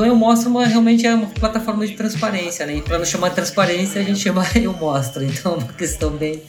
Então 0.00 0.08
eu 0.08 0.16
mostro 0.16 0.48
uma, 0.48 0.66
realmente 0.66 1.06
é 1.06 1.14
uma 1.14 1.26
plataforma 1.26 1.86
de 1.86 1.94
transparência, 1.94 2.64
né? 2.64 2.76
E 2.76 2.80
para 2.80 2.96
não 2.96 3.04
chamar 3.04 3.28
de 3.28 3.34
transparência, 3.34 4.00
a 4.00 4.04
gente 4.04 4.18
chama 4.18 4.42
eu 4.56 4.72
mostro. 4.72 5.22
Então 5.22 5.52
é 5.52 5.56
uma 5.58 5.72
questão 5.74 6.08
bem. 6.12 6.42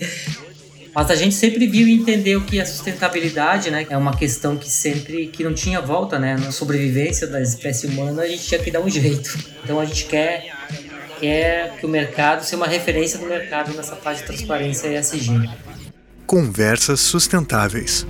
Mas 0.95 1.11
a 1.11 1.15
gente 1.17 1.35
sempre 1.35 1.67
viu 1.67 1.85
e 1.85 1.95
entendeu 1.95 2.39
que 2.45 2.61
a 2.61 2.65
sustentabilidade, 2.65 3.69
né, 3.69 3.85
é 3.89 3.97
uma 3.97 4.15
questão 4.15 4.55
que 4.55 4.69
sempre 4.69 5.27
que 5.27 5.43
não 5.43 5.53
tinha 5.53 5.81
volta, 5.81 6.17
né, 6.17 6.37
na 6.37 6.49
sobrevivência 6.49 7.27
da 7.27 7.41
espécie 7.41 7.87
humana, 7.87 8.21
a 8.21 8.27
gente 8.27 8.45
tinha 8.45 8.61
que 8.61 8.71
dar 8.71 8.79
um 8.79 8.89
jeito. 8.89 9.37
Então 9.61 9.81
a 9.81 9.85
gente 9.85 10.05
quer 10.05 10.49
quer 11.19 11.75
que 11.77 11.85
o 11.85 11.89
mercado 11.89 12.45
seja 12.45 12.55
uma 12.55 12.67
referência 12.67 13.19
do 13.19 13.25
mercado 13.25 13.73
nessa 13.73 13.97
fase 13.97 14.21
de 14.21 14.27
transparência 14.27 14.87
ESG. 14.97 15.49
Conversas 16.25 17.01
sustentáveis. 17.01 18.07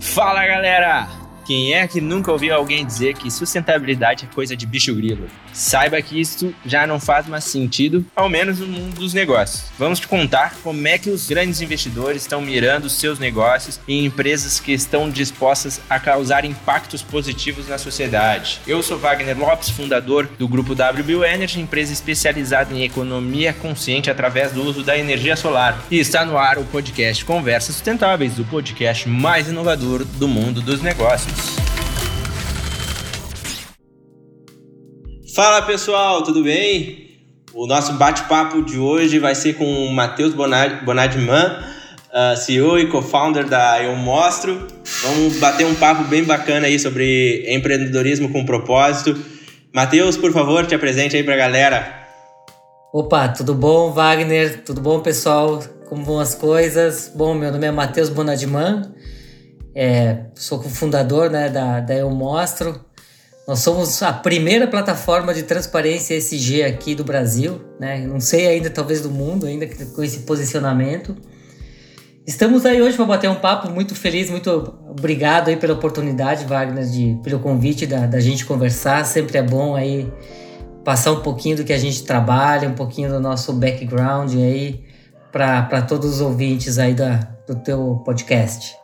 Fala, 0.00 0.46
galera! 0.46 1.27
Quem 1.48 1.72
é 1.72 1.88
que 1.88 1.98
nunca 1.98 2.30
ouviu 2.30 2.54
alguém 2.54 2.84
dizer 2.84 3.14
que 3.14 3.30
sustentabilidade 3.30 4.28
é 4.30 4.34
coisa 4.34 4.54
de 4.54 4.66
bicho 4.66 4.94
grilo? 4.94 5.26
Saiba 5.50 6.02
que 6.02 6.20
isso 6.20 6.54
já 6.62 6.86
não 6.86 7.00
faz 7.00 7.26
mais 7.26 7.44
sentido, 7.44 8.04
ao 8.14 8.28
menos 8.28 8.58
no 8.58 8.66
mundo 8.66 8.96
dos 8.96 9.14
negócios. 9.14 9.64
Vamos 9.78 9.98
te 9.98 10.06
contar 10.06 10.56
como 10.62 10.86
é 10.86 10.98
que 10.98 11.08
os 11.08 11.26
grandes 11.26 11.62
investidores 11.62 12.20
estão 12.20 12.42
mirando 12.42 12.90
seus 12.90 13.18
negócios 13.18 13.80
em 13.88 14.04
empresas 14.04 14.60
que 14.60 14.72
estão 14.72 15.08
dispostas 15.08 15.80
a 15.88 15.98
causar 15.98 16.44
impactos 16.44 17.00
positivos 17.00 17.66
na 17.66 17.78
sociedade. 17.78 18.60
Eu 18.66 18.82
sou 18.82 18.98
Wagner 18.98 19.38
Lopes, 19.38 19.70
fundador 19.70 20.28
do 20.38 20.46
grupo 20.46 20.74
WBU 20.74 21.24
Energy, 21.24 21.62
empresa 21.62 21.94
especializada 21.94 22.74
em 22.74 22.84
economia 22.84 23.54
consciente 23.54 24.10
através 24.10 24.52
do 24.52 24.62
uso 24.62 24.82
da 24.82 24.98
energia 24.98 25.34
solar. 25.34 25.82
E 25.90 25.98
está 25.98 26.26
no 26.26 26.36
ar 26.36 26.58
o 26.58 26.64
podcast 26.64 27.24
Conversas 27.24 27.74
Sustentáveis, 27.74 28.38
o 28.38 28.44
podcast 28.44 29.08
mais 29.08 29.48
inovador 29.48 30.04
do 30.04 30.28
mundo 30.28 30.60
dos 30.60 30.82
negócios. 30.82 31.37
Fala 35.34 35.62
pessoal, 35.62 36.22
tudo 36.22 36.42
bem? 36.42 37.08
O 37.54 37.66
nosso 37.66 37.92
bate-papo 37.92 38.60
de 38.62 38.76
hoje 38.76 39.18
vai 39.18 39.34
ser 39.34 39.54
com 39.54 39.64
o 39.64 39.92
Matheus 39.92 40.34
Bonadman, 40.34 41.58
uh, 42.12 42.36
CEO 42.36 42.78
e 42.78 42.88
co-founder 42.88 43.48
da 43.48 43.82
Eu 43.82 43.94
Mostro. 43.94 44.66
Vamos 45.02 45.38
bater 45.38 45.64
um 45.64 45.74
papo 45.76 46.02
bem 46.04 46.24
bacana 46.24 46.66
aí 46.66 46.78
sobre 46.78 47.44
empreendedorismo 47.48 48.32
com 48.32 48.44
propósito. 48.44 49.16
Matheus, 49.72 50.16
por 50.16 50.32
favor, 50.32 50.66
te 50.66 50.74
apresente 50.74 51.16
aí 51.16 51.22
para 51.22 51.34
a 51.34 51.38
galera. 51.38 52.08
Opa, 52.92 53.28
tudo 53.28 53.54
bom, 53.54 53.92
Wagner? 53.92 54.64
Tudo 54.64 54.80
bom, 54.80 55.00
pessoal? 55.00 55.62
Como 55.88 56.04
vão 56.04 56.18
as 56.18 56.34
coisas? 56.34 57.12
Bom, 57.14 57.34
meu 57.34 57.52
nome 57.52 57.66
é 57.66 57.70
Matheus 57.70 58.08
Bonadman, 58.08 58.82
é, 59.74 60.24
sou 60.34 60.62
fundador 60.62 61.30
né, 61.30 61.48
da, 61.48 61.80
da 61.80 61.94
Eu 61.94 62.10
Mostro. 62.10 62.80
Nós 63.46 63.60
somos 63.60 64.02
a 64.02 64.12
primeira 64.12 64.66
plataforma 64.66 65.32
de 65.32 65.42
transparência 65.42 66.14
SG 66.14 66.64
aqui 66.64 66.94
do 66.94 67.02
Brasil, 67.02 67.62
né? 67.80 67.98
Não 68.06 68.20
sei 68.20 68.46
ainda, 68.46 68.68
talvez 68.68 69.00
do 69.00 69.08
mundo, 69.08 69.46
ainda 69.46 69.66
com 69.66 70.02
esse 70.02 70.18
posicionamento. 70.20 71.16
Estamos 72.26 72.66
aí 72.66 72.82
hoje 72.82 72.94
para 72.94 73.06
bater 73.06 73.30
um 73.30 73.36
papo 73.36 73.70
muito 73.70 73.94
feliz, 73.94 74.28
muito 74.28 74.50
obrigado 74.86 75.48
aí 75.48 75.56
pela 75.56 75.72
oportunidade, 75.72 76.44
Wagner, 76.44 76.84
de, 76.84 77.18
pelo 77.24 77.38
convite 77.38 77.86
da, 77.86 78.06
da 78.06 78.20
gente 78.20 78.44
conversar. 78.44 79.02
Sempre 79.06 79.38
é 79.38 79.42
bom 79.42 79.74
aí 79.74 80.12
passar 80.84 81.12
um 81.12 81.20
pouquinho 81.20 81.56
do 81.56 81.64
que 81.64 81.72
a 81.72 81.78
gente 81.78 82.02
trabalha, 82.02 82.68
um 82.68 82.74
pouquinho 82.74 83.08
do 83.08 83.18
nosso 83.18 83.54
background 83.54 84.34
aí 84.34 84.84
para 85.32 85.80
todos 85.80 86.16
os 86.16 86.20
ouvintes 86.20 86.78
aí 86.78 86.92
da, 86.92 87.16
do 87.46 87.56
teu 87.56 88.02
podcast. 88.04 88.76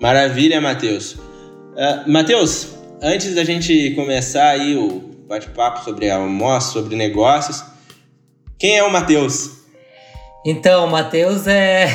Maravilha, 0.00 0.62
Matheus. 0.62 1.12
Uh, 1.12 2.10
Matheus, 2.10 2.68
antes 3.02 3.34
da 3.34 3.44
gente 3.44 3.90
começar 3.94 4.48
aí 4.48 4.74
o 4.74 4.98
bate-papo 5.28 5.84
sobre 5.84 6.10
almoço, 6.10 6.72
sobre 6.72 6.96
negócios, 6.96 7.62
quem 8.58 8.78
é 8.78 8.82
o 8.82 8.90
Matheus? 8.90 9.60
Então, 10.44 10.86
o 10.86 10.90
Matheus 10.90 11.46
é. 11.46 11.88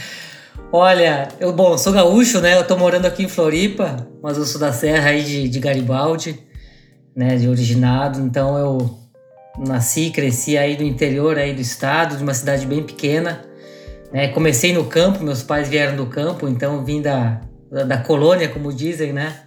Olha, 0.70 1.28
eu, 1.40 1.50
bom, 1.50 1.78
sou 1.78 1.94
gaúcho, 1.94 2.40
né? 2.40 2.58
Eu 2.58 2.66
tô 2.66 2.76
morando 2.76 3.06
aqui 3.06 3.24
em 3.24 3.28
Floripa, 3.28 4.06
mas 4.22 4.36
eu 4.36 4.44
sou 4.44 4.60
da 4.60 4.70
Serra 4.70 5.08
aí 5.08 5.24
de, 5.24 5.48
de 5.48 5.58
Garibaldi, 5.58 6.38
né? 7.16 7.36
De 7.36 7.48
originado. 7.48 8.20
Então 8.20 8.58
eu 8.58 8.98
nasci 9.58 10.10
cresci 10.10 10.58
aí 10.58 10.76
do 10.76 10.82
interior 10.84 11.38
aí 11.38 11.54
do 11.54 11.60
estado, 11.60 12.18
de 12.18 12.22
uma 12.22 12.34
cidade 12.34 12.66
bem 12.66 12.82
pequena. 12.82 13.49
Né? 14.12 14.28
Comecei 14.28 14.72
no 14.72 14.84
campo, 14.84 15.22
meus 15.22 15.42
pais 15.42 15.68
vieram 15.68 15.96
do 15.96 16.06
campo, 16.06 16.48
então 16.48 16.84
vim 16.84 17.00
da, 17.00 17.40
da, 17.70 17.84
da 17.84 17.98
colônia, 17.98 18.48
como 18.48 18.72
dizem, 18.72 19.12
né? 19.12 19.44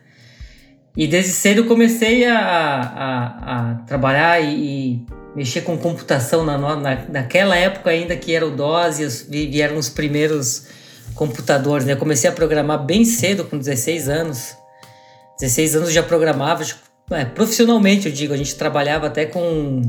E 0.96 1.07
desde 1.07 1.31
cedo 1.31 1.66
comecei 1.66 2.25
a, 2.25 2.38
a, 2.38 3.72
a 3.72 3.75
trabalhar 3.88 4.40
e, 4.40 4.53
e, 4.53 5.06
mexer 5.35 5.62
com 5.62 5.75
computação 5.75 6.46
na, 6.46 6.57
na, 6.57 6.96
naquela 7.09 7.56
época 7.56 7.90
ainda 7.90 8.16
que 8.16 8.35
era 8.35 8.46
o 8.46 8.52
DOS 8.52 9.25
e 9.31 9.47
vieram 9.47 9.78
os 9.78 9.90
primeiros 9.90 10.68
computadores. 11.16 11.88
Né? 11.88 11.96
Comecei 11.96 12.29
a 12.29 12.34
programar 12.34 12.85
bem 12.85 13.03
cedo, 13.06 13.44
com 13.44 13.57
16 13.57 14.07
anos. 14.07 14.56
16 15.40 15.78
anos 15.78 15.91
já 15.91 16.03
programava, 16.03 16.63
é, 17.09 17.25
profissionalmente 17.25 18.07
eu 18.07 18.13
digo, 18.13 18.34
a 18.34 18.38
gente 18.38 18.56
trabalhava 18.56 19.07
até 19.07 19.25
com 19.25 19.81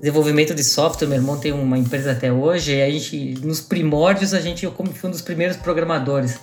desenvolvimento 0.00 0.54
de 0.54 0.64
software. 0.64 1.08
Meu 1.08 1.18
irmão 1.18 1.38
tem 1.38 1.52
uma 1.52 1.78
empresa 1.78 2.12
até 2.12 2.32
hoje 2.32 2.74
e 2.74 2.82
a 2.82 2.90
gente, 2.90 3.34
nos 3.42 3.60
primórdios, 3.60 4.34
a 4.34 4.40
gente, 4.40 4.64
eu 4.64 4.72
como 4.72 4.92
fui 4.92 5.08
um 5.08 5.12
dos 5.12 5.22
primeiros 5.22 5.56
programadores. 5.56 6.38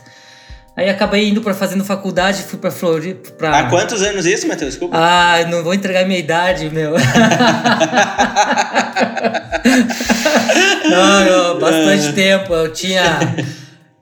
Aí 0.76 0.90
acabei 0.90 1.30
indo 1.30 1.40
para 1.40 1.54
fazendo 1.54 1.86
faculdade, 1.86 2.42
fui 2.42 2.58
para 2.58 2.72
Floripa. 2.72 3.30
Pra... 3.32 3.60
Há 3.60 3.70
quantos 3.70 4.02
anos 4.02 4.26
isso, 4.26 4.48
Matheus? 4.48 4.72
Desculpa. 4.72 4.98
Ah, 4.98 5.46
não 5.48 5.64
vou 5.64 5.72
entregar 5.72 6.04
minha 6.04 6.18
idade, 6.18 6.68
meu. 6.72 6.94
não, 10.90 11.26
não, 11.26 11.60
bastante 11.60 12.08
é. 12.08 12.14
tempo. 12.14 12.56
Eu 12.56 12.74
tinha, 12.74 13.20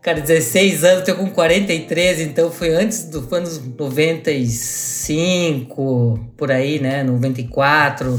cara, 0.02 0.22
16 0.22 0.86
anos, 0.86 1.04
tô 1.04 1.14
com 1.14 1.30
43, 1.30 2.22
então 2.22 2.50
foi 2.50 2.74
antes 2.74 3.04
dos 3.04 3.30
anos 3.34 3.60
95, 3.78 6.32
por 6.38 6.52
aí, 6.52 6.80
né? 6.80 7.04
94. 7.04 8.18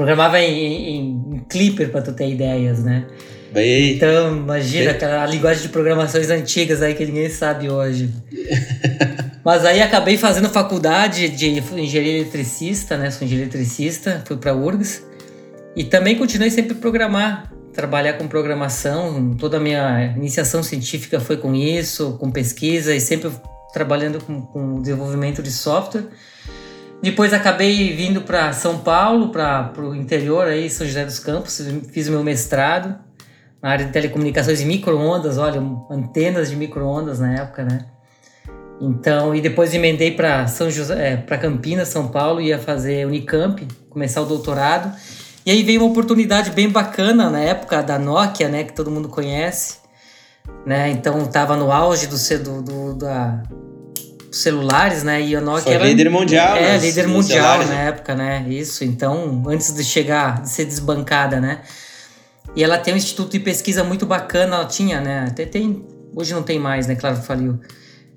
Programava 0.00 0.40
em, 0.40 0.96
em, 0.96 1.34
em 1.34 1.38
Clipper, 1.46 1.90
para 1.90 2.00
tu 2.00 2.14
ter 2.14 2.30
ideias, 2.30 2.82
né? 2.82 3.04
Bem, 3.52 3.96
então, 3.96 4.34
imagina, 4.34 4.94
bem... 4.94 5.08
a 5.10 5.26
linguagem 5.26 5.60
de 5.60 5.68
programações 5.68 6.30
antigas 6.30 6.80
aí 6.80 6.94
que 6.94 7.04
ninguém 7.04 7.28
sabe 7.28 7.68
hoje. 7.68 8.08
Mas 9.44 9.62
aí 9.62 9.82
acabei 9.82 10.16
fazendo 10.16 10.48
faculdade 10.48 11.28
de 11.28 11.50
engenharia 11.50 12.16
eletricista, 12.16 12.96
né? 12.96 13.10
Sou 13.10 13.26
engenheiro 13.26 13.50
eletricista, 13.50 14.22
fui 14.26 14.38
para 14.38 14.54
URGS. 14.54 15.04
E 15.76 15.84
também 15.84 16.16
continuei 16.16 16.50
sempre 16.50 16.74
programar, 16.76 17.52
trabalhar 17.74 18.14
com 18.14 18.26
programação. 18.26 19.36
Toda 19.38 19.58
a 19.58 19.60
minha 19.60 20.14
iniciação 20.16 20.62
científica 20.62 21.20
foi 21.20 21.36
com 21.36 21.54
isso, 21.54 22.16
com 22.18 22.30
pesquisa 22.30 22.94
e 22.94 23.00
sempre 23.02 23.30
trabalhando 23.74 24.18
com, 24.24 24.40
com 24.40 24.80
desenvolvimento 24.80 25.42
de 25.42 25.52
software. 25.52 26.04
Depois 27.02 27.32
acabei 27.32 27.94
vindo 27.94 28.20
para 28.20 28.52
São 28.52 28.78
Paulo, 28.78 29.30
para 29.30 29.72
o 29.78 29.94
interior 29.94 30.46
aí, 30.46 30.68
São 30.68 30.86
José 30.86 31.04
dos 31.04 31.18
Campos, 31.18 31.60
fiz 31.92 32.08
o 32.08 32.10
meu 32.10 32.22
mestrado 32.22 32.94
na 33.62 33.70
área 33.70 33.86
de 33.86 33.92
telecomunicações 33.92 34.60
e 34.60 34.64
microondas, 34.64 35.38
olha, 35.38 35.62
antenas 35.90 36.50
de 36.50 36.56
microondas 36.56 37.18
na 37.18 37.34
época, 37.34 37.64
né? 37.64 37.86
Então, 38.80 39.34
e 39.34 39.40
depois 39.40 39.74
emendei 39.74 40.10
para 40.10 40.46
São 40.46 40.70
José, 40.70 41.12
é, 41.12 41.16
para 41.16 41.36
Campinas, 41.36 41.88
São 41.88 42.08
Paulo, 42.08 42.40
ia 42.40 42.58
fazer 42.58 43.06
Unicamp, 43.06 43.66
começar 43.90 44.22
o 44.22 44.26
doutorado. 44.26 44.90
E 45.44 45.50
aí 45.50 45.62
veio 45.62 45.80
uma 45.82 45.90
oportunidade 45.90 46.50
bem 46.50 46.68
bacana 46.68 47.28
na 47.28 47.40
época 47.40 47.82
da 47.82 47.98
Nokia, 47.98 48.48
né, 48.48 48.64
que 48.64 48.72
todo 48.72 48.90
mundo 48.90 49.08
conhece, 49.08 49.78
né? 50.64 50.90
Então 50.90 51.26
tava 51.26 51.56
no 51.56 51.70
auge 51.70 52.06
do, 52.06 52.16
do, 52.42 52.62
do 52.62 52.94
da 52.94 53.42
celulares, 54.30 55.02
né? 55.02 55.20
E 55.20 55.34
a 55.34 55.40
Nokia 55.40 55.62
Foi 55.62 55.74
era 55.74 55.84
líder 55.84 56.10
mundial, 56.10 56.56
é, 56.56 56.78
líder 56.78 57.08
mundial 57.08 57.58
na 57.58 57.64
né? 57.64 57.88
época, 57.88 58.14
né? 58.14 58.46
Isso. 58.48 58.84
Então, 58.84 59.42
antes 59.46 59.74
de 59.74 59.84
chegar, 59.84 60.42
de 60.42 60.50
ser 60.50 60.64
desbancada, 60.64 61.40
né? 61.40 61.60
E 62.54 62.64
ela 62.64 62.78
tem 62.78 62.94
um 62.94 62.96
instituto 62.96 63.32
de 63.32 63.40
pesquisa 63.40 63.84
muito 63.84 64.06
bacana, 64.06 64.56
ela 64.56 64.64
tinha, 64.66 65.00
né? 65.00 65.26
Até 65.28 65.44
tem, 65.44 65.84
hoje 66.14 66.32
não 66.32 66.42
tem 66.42 66.58
mais, 66.58 66.86
né? 66.86 66.94
Claro, 66.94 67.16
faliu 67.16 67.60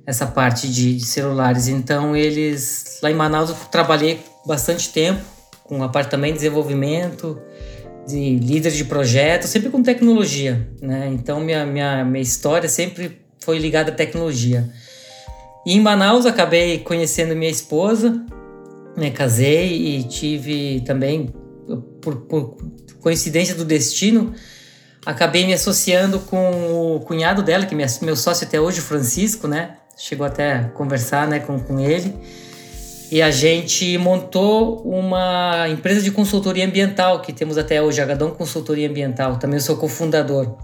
essa 0.05 0.25
parte 0.25 0.67
de, 0.67 0.97
de 0.97 1.05
celulares. 1.05 1.67
Então, 1.67 2.15
eles, 2.15 2.99
lá 3.01 3.09
em 3.09 3.15
Manaus, 3.15 3.49
eu 3.49 3.55
trabalhei 3.71 4.19
bastante 4.45 4.89
tempo 4.89 5.21
com 5.63 5.81
a 5.81 5.89
parte 5.89 6.09
também 6.09 6.31
de 6.31 6.39
desenvolvimento, 6.39 7.41
de 8.07 8.35
líder 8.37 8.71
de 8.71 8.83
projeto, 8.85 9.47
sempre 9.47 9.69
com 9.69 9.81
tecnologia, 9.81 10.67
né? 10.81 11.09
Então, 11.11 11.39
minha, 11.39 11.65
minha, 11.65 12.03
minha 12.03 12.21
história 12.21 12.67
sempre 12.67 13.21
foi 13.39 13.57
ligada 13.59 13.91
à 13.91 13.93
tecnologia. 13.93 14.69
E 15.65 15.75
em 15.75 15.79
Manaus, 15.79 16.25
acabei 16.25 16.79
conhecendo 16.79 17.35
minha 17.35 17.51
esposa, 17.51 18.21
né? 18.97 19.09
Casei 19.11 19.97
e 19.97 20.03
tive 20.03 20.81
também, 20.81 21.33
por, 22.01 22.15
por 22.21 22.57
coincidência 22.99 23.55
do 23.55 23.63
destino, 23.65 24.33
acabei 25.05 25.45
me 25.45 25.53
associando 25.53 26.19
com 26.19 26.95
o 26.95 26.99
cunhado 27.01 27.41
dela, 27.41 27.65
que 27.65 27.75
é 27.75 27.87
meu 28.01 28.15
sócio 28.15 28.45
até 28.45 28.59
hoje, 28.59 28.81
Francisco, 28.81 29.47
né? 29.47 29.77
Chegou 29.97 30.25
até 30.25 30.53
a 30.53 30.63
conversar 30.69 31.27
né, 31.27 31.39
com, 31.39 31.59
com 31.59 31.79
ele. 31.79 32.13
E 33.11 33.21
a 33.21 33.29
gente 33.29 33.95
montou 33.99 34.81
uma 34.81 35.69
empresa 35.69 36.01
de 36.01 36.09
consultoria 36.09 36.65
ambiental, 36.65 37.21
que 37.21 37.31
temos 37.31 37.59
até 37.59 37.81
hoje, 37.81 38.01
a 38.01 38.05
Gadão 38.05 38.31
Consultoria 38.31 38.89
Ambiental. 38.89 39.37
Também 39.37 39.59
sou 39.59 39.77
cofundador. 39.77 40.57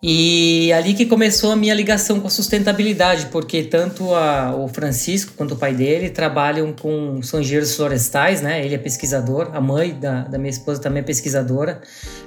E 0.00 0.72
ali 0.72 0.94
que 0.94 1.06
começou 1.06 1.50
a 1.50 1.56
minha 1.56 1.74
ligação 1.74 2.20
com 2.20 2.28
a 2.28 2.30
sustentabilidade, 2.30 3.26
porque 3.26 3.64
tanto 3.64 4.14
a, 4.14 4.54
o 4.54 4.68
Francisco 4.68 5.32
quanto 5.36 5.54
o 5.54 5.56
pai 5.56 5.74
dele 5.74 6.08
trabalham 6.08 6.72
com 6.72 7.20
são 7.20 7.40
engenheiros 7.40 7.74
florestais, 7.74 8.40
né? 8.40 8.64
Ele 8.64 8.76
é 8.76 8.78
pesquisador, 8.78 9.50
a 9.52 9.60
mãe 9.60 9.98
da, 9.98 10.22
da 10.22 10.38
minha 10.38 10.50
esposa 10.50 10.80
também 10.80 11.00
é 11.00 11.04
pesquisadora, 11.04 11.80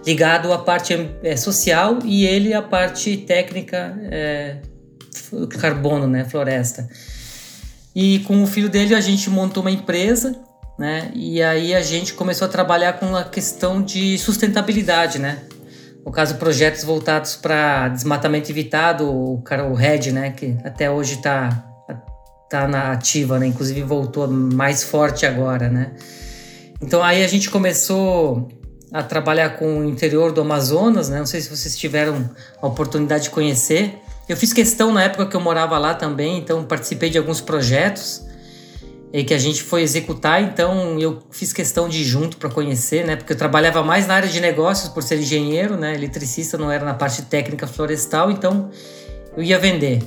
ligado 0.05 0.51
à 0.51 0.57
parte 0.57 0.93
é, 1.23 1.37
social 1.37 1.99
e 2.03 2.25
ele 2.25 2.53
à 2.53 2.61
parte 2.61 3.15
técnica 3.15 3.97
é, 4.11 4.57
carbono, 5.57 6.07
né? 6.07 6.25
Floresta. 6.25 6.89
E 7.95 8.19
com 8.19 8.43
o 8.43 8.47
filho 8.47 8.67
dele 8.67 8.93
a 8.93 9.01
gente 9.01 9.29
montou 9.29 9.63
uma 9.63 9.71
empresa, 9.71 10.37
né? 10.77 11.09
E 11.15 11.41
aí 11.41 11.73
a 11.73 11.81
gente 11.81 12.15
começou 12.15 12.47
a 12.47 12.49
trabalhar 12.49 12.93
com 12.99 13.15
a 13.15 13.23
questão 13.23 13.81
de 13.81 14.17
sustentabilidade, 14.17 15.19
né? 15.19 15.39
No 16.05 16.11
caso, 16.11 16.35
projetos 16.35 16.83
voltados 16.83 17.35
para 17.35 17.89
desmatamento 17.89 18.51
evitado, 18.51 19.09
o 19.09 19.41
cara, 19.41 19.65
o 19.65 19.73
RED, 19.73 20.11
né, 20.11 20.31
que 20.31 20.57
até 20.63 20.89
hoje 20.89 21.15
está 21.15 21.65
tá 22.49 22.67
na 22.67 22.91
ativa, 22.91 23.39
né, 23.39 23.47
inclusive 23.47 23.81
voltou 23.81 24.27
mais 24.27 24.83
forte 24.83 25.25
agora, 25.25 25.69
né. 25.69 25.91
Então 26.81 27.03
aí 27.03 27.23
a 27.23 27.27
gente 27.27 27.49
começou 27.49 28.49
a 28.91 29.03
trabalhar 29.03 29.51
com 29.51 29.79
o 29.79 29.85
interior 29.85 30.31
do 30.31 30.41
Amazonas, 30.41 31.09
né, 31.09 31.19
não 31.19 31.25
sei 31.25 31.39
se 31.39 31.49
vocês 31.49 31.77
tiveram 31.77 32.29
a 32.61 32.67
oportunidade 32.67 33.25
de 33.25 33.29
conhecer. 33.29 33.99
Eu 34.27 34.35
fiz 34.35 34.51
questão 34.51 34.91
na 34.91 35.03
época 35.03 35.27
que 35.27 35.35
eu 35.35 35.41
morava 35.41 35.77
lá 35.77 35.93
também, 35.93 36.39
então 36.39 36.63
participei 36.63 37.09
de 37.09 37.17
alguns 37.17 37.41
projetos 37.41 38.25
e 39.13 39.23
que 39.25 39.33
a 39.33 39.37
gente 39.37 39.61
foi 39.61 39.81
executar, 39.81 40.41
então 40.41 40.97
eu 40.97 41.21
fiz 41.31 41.51
questão 41.51 41.89
de 41.89 42.01
ir 42.01 42.05
junto 42.05 42.37
para 42.37 42.49
conhecer, 42.49 43.05
né? 43.05 43.17
Porque 43.17 43.33
eu 43.33 43.37
trabalhava 43.37 43.83
mais 43.83 44.07
na 44.07 44.15
área 44.15 44.29
de 44.29 44.39
negócios 44.39 44.89
por 44.89 45.03
ser 45.03 45.19
engenheiro, 45.19 45.75
né? 45.75 45.93
Eletricista 45.93 46.57
não 46.57 46.71
era 46.71 46.85
na 46.85 46.93
parte 46.93 47.23
técnica 47.23 47.67
florestal, 47.67 48.31
então 48.31 48.71
eu 49.35 49.43
ia 49.43 49.59
vender. 49.59 50.01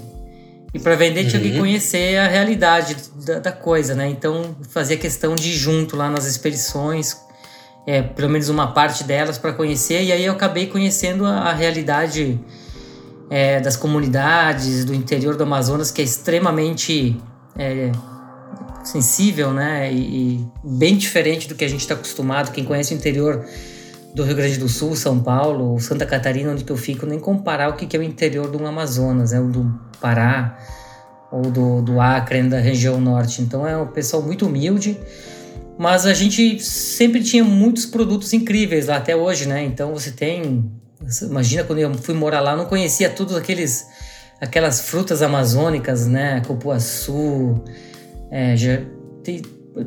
E 0.72 0.78
para 0.78 0.96
vender 0.96 1.24
uhum. 1.24 1.28
tinha 1.28 1.42
que 1.42 1.50
uhum. 1.50 1.58
conhecer 1.58 2.16
a 2.16 2.26
realidade 2.26 2.96
da, 3.26 3.40
da, 3.40 3.52
coisa, 3.52 3.94
né? 3.94 4.08
Então 4.08 4.56
fazia 4.70 4.96
questão 4.96 5.34
de 5.34 5.50
ir 5.50 5.54
junto 5.54 5.96
lá 5.96 6.08
nas 6.08 6.24
expedições, 6.24 7.14
é, 7.86 8.00
pelo 8.00 8.30
menos 8.30 8.48
uma 8.48 8.72
parte 8.72 9.04
delas 9.04 9.36
para 9.36 9.52
conhecer, 9.52 10.02
e 10.02 10.12
aí 10.12 10.24
eu 10.24 10.32
acabei 10.32 10.66
conhecendo 10.66 11.26
a, 11.26 11.50
a 11.50 11.52
realidade 11.52 12.40
é, 13.28 13.60
das 13.60 13.76
comunidades 13.76 14.86
do 14.86 14.94
interior 14.94 15.36
do 15.36 15.42
Amazonas, 15.42 15.90
que 15.90 16.00
é 16.00 16.04
extremamente 16.04 17.20
é, 17.58 17.92
sensível, 18.84 19.52
né? 19.52 19.92
E, 19.92 19.98
e 20.36 20.48
bem 20.62 20.96
diferente 20.96 21.48
do 21.48 21.54
que 21.54 21.64
a 21.64 21.68
gente 21.68 21.80
está 21.80 21.94
acostumado. 21.94 22.52
Quem 22.52 22.64
conhece 22.64 22.94
o 22.94 22.96
interior 22.96 23.44
do 24.14 24.22
Rio 24.22 24.36
Grande 24.36 24.58
do 24.58 24.68
Sul, 24.68 24.94
São 24.94 25.20
Paulo, 25.20 25.78
Santa 25.80 26.06
Catarina, 26.06 26.52
onde 26.52 26.64
eu 26.68 26.76
fico, 26.76 27.04
nem 27.04 27.18
comparar 27.18 27.68
o 27.70 27.72
que 27.74 27.96
é 27.96 27.98
o 27.98 28.02
interior 28.02 28.48
do 28.48 28.64
Amazonas, 28.64 29.32
é 29.32 29.40
né? 29.40 29.42
o 29.44 29.48
do 29.48 29.80
Pará 30.00 30.56
ou 31.32 31.50
do, 31.50 31.82
do 31.82 32.00
Acre, 32.00 32.42
da 32.44 32.60
região 32.60 33.00
norte. 33.00 33.42
Então 33.42 33.66
é 33.66 33.76
um 33.76 33.88
pessoal 33.88 34.22
muito 34.22 34.46
humilde, 34.46 34.96
mas 35.76 36.06
a 36.06 36.14
gente 36.14 36.60
sempre 36.60 37.24
tinha 37.24 37.42
muitos 37.42 37.86
produtos 37.86 38.32
incríveis 38.32 38.86
lá 38.86 38.96
até 38.96 39.16
hoje, 39.16 39.48
né? 39.48 39.64
Então 39.64 39.92
você 39.92 40.12
tem, 40.12 40.70
imagina 41.22 41.64
quando 41.64 41.80
eu 41.80 41.92
fui 41.94 42.14
morar 42.14 42.40
lá, 42.40 42.54
não 42.54 42.66
conhecia 42.66 43.10
todos 43.10 43.34
aqueles 43.34 43.88
aquelas 44.40 44.82
frutas 44.82 45.22
amazônicas, 45.22 46.06
né? 46.06 46.40
Cupuaçu, 46.46 47.60
é, 48.30 48.56
já 48.56 48.80
tem, 49.22 49.42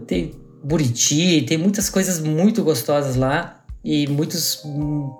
tem 0.06 0.34
Buriti, 0.64 1.44
tem 1.48 1.58
muitas 1.58 1.90
coisas 1.90 2.20
muito 2.20 2.64
gostosas 2.64 3.16
lá 3.16 3.64
e 3.84 4.08
muitos 4.08 4.64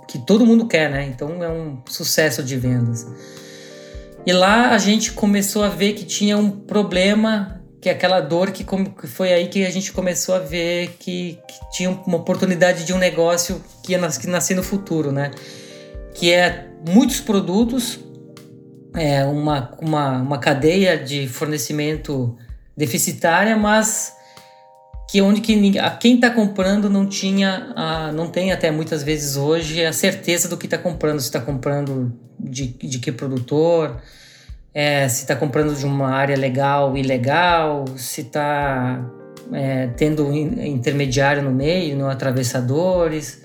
que 0.08 0.20
todo 0.20 0.46
mundo 0.46 0.68
quer, 0.68 0.90
né? 0.90 1.08
Então 1.08 1.44
é 1.44 1.50
um 1.50 1.82
sucesso 1.88 2.44
de 2.44 2.58
vendas. 2.58 3.08
E 4.26 4.34
lá 4.34 4.72
a 4.72 4.78
gente 4.78 5.14
começou 5.14 5.64
a 5.64 5.70
ver 5.70 5.94
que 5.94 6.04
tinha 6.04 6.38
um 6.38 6.52
problema, 6.52 7.62
que 7.80 7.88
é 7.88 7.94
aquela 7.94 8.20
dor 8.20 8.52
que 8.52 8.66
foi 9.08 9.32
aí 9.32 9.48
que 9.48 9.66
a 9.66 9.70
gente 9.70 9.94
começou 9.94 10.36
a 10.36 10.40
ver 10.40 10.98
que, 11.00 11.40
que 11.48 11.78
tinha 11.78 11.90
uma 11.90 12.18
oportunidade 12.18 12.84
de 12.84 12.92
um 12.92 12.98
negócio 12.98 13.64
que 13.84 13.94
ia 13.94 13.98
nas, 13.98 14.18
que 14.18 14.28
nascer 14.28 14.56
no 14.56 14.64
futuro, 14.64 15.14
né? 15.14 15.32
Que 16.14 16.34
é 16.34 16.68
muitos 16.86 17.22
produtos, 17.22 18.00
é 18.94 19.24
uma, 19.24 19.72
uma, 19.80 20.18
uma 20.18 20.38
cadeia 20.40 20.98
de 20.98 21.26
fornecimento 21.30 22.36
deficitária, 22.78 23.58
mas 23.58 24.16
que 25.10 25.22
onde 25.22 25.42
que 25.42 25.56
ninguém, 25.56 25.82
quem 26.00 26.16
está 26.16 26.30
comprando 26.30 26.90
não 26.90 27.08
tinha, 27.08 27.72
a, 27.76 28.12
não 28.12 28.28
tem 28.28 28.52
até 28.52 28.70
muitas 28.70 29.02
vezes 29.02 29.38
hoje 29.38 29.84
a 29.84 29.94
certeza 29.94 30.48
do 30.48 30.58
que 30.58 30.68
está 30.68 30.78
comprando, 30.78 31.20
se 31.20 31.28
está 31.28 31.40
comprando 31.40 32.14
de, 32.38 32.68
de 32.68 33.00
que 33.00 33.12
produtor, 33.12 34.00
é, 34.74 35.08
se 35.08 35.22
está 35.22 35.36
comprando 35.36 35.74
de 35.76 35.86
uma 35.86 36.10
área 36.10 36.38
legal, 36.38 36.96
ilegal, 36.98 37.86
se 37.96 38.22
está 38.22 39.02
é, 39.54 39.88
tendo 39.98 40.32
intermediário 40.34 41.42
no 41.42 41.52
meio, 41.52 41.98
no 41.98 42.08
atravessadores. 42.08 43.42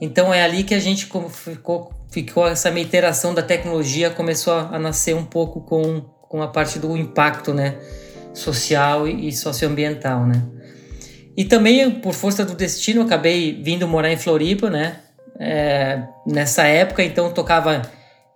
Então 0.00 0.32
é 0.32 0.42
ali 0.42 0.64
que 0.64 0.74
a 0.74 0.80
gente 0.80 1.08
ficou, 1.30 1.92
ficou 2.10 2.48
essa 2.48 2.70
minha 2.70 2.84
iteração 2.84 3.34
da 3.34 3.42
tecnologia 3.42 4.10
começou 4.10 4.54
a, 4.54 4.76
a 4.76 4.78
nascer 4.78 5.14
um 5.14 5.24
pouco 5.24 5.60
com, 5.60 6.00
com 6.00 6.42
a 6.42 6.48
parte 6.48 6.78
do 6.78 6.96
impacto, 6.96 7.52
né? 7.52 7.76
Social 8.34 9.08
e 9.08 9.32
socioambiental, 9.32 10.26
né? 10.26 10.42
E 11.36 11.44
também, 11.44 11.90
por 11.90 12.12
força 12.12 12.44
do 12.44 12.54
destino, 12.54 13.02
acabei 13.02 13.60
vindo 13.62 13.88
morar 13.88 14.12
em 14.12 14.16
Floripa, 14.16 14.68
né? 14.68 14.98
É, 15.38 16.02
nessa 16.26 16.64
época, 16.64 17.02
então, 17.02 17.32
tocava 17.32 17.82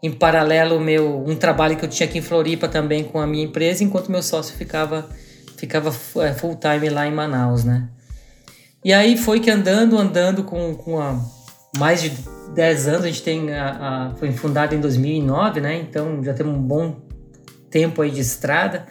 em 0.03 0.13
paralelo 0.13 0.81
meu 0.81 1.25
um 1.27 1.35
trabalho 1.35 1.77
que 1.77 1.85
eu 1.85 1.89
tinha 1.89 2.09
aqui 2.09 2.19
em 2.19 2.23
Floripa 2.23 2.69
também 2.69 3.05
com 3.05 3.21
a 3.21 3.27
minha 3.27 3.45
empresa, 3.45 3.83
enquanto 3.83 4.11
meu 4.11 4.23
sócio 4.23 4.57
ficava 4.57 5.09
ficava 5.57 5.89
é, 5.89 6.33
full 6.33 6.57
time 6.57 6.89
lá 6.89 7.07
em 7.07 7.13
Manaus, 7.13 7.65
né? 7.65 7.89
E 8.85 8.93
aí 8.93 9.17
foi 9.17 9.41
que 9.41 9.51
andando, 9.51 9.99
andando 9.99 10.45
com, 10.45 10.75
com 10.75 11.01
a, 11.01 11.21
mais 11.77 12.01
de 12.01 12.13
10 12.55 12.89
anos, 12.89 13.05
a 13.05 13.09
gente 13.09 13.23
tem 13.23 13.53
a, 13.53 13.71
a, 14.11 14.17
foi 14.17 14.31
fundado 14.33 14.75
em 14.75 14.81
2009, 14.81 15.61
né? 15.61 15.77
Então 15.81 16.23
já 16.23 16.33
temos 16.33 16.55
um 16.55 16.63
bom 16.63 16.97
tempo 17.69 18.03
aí 18.03 18.11
de 18.11 18.21
estrada. 18.21 18.87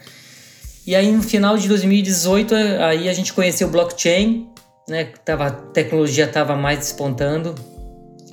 E 0.87 0.95
aí 0.95 1.11
no 1.11 1.21
final 1.21 1.57
de 1.57 1.67
2018 1.67 2.55
aí 2.55 3.09
a 3.09 3.13
gente 3.13 3.33
conheceu 3.33 3.67
o 3.67 3.71
blockchain, 3.71 4.47
né? 4.87 5.09
Tava, 5.25 5.47
a 5.47 5.51
tecnologia 5.51 6.23
estava 6.23 6.55
mais 6.55 6.79
despontando 6.79 7.53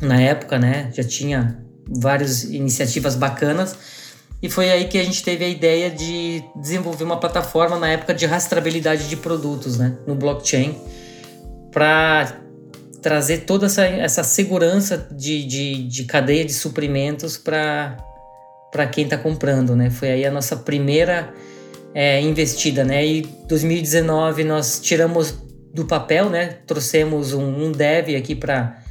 na 0.01 0.21
época, 0.21 0.57
né? 0.57 0.89
Já 0.95 1.03
tinha 1.03 1.59
várias 1.89 2.45
iniciativas 2.45 3.17
bacanas. 3.17 3.77
E 4.41 4.49
foi 4.49 4.71
aí 4.71 4.85
que 4.85 4.97
a 4.99 5.03
gente 5.03 5.25
teve 5.25 5.45
a 5.45 5.49
ideia 5.49 5.91
de 5.91 6.45
desenvolver 6.55 7.03
uma 7.03 7.19
plataforma 7.19 7.77
na 7.77 7.89
época 7.89 8.15
de 8.15 8.25
rastreabilidade 8.25 9.09
de 9.09 9.17
produtos, 9.17 9.77
né? 9.77 9.99
No 10.07 10.15
blockchain, 10.15 10.79
para 11.73 12.37
trazer 13.03 13.39
toda 13.39 13.67
essa, 13.67 13.85
essa 13.85 14.23
segurança 14.23 15.09
de, 15.11 15.45
de, 15.45 15.89
de 15.89 16.05
cadeia 16.05 16.45
de 16.45 16.55
suprimentos 16.55 17.37
para 17.37 17.97
quem 18.93 19.05
está 19.05 19.19
comprando, 19.19 19.75
né? 19.75 19.91
Foi 19.91 20.13
aí 20.13 20.25
a 20.25 20.31
nossa 20.31 20.57
primeira 20.57 21.35
é, 21.95 22.21
investida, 22.21 22.85
né? 22.85 23.07
E 23.07 23.23
2019 23.49 24.45
nós 24.45 24.81
tiramos 24.81 25.35
do 25.73 25.85
papel, 25.85 26.29
né? 26.29 26.59
Trouxemos 26.67 27.33
um, 27.33 27.67
um 27.67 27.73
dev 27.73 28.17
aqui 28.17 28.35
para 28.35 28.83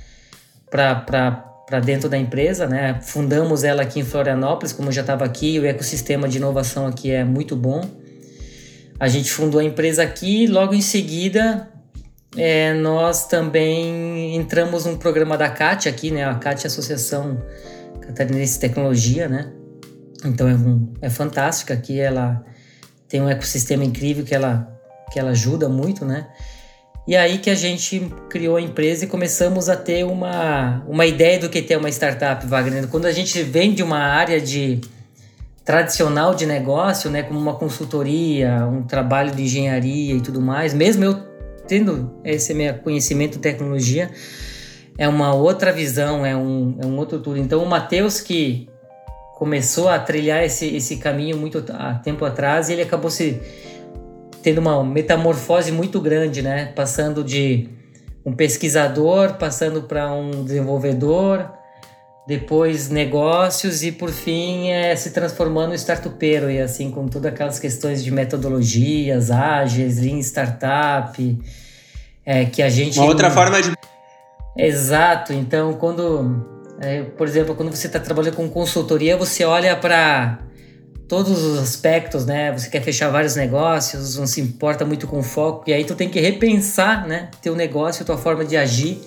para 0.69 1.79
dentro 1.79 2.09
da 2.09 2.17
empresa, 2.17 2.65
né? 2.65 2.99
Fundamos 3.03 3.63
ela 3.63 3.83
aqui 3.83 3.99
em 3.99 4.03
Florianópolis, 4.03 4.73
como 4.73 4.91
já 4.91 5.01
estava 5.01 5.23
aqui, 5.23 5.59
o 5.59 5.65
ecossistema 5.65 6.27
de 6.27 6.37
inovação 6.37 6.87
aqui 6.87 7.11
é 7.11 7.23
muito 7.23 7.55
bom. 7.55 7.83
A 8.99 9.07
gente 9.07 9.31
fundou 9.31 9.59
a 9.59 9.63
empresa 9.63 10.01
aqui 10.01 10.47
logo 10.47 10.73
em 10.73 10.81
seguida 10.81 11.69
é, 12.35 12.73
nós 12.73 13.27
também 13.27 14.35
entramos 14.35 14.85
num 14.85 14.97
programa 14.97 15.37
da 15.37 15.49
CAT 15.49 15.87
aqui, 15.87 16.09
né? 16.09 16.25
A 16.25 16.35
CAT 16.35 16.65
Associação 16.65 17.41
Catarinense 18.01 18.53
de 18.53 18.59
Tecnologia, 18.59 19.27
né? 19.27 19.51
Então 20.25 20.47
é, 20.47 20.53
um, 20.53 20.93
é 21.01 21.09
fantástica 21.09 21.73
aqui, 21.73 21.99
ela 21.99 22.43
tem 23.13 23.21
um 23.21 23.29
ecossistema 23.29 23.85
incrível 23.85 24.25
que 24.25 24.33
ela, 24.33 24.67
que 25.11 25.19
ela 25.19 25.29
ajuda 25.29 25.69
muito, 25.69 26.03
né? 26.03 26.29
E 27.07 27.15
aí 27.15 27.37
que 27.37 27.51
a 27.51 27.53
gente 27.53 28.11
criou 28.27 28.55
a 28.55 28.61
empresa 28.61 29.05
e 29.05 29.07
começamos 29.07 29.69
a 29.69 29.75
ter 29.75 30.03
uma, 30.03 30.83
uma 30.87 31.05
ideia 31.05 31.37
do 31.37 31.47
que 31.47 31.71
é 31.71 31.77
uma 31.77 31.89
startup, 31.89 32.43
Wagner. 32.47 32.87
Quando 32.87 33.05
a 33.05 33.11
gente 33.11 33.43
vem 33.43 33.71
de 33.71 33.83
uma 33.83 33.99
área 33.99 34.41
de 34.41 34.81
tradicional 35.63 36.33
de 36.33 36.47
negócio, 36.47 37.11
né, 37.11 37.21
como 37.21 37.39
uma 37.39 37.53
consultoria, 37.53 38.65
um 38.65 38.81
trabalho 38.81 39.29
de 39.29 39.43
engenharia 39.43 40.15
e 40.15 40.19
tudo 40.19 40.41
mais, 40.41 40.73
mesmo 40.73 41.03
eu 41.03 41.21
tendo 41.67 42.19
esse 42.23 42.51
meu 42.55 42.73
conhecimento 42.79 43.33
de 43.33 43.39
tecnologia, 43.39 44.09
é 44.97 45.07
uma 45.07 45.35
outra 45.35 45.71
visão, 45.71 46.25
é 46.25 46.35
um, 46.35 46.79
é 46.81 46.85
um 46.87 46.97
outro 46.97 47.19
tudo. 47.19 47.37
Então 47.37 47.61
o 47.61 47.69
Matheus 47.69 48.19
que 48.19 48.67
começou 49.35 49.89
a 49.89 49.99
trilhar 49.99 50.43
esse, 50.43 50.75
esse 50.75 50.97
caminho 50.97 51.37
muito 51.37 51.63
há 51.73 51.95
tempo 51.95 52.23
atrás 52.23 52.69
e 52.69 52.73
ele 52.73 52.81
acabou 52.81 53.09
se 53.09 53.41
tendo 54.41 54.59
uma 54.59 54.83
metamorfose 54.83 55.71
muito 55.71 55.99
grande, 56.01 56.41
né? 56.41 56.71
Passando 56.75 57.23
de 57.23 57.69
um 58.25 58.33
pesquisador, 58.33 59.33
passando 59.33 59.83
para 59.83 60.13
um 60.13 60.43
desenvolvedor, 60.43 61.49
depois 62.27 62.89
negócios 62.89 63.83
e 63.83 63.91
por 63.91 64.11
fim 64.11 64.69
é, 64.69 64.95
se 64.95 65.11
transformando 65.11 65.73
em 65.73 65.75
startupeiro 65.75 66.49
e 66.49 66.59
assim 66.59 66.89
com 66.89 67.07
todas 67.07 67.33
aquelas 67.33 67.59
questões 67.59 68.03
de 68.03 68.11
metodologias 68.11 69.29
ágeis, 69.31 69.99
lean 69.99 70.19
startup, 70.19 71.37
é, 72.25 72.45
que 72.45 72.61
a 72.61 72.69
gente... 72.69 72.97
Uma 72.99 73.07
outra 73.07 73.29
forma 73.29 73.61
de... 73.61 73.73
Exato, 74.55 75.33
então 75.33 75.73
quando, 75.73 76.52
é, 76.83 77.03
por 77.03 77.27
exemplo, 77.27 77.55
quando 77.55 77.75
você 77.75 77.87
está 77.87 77.99
trabalhando 77.99 78.35
com 78.35 78.49
consultoria, 78.49 79.17
você 79.17 79.43
olha 79.43 79.75
para 79.75 80.39
todos 81.07 81.41
os 81.43 81.59
aspectos, 81.59 82.25
né? 82.25 82.51
Você 82.51 82.69
quer 82.69 82.81
fechar 82.81 83.09
vários 83.09 83.35
negócios, 83.35 84.17
não 84.17 84.27
se 84.27 84.41
importa 84.41 84.85
muito 84.85 85.07
com 85.07 85.21
foco, 85.21 85.69
e 85.69 85.73
aí 85.73 85.85
tu 85.85 85.95
tem 85.95 86.09
que 86.09 86.19
repensar, 86.19 87.07
né? 87.07 87.29
Teu 87.41 87.55
negócio, 87.55 88.05
tua 88.05 88.17
forma 88.17 88.43
de 88.43 88.57
agir 88.57 88.99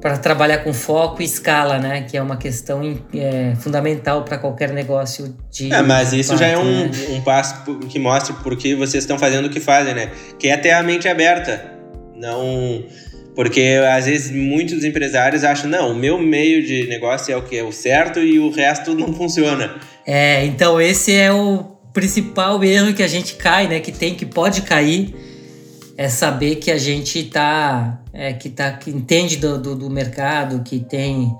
para 0.00 0.18
trabalhar 0.18 0.58
com 0.58 0.72
foco 0.72 1.22
e 1.22 1.24
escala, 1.24 1.78
né? 1.78 2.02
Que 2.02 2.16
é 2.16 2.22
uma 2.22 2.36
questão 2.36 2.80
é, 3.14 3.54
fundamental 3.56 4.24
para 4.24 4.36
qualquer 4.36 4.70
negócio 4.70 5.34
de. 5.48 5.72
É, 5.72 5.80
mas 5.80 6.12
isso 6.12 6.36
já 6.36 6.48
é 6.48 6.58
um, 6.58 6.86
né? 6.86 6.90
um 7.10 7.20
passo 7.20 7.62
que 7.88 8.00
mostra 8.00 8.34
por 8.34 8.56
que 8.56 8.74
vocês 8.74 9.04
estão 9.04 9.16
fazendo 9.16 9.46
o 9.46 9.50
que 9.50 9.60
fazem, 9.60 9.94
né? 9.94 10.10
Que 10.38 10.48
é 10.48 10.56
ter 10.56 10.72
a 10.72 10.82
mente 10.82 11.06
aberta. 11.08 11.72
Não. 12.16 12.84
Porque 13.34 13.80
às 13.90 14.06
vezes 14.06 14.30
muitos 14.30 14.84
empresários 14.84 15.42
acham, 15.42 15.70
não, 15.70 15.92
o 15.92 15.94
meu 15.94 16.18
meio 16.18 16.64
de 16.64 16.86
negócio 16.86 17.32
é 17.32 17.36
o 17.36 17.42
que 17.42 17.56
é 17.56 17.64
o 17.64 17.72
certo 17.72 18.20
e 18.20 18.38
o 18.38 18.50
resto 18.50 18.94
não 18.96 19.12
funciona. 19.14 19.80
É, 20.06 20.44
então 20.44 20.80
esse 20.80 21.14
é 21.14 21.32
o 21.32 21.72
principal 21.92 22.62
erro 22.62 22.92
que 22.94 23.02
a 23.02 23.08
gente 23.08 23.34
cai, 23.34 23.68
né? 23.68 23.80
Que 23.80 23.92
tem, 23.92 24.14
que 24.14 24.26
pode 24.26 24.62
cair 24.62 25.14
é 25.96 26.08
saber 26.08 26.56
que 26.56 26.70
a 26.70 26.78
gente 26.78 27.22
tá, 27.24 28.02
é, 28.12 28.32
que 28.32 28.48
tá, 28.48 28.72
que 28.72 28.90
entende 28.90 29.36
do, 29.36 29.58
do, 29.58 29.76
do 29.76 29.90
mercado, 29.90 30.62
que 30.62 30.80
tem, 30.80 31.34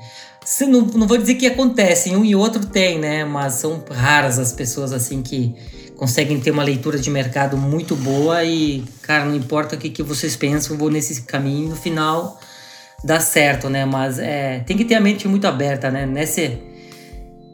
se 0.44 0.66
não, 0.66 0.82
não 0.82 1.06
vou 1.06 1.18
dizer 1.18 1.34
que 1.36 1.46
acontece, 1.46 2.14
um 2.14 2.24
e 2.24 2.34
outro 2.34 2.66
tem, 2.66 2.98
né? 2.98 3.24
Mas 3.24 3.54
são 3.54 3.82
raras 3.90 4.38
as 4.38 4.52
pessoas 4.52 4.92
assim 4.92 5.22
que 5.22 5.54
conseguem 6.02 6.40
ter 6.40 6.50
uma 6.50 6.64
leitura 6.64 6.98
de 6.98 7.08
mercado 7.08 7.56
muito 7.56 7.94
boa 7.94 8.42
e, 8.42 8.82
cara, 9.02 9.24
não 9.24 9.36
importa 9.36 9.76
o 9.76 9.78
que, 9.78 9.88
que 9.88 10.02
vocês 10.02 10.34
pensam, 10.34 10.76
vou 10.76 10.90
nesse 10.90 11.22
caminho 11.22 11.68
no 11.68 11.76
final 11.76 12.40
dá 13.04 13.20
certo, 13.20 13.70
né? 13.70 13.84
Mas 13.84 14.18
é, 14.18 14.58
tem 14.66 14.76
que 14.76 14.84
ter 14.84 14.96
a 14.96 15.00
mente 15.00 15.28
muito 15.28 15.46
aberta, 15.46 15.92
né? 15.92 16.04
Nesse, 16.04 16.58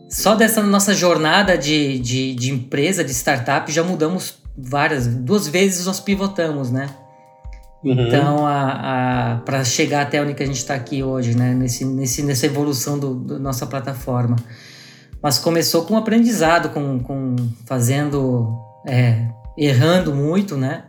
só 0.08 0.34
dessa 0.34 0.62
nossa 0.62 0.94
jornada 0.94 1.58
de, 1.58 1.98
de, 1.98 2.34
de 2.34 2.50
empresa, 2.50 3.04
de 3.04 3.12
startup, 3.12 3.70
já 3.70 3.84
mudamos 3.84 4.38
várias, 4.56 5.06
duas 5.06 5.46
vezes 5.46 5.84
nós 5.84 6.00
pivotamos, 6.00 6.70
né? 6.70 6.88
Uhum. 7.84 8.00
Então, 8.00 8.46
a, 8.46 9.34
a 9.34 9.36
para 9.40 9.62
chegar 9.62 10.00
até 10.00 10.22
onde 10.22 10.32
que 10.32 10.42
a 10.42 10.46
gente 10.46 10.56
está 10.56 10.74
aqui 10.74 11.02
hoje, 11.02 11.36
né? 11.36 11.52
Nesse, 11.52 11.84
nesse, 11.84 12.22
nessa 12.22 12.46
evolução 12.46 12.98
do, 12.98 13.14
do, 13.14 13.38
nossa 13.38 13.66
plataforma. 13.66 14.36
Mas 15.22 15.38
começou 15.38 15.84
com 15.84 15.96
aprendizado, 15.96 16.70
com, 16.70 17.00
com 17.00 17.36
fazendo, 17.66 18.56
é, 18.86 19.28
errando 19.56 20.14
muito, 20.14 20.56
né? 20.56 20.84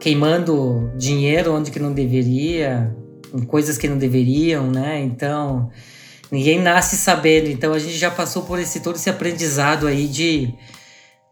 Queimando 0.00 0.92
dinheiro 0.96 1.54
onde 1.54 1.70
que 1.70 1.78
não 1.78 1.92
deveria, 1.92 2.94
com 3.30 3.44
coisas 3.46 3.78
que 3.78 3.88
não 3.88 3.96
deveriam, 3.96 4.70
né? 4.70 5.00
Então, 5.00 5.70
ninguém 6.30 6.60
nasce 6.60 6.96
sabendo. 6.96 7.48
Então, 7.48 7.72
a 7.72 7.78
gente 7.78 7.96
já 7.96 8.10
passou 8.10 8.42
por 8.42 8.58
esse 8.58 8.80
todo 8.80 8.96
esse 8.96 9.08
aprendizado 9.08 9.86
aí 9.86 10.08
de 10.08 10.54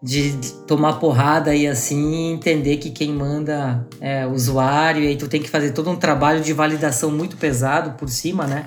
de 0.03 0.37
tomar 0.67 0.95
porrada 0.95 1.55
e 1.55 1.65
assim 1.65 2.33
entender 2.33 2.79
que 2.79 2.91
quem 2.91 3.13
manda 3.13 3.87
é 4.01 4.27
o 4.27 4.33
usuário 4.33 5.01
e 5.01 5.07
aí 5.07 5.17
tu 5.17 5.29
tem 5.29 5.41
que 5.41 5.49
fazer 5.49 5.71
todo 5.71 5.89
um 5.89 5.97
trabalho 5.97 6.41
de 6.41 6.53
validação 6.53 7.09
muito 7.13 7.37
pesado 7.37 7.93
por 7.93 8.09
cima, 8.09 8.45
né? 8.45 8.67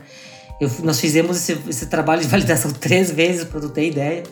Eu, 0.59 0.69
nós 0.83 1.00
fizemos 1.00 1.38
esse, 1.38 1.57
esse 1.69 1.85
trabalho 1.88 2.21
de 2.21 2.27
validação 2.29 2.71
três 2.71 3.12
vezes 3.12 3.43
para 3.43 3.62
tu 3.62 3.69
ter 3.69 3.88
ideia 3.88 4.24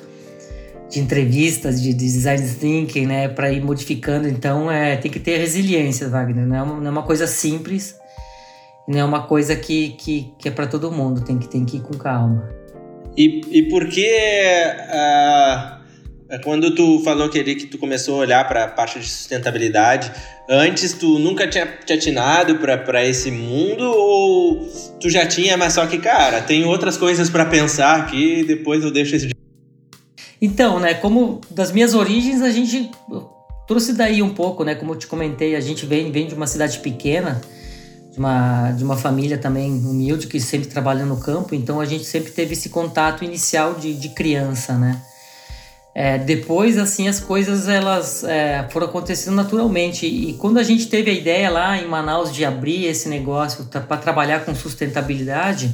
de 0.89 1.00
entrevistas, 1.00 1.82
de, 1.82 1.92
de 1.92 2.06
design 2.06 2.48
thinking, 2.48 3.08
né, 3.08 3.27
para 3.27 3.51
ir 3.51 3.63
modificando. 3.63 4.27
Então, 4.27 4.72
é, 4.72 4.96
tem 4.96 5.10
que 5.10 5.20
ter 5.20 5.38
resiliência, 5.38 6.08
Wagner. 6.08 6.46
Não 6.46 6.56
é 6.56 6.62
uma, 6.62 6.80
não 6.80 6.88
é 6.88 6.89
uma 6.92 7.03
coisa 7.03 7.25
simples, 7.25 7.96
não 8.88 9.00
é 9.00 9.03
uma 9.03 9.24
coisa 9.24 9.56
que, 9.56 9.89
que, 9.94 10.34
que 10.38 10.48
é 10.48 10.51
para 10.51 10.68
todo 10.68 10.92
mundo. 10.92 11.22
Tem 11.22 11.39
que, 11.39 11.48
tem 11.48 11.65
que 11.65 11.77
ir 11.77 11.82
com 11.82 11.98
calma. 11.98 12.48
E, 13.18 13.42
e 13.51 13.70
por 13.70 13.88
que 13.88 14.08
uh, 14.08 15.83
quando 16.44 16.74
tu 16.74 17.00
falou 17.03 17.30
que, 17.30 17.44
que 17.44 17.68
tu 17.68 17.77
começou 17.77 18.15
a 18.15 18.18
olhar 18.20 18.48
para 18.48 18.65
a 18.65 18.68
parte 18.68 19.00
de 19.00 19.08
sustentabilidade, 19.08 20.12
antes 20.50 20.94
tu 20.94 21.20
nunca 21.20 21.48
tinha 21.48 21.65
te 21.65 21.94
atinado 21.94 22.56
para 22.58 23.06
esse 23.06 23.30
mundo 23.30 23.84
ou 23.84 24.68
tu 25.00 25.10
já 25.10 25.25
tinha, 25.25 25.58
mas 25.58 25.74
só 25.74 25.86
que, 25.86 25.98
cara, 25.98 26.42
tem 26.42 26.65
outras 26.65 26.98
coisas 26.98 27.30
para 27.30 27.46
pensar 27.46 28.00
aqui, 28.00 28.44
depois 28.44 28.84
eu 28.84 28.92
deixo 28.92 29.15
esse. 29.15 29.30
Então, 30.42 30.80
né, 30.80 30.94
como 30.94 31.42
das 31.50 31.72
minhas 31.72 31.94
origens, 31.94 32.42
a 32.42 32.50
gente 32.50 32.89
trouxe 33.68 33.94
daí 33.94 34.22
um 34.22 34.34
pouco, 34.34 34.63
né, 34.63 34.75
como 34.75 34.94
eu 34.94 34.98
te 34.98 35.08
comentei, 35.08 35.56
a 35.56 35.62
gente 35.62 35.86
vem, 35.86 36.12
vem 36.12 36.27
de 36.27 36.34
uma 36.34 36.48
cidade 36.48 36.80
pequena, 36.80 37.42
de 38.12 38.20
uma, 38.20 38.72
de 38.72 38.84
uma 38.84 38.98
família 38.98 39.38
também 39.38 39.72
humilde 39.72 40.27
que 40.27 40.39
sempre 40.39 40.68
trabalha 40.68 41.06
no 41.06 41.18
campo, 41.18 41.56
então 41.56 41.80
a 41.80 41.86
gente 41.86 42.03
sempre 42.03 42.32
teve 42.32 42.53
esse 42.53 42.70
contato 42.70 43.24
inicial 43.24 43.75
de, 43.75 43.94
de 43.94 44.10
criança, 44.10 44.77
né? 44.77 45.01
É, 45.96 46.18
depois, 46.18 46.80
assim, 46.80 47.08
as 47.08 47.20
coisas 47.20 47.68
elas 47.68 48.24
é, 48.24 48.68
foram 48.72 48.88
acontecendo 48.88 49.36
naturalmente. 49.36 50.08
E 50.08 50.34
quando 50.34 50.58
a 50.58 50.64
gente 50.64 50.88
teve 50.88 51.12
a 51.12 51.14
ideia 51.14 51.50
lá 51.52 51.78
em 51.78 51.88
Manaus 51.88 52.34
de 52.34 52.44
abrir 52.44 52.86
esse 52.86 53.08
negócio 53.08 53.66
para 53.66 53.98
trabalhar 53.98 54.44
com 54.44 54.56
sustentabilidade, 54.56 55.74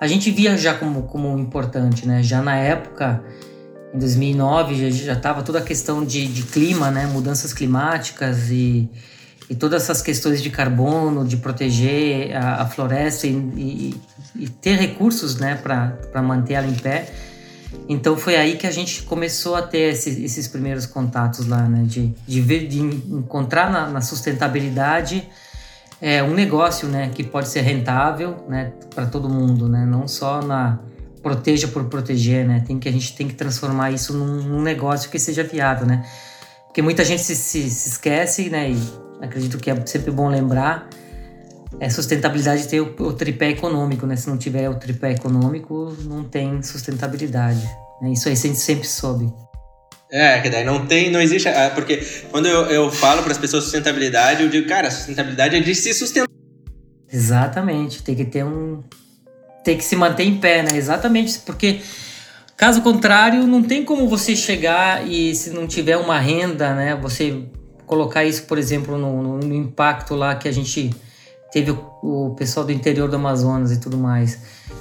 a 0.00 0.06
gente 0.06 0.30
via 0.30 0.56
já 0.56 0.74
como, 0.74 1.02
como 1.04 1.36
importante, 1.38 2.06
né? 2.06 2.22
Já 2.22 2.40
na 2.40 2.56
época, 2.56 3.22
em 3.92 3.98
2009, 3.98 4.92
já 4.92 5.14
estava 5.14 5.42
toda 5.42 5.58
a 5.58 5.62
questão 5.62 6.04
de, 6.04 6.26
de 6.26 6.44
clima, 6.44 6.92
né? 6.92 7.06
Mudanças 7.06 7.52
climáticas 7.52 8.48
e, 8.48 8.88
e 9.50 9.56
todas 9.56 9.82
essas 9.82 10.00
questões 10.00 10.40
de 10.40 10.50
carbono, 10.50 11.26
de 11.26 11.36
proteger 11.36 12.36
a, 12.36 12.62
a 12.62 12.66
floresta 12.66 13.26
e, 13.26 13.30
e, 13.30 14.00
e, 14.36 14.48
ter 14.48 14.76
recursos, 14.76 15.36
né? 15.36 15.56
Para 15.56 16.22
manter 16.22 16.54
ela 16.54 16.68
em 16.68 16.74
pé 16.74 17.31
então 17.88 18.16
foi 18.16 18.36
aí 18.36 18.56
que 18.56 18.66
a 18.66 18.70
gente 18.70 19.02
começou 19.02 19.54
a 19.54 19.62
ter 19.62 19.92
esses, 19.92 20.18
esses 20.18 20.48
primeiros 20.48 20.86
contatos 20.86 21.46
lá, 21.46 21.68
né? 21.68 21.84
De, 21.86 22.14
de, 22.26 22.40
ver, 22.40 22.66
de 22.68 22.80
encontrar 22.80 23.70
na, 23.70 23.88
na 23.88 24.00
sustentabilidade 24.00 25.28
é, 26.00 26.22
um 26.22 26.34
negócio, 26.34 26.88
né? 26.88 27.10
Que 27.14 27.22
pode 27.22 27.48
ser 27.48 27.60
rentável, 27.60 28.44
né? 28.48 28.72
Para 28.94 29.06
todo 29.06 29.28
mundo, 29.28 29.68
né? 29.68 29.84
Não 29.84 30.06
só 30.06 30.42
na 30.42 30.78
proteja 31.22 31.68
por 31.68 31.84
proteger, 31.84 32.46
né? 32.46 32.62
Tem 32.66 32.78
que 32.78 32.88
a 32.88 32.92
gente 32.92 33.14
tem 33.16 33.28
que 33.28 33.34
transformar 33.34 33.90
isso 33.90 34.12
num, 34.12 34.42
num 34.42 34.62
negócio 34.62 35.10
que 35.10 35.18
seja 35.18 35.42
viável, 35.42 35.86
né? 35.86 36.04
Porque 36.66 36.82
muita 36.82 37.04
gente 37.04 37.22
se, 37.22 37.36
se, 37.36 37.68
se 37.70 37.88
esquece, 37.90 38.48
né? 38.48 38.70
E 38.70 38.78
acredito 39.20 39.58
que 39.58 39.70
é 39.70 39.86
sempre 39.86 40.10
bom 40.10 40.28
lembrar 40.28 40.88
é 41.82 41.90
sustentabilidade 41.90 42.68
ter 42.68 42.80
o, 42.80 42.94
o, 43.00 43.12
tripé 43.12 43.50
econômico, 43.50 44.06
né? 44.06 44.14
Se 44.14 44.30
não 44.30 44.38
tiver 44.38 44.70
o 44.70 44.76
tripé 44.76 45.10
econômico, 45.10 45.92
não 46.04 46.22
tem 46.22 46.62
sustentabilidade. 46.62 47.68
Né? 48.00 48.12
Isso 48.12 48.28
aí 48.28 48.36
sempre 48.36 48.86
soube. 48.86 49.28
É, 50.08 50.40
que 50.40 50.48
daí 50.48 50.64
não 50.64 50.86
tem, 50.86 51.10
não 51.10 51.20
existe. 51.20 51.48
É, 51.48 51.70
porque 51.70 51.96
quando 52.30 52.46
eu, 52.46 52.66
eu 52.66 52.88
falo 52.92 53.24
para 53.24 53.32
as 53.32 53.38
pessoas 53.38 53.64
sustentabilidade, 53.64 54.44
eu 54.44 54.48
digo, 54.48 54.68
cara, 54.68 54.92
sustentabilidade 54.92 55.56
é 55.56 55.60
de 55.60 55.74
se 55.74 55.92
sustentar. 55.92 56.28
Exatamente, 57.12 58.00
tem 58.04 58.14
que 58.14 58.26
ter 58.26 58.44
um. 58.44 58.84
Tem 59.64 59.76
que 59.76 59.84
se 59.84 59.96
manter 59.96 60.22
em 60.22 60.38
pé, 60.38 60.62
né? 60.62 60.76
Exatamente, 60.78 61.40
porque 61.40 61.80
caso 62.56 62.80
contrário, 62.82 63.44
não 63.44 63.60
tem 63.60 63.84
como 63.84 64.08
você 64.08 64.36
chegar 64.36 65.04
e 65.04 65.34
se 65.34 65.50
não 65.50 65.66
tiver 65.66 65.96
uma 65.96 66.20
renda, 66.20 66.76
né? 66.76 66.94
Você 67.02 67.42
colocar 67.86 68.24
isso, 68.24 68.44
por 68.44 68.56
exemplo, 68.56 68.96
no, 68.96 69.38
no 69.38 69.54
impacto 69.54 70.14
lá 70.14 70.36
que 70.36 70.46
a 70.46 70.52
gente 70.52 70.94
teve 71.52 71.70
o, 71.70 71.84
o, 72.02 72.34
pessoal 72.34 72.64
do 72.64 72.72
interior 72.72 73.08
do 73.08 73.16
Amazonas 73.16 73.70
e 73.70 73.76
tudo 73.78 73.98
mais. 73.98 74.38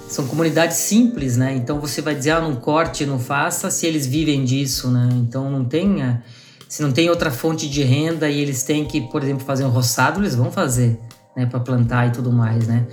São 0.08 0.26
comunidades 0.26 0.78
simples, 0.78 1.36
né? 1.36 1.54
Então 1.54 1.80
você 1.80 2.02
vai 2.02 2.16
dizer, 2.16 2.32
ah, 2.32 2.42
não 2.42 2.56
corte, 2.56 3.06
não 3.06 3.20
faça, 3.20 3.70
se 3.70 3.86
eles 3.86 4.08
vivem 4.08 4.44
disso, 4.46 4.90
né? 4.90 5.10
Então 5.14 5.52
não 5.52 5.66
tenha, 5.66 6.24
se 6.68 6.82
não 6.82 6.92
tem 6.92 7.10
outra 7.10 7.30
fonte 7.30 7.70
de 7.70 7.84
renda 7.84 8.30
e 8.30 8.40
eles 8.40 8.64
têm 8.64 8.86
que, 8.86 9.02
por 9.02 9.22
exemplo, 9.22 9.46
fazer 9.46 9.66
um 9.66 9.70
roçado, 9.70 10.22
eles 10.22 10.34
vão 10.34 10.50
fazer, 10.50 10.98
né? 11.36 11.46
Para 11.46 11.60
plantar 11.60 12.08
e 12.08 12.12
tudo 12.12 12.32
mais, 12.32 12.66
né? 12.66 12.88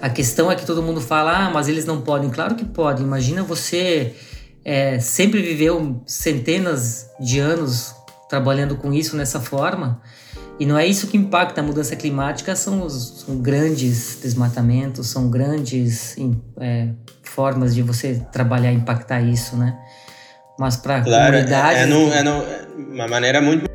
A 0.00 0.08
questão 0.08 0.50
é 0.50 0.54
que 0.54 0.64
todo 0.64 0.80
mundo 0.80 1.00
fala, 1.00 1.46
ah, 1.46 1.50
mas 1.50 1.66
eles 1.66 1.84
não 1.84 2.00
podem. 2.00 2.30
Claro 2.30 2.54
que 2.54 2.64
podem. 2.64 3.04
Imagina 3.04 3.42
você 3.42 4.14
é, 4.64 5.00
sempre 5.00 5.42
viveu 5.42 6.00
centenas 6.06 7.06
de 7.18 7.40
anos 7.40 7.94
trabalhando 8.28 8.76
com 8.76 8.92
isso 8.92 9.16
nessa 9.16 9.40
forma 9.40 10.00
e 10.58 10.66
não 10.66 10.76
é 10.76 10.86
isso 10.86 11.06
que 11.06 11.16
impacta 11.16 11.60
a 11.60 11.64
mudança 11.64 11.94
climática, 11.94 12.56
são 12.56 12.84
os 12.84 13.24
são 13.24 13.38
grandes 13.38 14.18
desmatamentos, 14.20 15.06
são 15.06 15.30
grandes 15.30 16.16
é, 16.60 16.88
formas 17.22 17.74
de 17.74 17.82
você 17.82 18.22
trabalhar 18.32 18.72
e 18.72 18.74
impactar 18.74 19.20
isso, 19.20 19.56
né? 19.56 19.78
Mas 20.58 20.76
para 20.76 20.96
a 20.96 21.02
claro, 21.02 21.32
comunidade... 21.32 21.78
É, 21.78 21.82
é, 21.82 21.86
no, 21.86 22.12
é, 22.12 22.22
no, 22.22 22.42
é 22.42 22.66
uma 22.76 23.06
maneira 23.06 23.40
muito... 23.40 23.68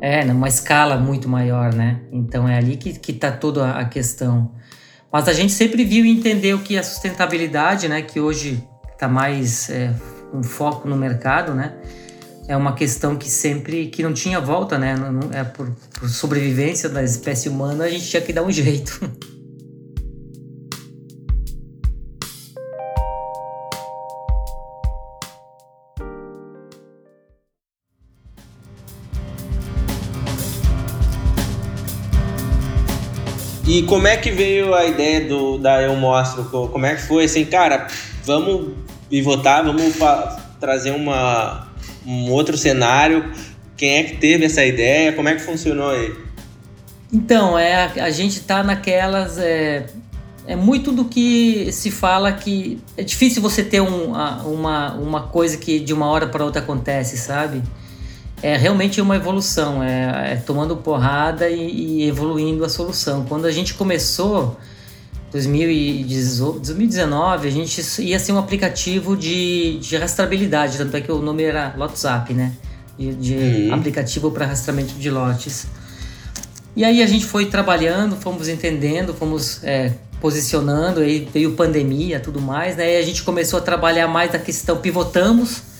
É, 0.00 0.24
numa 0.24 0.48
escala 0.48 0.96
muito 0.96 1.28
maior, 1.28 1.74
né? 1.74 2.00
Então 2.12 2.48
é 2.48 2.56
ali 2.56 2.76
que, 2.76 2.92
que 2.98 3.12
tá 3.12 3.32
toda 3.32 3.72
a 3.72 3.84
questão. 3.84 4.52
Mas 5.12 5.28
a 5.28 5.32
gente 5.32 5.52
sempre 5.52 5.84
viu 5.84 6.04
e 6.04 6.10
entendeu 6.10 6.60
que 6.60 6.78
a 6.78 6.82
sustentabilidade, 6.82 7.88
né, 7.88 8.00
que 8.02 8.20
hoje 8.20 8.66
está 8.92 9.08
mais 9.08 9.68
é, 9.68 9.92
um 10.32 10.42
foco 10.42 10.88
no 10.88 10.96
mercado, 10.96 11.52
né, 11.52 11.74
é 12.52 12.56
uma 12.56 12.74
questão 12.74 13.16
que 13.16 13.30
sempre 13.30 13.86
que 13.86 14.02
não 14.02 14.12
tinha 14.12 14.38
volta, 14.38 14.76
né, 14.78 14.94
não, 14.94 15.10
não, 15.10 15.32
é 15.32 15.42
por, 15.42 15.74
por 15.98 16.06
sobrevivência 16.08 16.86
da 16.86 17.02
espécie 17.02 17.48
humana 17.48 17.84
a 17.84 17.88
gente 17.88 18.06
tinha 18.06 18.20
que 18.20 18.32
dar 18.32 18.42
um 18.42 18.52
jeito. 18.52 19.00
E 33.64 33.84
como 33.84 34.06
é 34.06 34.18
que 34.18 34.30
veio 34.30 34.74
a 34.74 34.84
ideia 34.84 35.26
do 35.26 35.56
da 35.56 35.80
Eu 35.80 35.96
Mostro? 35.96 36.44
Como 36.44 36.84
é 36.84 36.94
que 36.94 37.02
foi 37.02 37.24
assim, 37.24 37.46
cara, 37.46 37.86
vamos 38.22 38.74
pivotar, 39.08 39.64
vamos 39.64 39.94
trazer 40.60 40.90
uma, 40.90 41.71
um 42.06 42.30
outro 42.30 42.56
cenário. 42.56 43.32
Quem 43.76 43.96
é 43.96 44.02
que 44.04 44.16
teve 44.16 44.44
essa 44.44 44.64
ideia? 44.64 45.12
Como 45.12 45.28
é 45.28 45.34
que 45.34 45.42
funcionou 45.42 45.90
aí? 45.90 46.14
Então, 47.12 47.58
é, 47.58 47.92
a 48.00 48.10
gente 48.10 48.40
tá 48.40 48.62
naquelas. 48.62 49.38
É, 49.38 49.86
é 50.46 50.56
muito 50.56 50.90
do 50.90 51.04
que 51.04 51.70
se 51.72 51.90
fala 51.90 52.32
que 52.32 52.80
é 52.96 53.02
difícil 53.02 53.40
você 53.40 53.62
ter 53.62 53.80
um, 53.80 54.12
uma, 54.12 54.94
uma 54.94 55.22
coisa 55.22 55.56
que 55.56 55.78
de 55.78 55.92
uma 55.92 56.06
hora 56.06 56.26
para 56.26 56.44
outra 56.44 56.60
acontece, 56.60 57.16
sabe? 57.16 57.62
é 58.42 58.56
realmente 58.56 59.00
uma 59.00 59.14
evolução, 59.14 59.82
é, 59.82 60.32
é 60.32 60.36
tomando 60.36 60.76
porrada 60.76 61.48
e, 61.48 62.02
e, 62.02 62.08
evoluindo 62.08 62.64
a 62.64 62.68
solução. 62.68 63.24
Quando 63.24 63.46
a 63.46 63.52
gente 63.52 63.74
começou, 63.74 64.56
2018, 64.56 64.71
2019, 65.32 67.48
a 67.48 67.50
gente 67.50 68.02
ia 68.02 68.18
ser 68.18 68.32
um 68.32 68.38
aplicativo 68.38 69.16
de, 69.16 69.78
de 69.78 69.96
rastreabilidade, 69.96 70.76
tanto 70.76 70.94
é 70.96 71.00
que 71.00 71.10
o 71.10 71.20
nome 71.20 71.42
era 71.42 71.74
WhatsApp, 71.78 72.34
né? 72.34 72.52
De, 72.98 73.14
de 73.14 73.34
uhum. 73.34 73.74
aplicativo 73.74 74.30
para 74.30 74.46
rastreamento 74.46 74.94
de 74.94 75.10
lotes. 75.10 75.66
E 76.76 76.84
aí 76.84 77.02
a 77.02 77.06
gente 77.06 77.24
foi 77.24 77.46
trabalhando, 77.46 78.16
fomos 78.16 78.48
entendendo, 78.48 79.14
fomos 79.14 79.64
é, 79.64 79.92
posicionando, 80.20 81.00
aí 81.00 81.26
veio 81.32 81.52
pandemia 81.52 82.20
tudo 82.20 82.40
mais, 82.40 82.76
né? 82.76 82.94
E 82.94 82.98
a 82.98 83.02
gente 83.02 83.22
começou 83.22 83.58
a 83.58 83.62
trabalhar 83.62 84.08
mais 84.08 84.34
a 84.34 84.38
questão, 84.38 84.76
pivotamos 84.76 85.72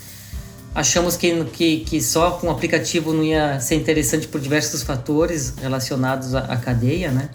Achamos 0.75 1.17
que, 1.17 1.45
que, 1.45 1.81
que 1.81 2.01
só 2.01 2.33
com 2.33 2.47
o 2.47 2.51
aplicativo 2.51 3.13
não 3.13 3.23
ia 3.23 3.61
ser 3.61 3.75
interessante 3.75 4.27
por 4.27 4.41
diversos 4.41 4.83
fatores 4.83 5.55
relacionados 5.61 6.35
à, 6.35 6.41
à 6.41 6.57
cadeia, 6.57 7.11
né? 7.11 7.29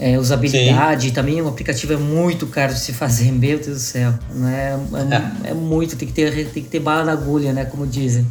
É, 0.00 0.18
usabilidade, 0.18 1.08
Sim. 1.08 1.14
também 1.14 1.42
o 1.42 1.48
aplicativo 1.48 1.92
é 1.92 1.96
muito 1.96 2.46
caro 2.46 2.72
de 2.72 2.80
se 2.80 2.92
fazer, 2.92 3.30
meu 3.32 3.58
Deus 3.58 3.76
do 3.76 3.78
céu. 3.78 4.14
Não 4.34 4.48
é, 4.48 4.72
é, 4.72 5.48
é, 5.48 5.50
é, 5.50 5.54
muito, 5.54 5.94
tem 5.94 6.08
que, 6.08 6.14
ter, 6.14 6.48
tem 6.48 6.62
que 6.62 6.70
ter 6.70 6.80
bala 6.80 7.04
na 7.04 7.12
agulha, 7.12 7.52
né? 7.52 7.66
Como 7.66 7.86
dizem. 7.86 8.26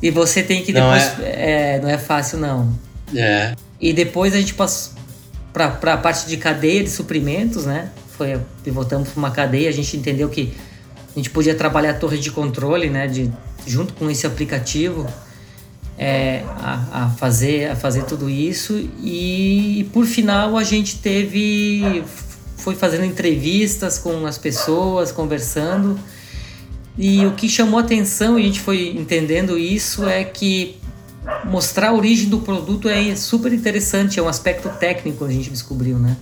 E 0.00 0.10
você 0.10 0.42
tem 0.42 0.62
que 0.62 0.72
depois. 0.72 1.18
Não 1.18 1.24
é, 1.24 1.74
é 1.74 1.80
não 1.82 1.88
é 1.88 1.98
fácil, 1.98 2.38
não. 2.38 2.72
É. 3.14 3.54
E 3.80 3.92
depois 3.92 4.34
a 4.34 4.38
gente 4.38 4.54
passou 4.54 4.92
para 5.52 5.66
a 5.66 5.96
parte 5.96 6.26
de 6.26 6.36
cadeia 6.36 6.82
de 6.82 6.90
suprimentos, 6.90 7.66
né? 7.66 7.90
Foi, 8.16 8.38
pivotamos 8.64 9.10
para 9.10 9.18
uma 9.18 9.30
cadeia, 9.30 9.68
a 9.68 9.72
gente 9.72 9.96
entendeu 9.96 10.28
que 10.28 10.54
a 11.14 11.18
gente 11.18 11.30
podia 11.30 11.54
trabalhar 11.54 11.90
a 11.90 11.94
torre 11.94 12.18
de 12.18 12.30
controle, 12.30 12.88
né, 12.88 13.06
de, 13.06 13.30
junto 13.66 13.92
com 13.94 14.10
esse 14.10 14.26
aplicativo, 14.26 15.06
é, 15.98 16.42
a, 16.58 17.04
a, 17.04 17.10
fazer, 17.10 17.70
a 17.70 17.76
fazer 17.76 18.04
tudo 18.04 18.28
isso. 18.28 18.88
E, 19.02 19.88
por 19.92 20.06
final 20.06 20.56
a 20.56 20.64
gente 20.64 20.98
teve, 20.98 22.04
foi 22.56 22.74
fazendo 22.74 23.04
entrevistas 23.04 23.98
com 23.98 24.26
as 24.26 24.38
pessoas, 24.38 25.12
conversando. 25.12 25.98
E 26.96 27.24
o 27.24 27.32
que 27.32 27.48
chamou 27.48 27.80
atenção, 27.80 28.38
e 28.38 28.42
a 28.42 28.46
gente 28.46 28.60
foi 28.60 28.90
entendendo 28.90 29.58
isso, 29.58 30.06
é 30.06 30.24
que 30.24 30.76
mostrar 31.44 31.90
a 31.90 31.94
origem 31.94 32.28
do 32.28 32.40
produto 32.40 32.88
é 32.88 33.14
super 33.16 33.52
interessante, 33.52 34.18
é 34.18 34.22
um 34.22 34.28
aspecto 34.28 34.68
técnico 34.68 35.24
a 35.24 35.30
gente 35.30 35.48
descobriu, 35.48 35.98
né? 35.98 36.16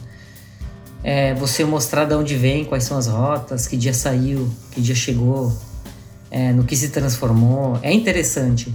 é, 1.02 1.34
você 1.34 1.64
mostrar 1.64 2.04
de 2.04 2.14
onde 2.14 2.36
vem, 2.36 2.64
quais 2.64 2.84
são 2.84 2.96
as 2.96 3.06
rotas, 3.06 3.66
que 3.66 3.76
dia 3.76 3.94
saiu, 3.94 4.48
que 4.70 4.80
dia 4.80 4.94
chegou, 4.94 5.52
é, 6.30 6.52
no 6.52 6.64
que 6.64 6.76
se 6.76 6.90
transformou. 6.90 7.78
É 7.82 7.92
interessante. 7.92 8.74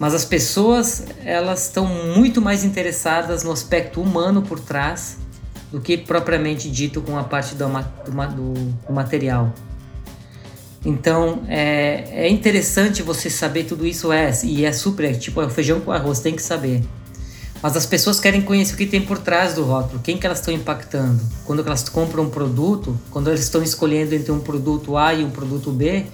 Mas 0.00 0.14
as 0.14 0.24
pessoas 0.24 1.04
elas 1.26 1.66
estão 1.66 1.84
muito 1.84 2.40
mais 2.40 2.64
interessadas 2.64 3.44
no 3.44 3.52
aspecto 3.52 4.00
humano 4.00 4.40
por 4.40 4.58
trás 4.58 5.18
do 5.70 5.78
que 5.78 5.98
propriamente 5.98 6.70
dito 6.70 7.02
com 7.02 7.18
a 7.18 7.22
parte 7.22 7.54
do, 7.54 7.66
do, 7.66 8.54
do 8.54 8.92
material. 8.94 9.52
Então 10.86 11.42
é, 11.48 12.24
é 12.24 12.28
interessante 12.30 13.02
você 13.02 13.28
saber 13.28 13.64
tudo 13.64 13.86
isso 13.86 14.10
é 14.10 14.32
e 14.42 14.64
é 14.64 14.72
super 14.72 15.04
é, 15.04 15.12
tipo 15.12 15.42
é 15.42 15.44
o 15.44 15.50
feijão 15.50 15.78
com 15.80 15.92
arroz 15.92 16.20
tem 16.20 16.34
que 16.34 16.42
saber. 16.42 16.82
Mas 17.62 17.76
as 17.76 17.84
pessoas 17.84 18.18
querem 18.18 18.40
conhecer 18.40 18.72
o 18.72 18.78
que 18.78 18.86
tem 18.86 19.02
por 19.02 19.18
trás 19.18 19.52
do 19.52 19.64
rótulo, 19.64 20.00
quem 20.02 20.16
que 20.16 20.24
elas 20.24 20.38
estão 20.38 20.54
impactando. 20.54 21.20
Quando 21.44 21.60
elas 21.60 21.86
compram 21.90 22.22
um 22.24 22.30
produto, 22.30 22.98
quando 23.10 23.28
elas 23.28 23.40
estão 23.40 23.62
escolhendo 23.62 24.14
entre 24.14 24.32
um 24.32 24.40
produto 24.40 24.96
A 24.96 25.12
e 25.12 25.22
um 25.22 25.30
produto 25.30 25.70
B, 25.70 26.06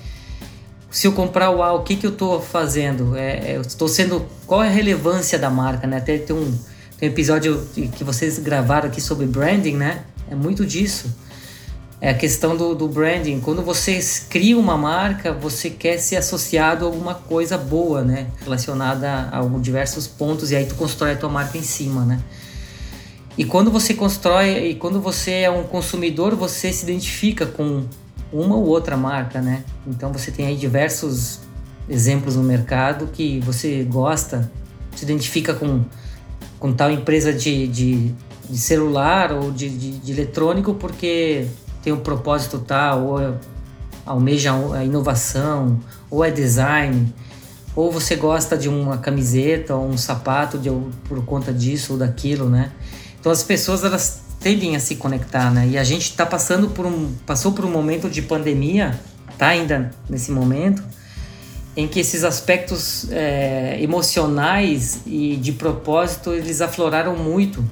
se 0.91 1.07
eu 1.07 1.13
comprar 1.13 1.51
o 1.51 1.63
A, 1.63 1.73
o 1.73 1.83
que, 1.83 1.97
que 1.97 2.07
eu 2.07 2.13
estou 2.13 2.41
fazendo? 2.41 3.17
É, 3.17 3.53
é 3.53 3.61
estou 3.61 3.89
sendo. 3.89 4.27
Qual 4.47 4.63
é 4.63 4.69
a 4.69 4.71
relevância 4.71 5.39
da 5.39 5.51
marca? 5.51 5.87
Né? 5.87 5.99
Até 5.99 6.19
tem 6.19 6.35
um, 6.35 6.59
tem 6.99 7.09
um 7.09 7.13
episódio 7.13 7.67
que 7.97 8.05
vocês 8.05 8.39
gravaram 8.39 8.89
aqui 8.89 9.01
sobre 9.01 9.27
branding, 9.27 9.77
né? 9.77 10.05
É 10.31 10.35
muito 10.35 10.65
disso 10.65 11.09
é 12.01 12.11
a 12.11 12.15
questão 12.15 12.57
do, 12.57 12.75
do, 12.75 12.89
branding. 12.89 13.41
Quando 13.41 13.63
você 13.63 13.99
cria 14.29 14.59
uma 14.59 14.77
marca, 14.77 15.33
você 15.33 15.71
quer 15.71 15.99
ser 15.99 16.17
associado 16.17 16.85
a 16.85 16.89
alguma 16.89 17.15
coisa 17.15 17.57
boa, 17.57 18.03
né? 18.03 18.27
Relacionada 18.43 19.09
a, 19.33 19.41
a 19.41 19.59
diversos 19.59 20.07
pontos, 20.07 20.51
e 20.51 20.57
aí 20.57 20.67
tu 20.67 20.75
constrói 20.75 21.13
a 21.13 21.17
tua 21.17 21.29
marca 21.29 21.57
em 21.57 21.63
cima, 21.63 22.05
né? 22.05 22.21
E 23.39 23.45
quando 23.45 23.71
você 23.71 23.95
constrói, 23.95 24.71
e 24.71 24.75
quando 24.75 25.01
você 25.01 25.33
é 25.33 25.51
um 25.51 25.65
consumidor, 25.65 26.35
você 26.35 26.73
se 26.73 26.85
identifica 26.85 27.47
com 27.47 27.85
uma 28.33 28.57
ou 28.57 28.67
outra 28.67 28.97
marca, 28.97 29.41
né? 29.41 29.65
Então 29.87 30.13
você 30.13 30.31
tem 30.31 30.47
aí 30.47 30.57
diversos 30.57 31.41
exemplos 31.89 32.37
no 32.37 32.43
mercado 32.43 33.09
que 33.13 33.41
você 33.41 33.85
gosta, 33.85 34.51
se 34.95 35.05
identifica 35.05 35.55
com, 35.55 35.85
com 36.59 36.73
tal 36.73 36.91
empresa 36.91 37.33
de, 37.33 37.67
de, 37.69 38.15
de 38.49 38.59
celular 38.59 39.33
ou 39.33 39.53
de, 39.53 39.69
de, 39.69 39.99
de 39.99 40.13
eletrônico 40.13 40.75
porque 40.75 41.47
tem 41.83 41.93
um 41.93 42.01
propósito 42.01 42.59
tal, 42.59 43.07
ou 43.07 43.37
almeja 44.05 44.53
a 44.75 44.85
inovação, 44.85 45.81
ou 46.11 46.25
é 46.25 46.31
design, 46.31 47.13
ou 47.75 47.93
você 47.93 48.17
gosta 48.17 48.57
de 48.57 48.69
uma 48.69 48.99
camiseta 48.99 49.75
ou 49.75 49.89
um 49.89 49.99
sapato 49.99 50.59
de, 50.59 50.71
por 51.09 51.25
conta 51.25 51.53
disso 51.53 51.93
ou 51.93 51.99
daquilo, 51.99 52.49
né? 52.49 52.73
Então 53.21 53.31
as 53.31 53.43
pessoas 53.43 53.85
elas 53.85 54.23
tendem 54.41 54.77
a 54.77 54.81
se 54.81 54.97
conectar, 54.97 55.51
né? 55.51 55.67
E 55.69 55.79
a 55.79 55.85
gente 55.85 56.11
está 56.11 56.25
passando 56.25 56.71
por 56.71 56.87
um 56.87 57.13
passou 57.27 57.53
por 57.53 57.65
um 57.65 57.71
momento 57.71 58.09
de 58.09 58.23
pandemia, 58.23 58.99
tá 59.39 59.49
ainda 59.49 59.91
nesse 60.09 60.31
momento 60.31 60.83
em 61.77 61.87
que 61.87 62.01
esses 62.01 62.25
aspectos 62.25 63.11
é, 63.11 63.77
emocionais 63.81 65.03
e 65.05 65.37
de 65.37 65.53
propósito 65.53 66.33
eles 66.33 66.63
afloraram 66.63 67.15
muito 67.17 67.63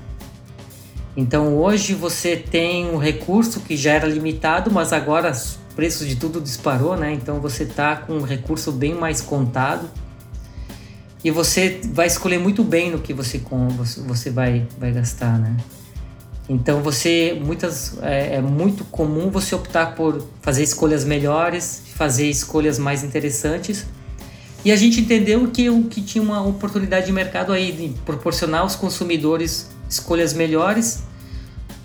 então 1.17 1.57
hoje 1.57 1.95
você 1.95 2.37
tem 2.37 2.91
um 2.91 2.97
recurso 2.97 3.61
que 3.61 3.77
já 3.77 3.93
era 3.93 4.07
limitado, 4.07 4.71
mas 4.71 4.93
agora 4.93 5.31
os 5.31 5.59
preços 5.77 6.09
de 6.09 6.17
tudo 6.17 6.41
disparou, 6.41 6.97
né? 6.97 7.13
Então 7.13 7.41
você 7.41 7.63
está 7.63 7.97
com 7.97 8.15
um 8.15 8.23
recurso 8.23 8.73
bem 8.73 8.95
mais 8.95 9.21
contado 9.21 9.89
e 11.23 11.31
você 11.31 11.81
vai 11.93 12.07
escolher 12.07 12.39
muito 12.39 12.65
bem 12.65 12.91
no 12.91 12.99
que 12.99 13.15
você 13.15 13.41
você 14.07 14.31
vai 14.31 14.67
vai 14.79 14.93
gastar, 14.93 15.39
né? 15.39 15.57
Então 16.49 16.83
você 16.83 17.41
muitas 17.43 17.97
é, 18.03 18.37
é 18.37 18.41
muito 18.41 18.85
comum 18.85 19.31
você 19.31 19.55
optar 19.55 19.95
por 19.95 20.27
fazer 20.43 20.63
escolhas 20.63 21.05
melhores, 21.05 21.83
fazer 21.95 22.29
escolhas 22.29 22.79
mais 22.79 23.03
interessantes. 23.03 23.87
E 24.65 24.73
a 24.73 24.77
gente 24.77 25.01
entendeu 25.01 25.47
que, 25.49 25.71
que 25.85 26.03
tinha 26.03 26.23
uma 26.23 26.43
oportunidade 26.47 27.07
de 27.07 27.13
mercado 27.13 27.53
aí 27.53 27.71
de 27.73 27.89
proporcionar 28.03 28.63
aos 28.63 28.75
consumidores 28.77 29.69
escolhas 29.89 30.33
melhores, 30.33 31.03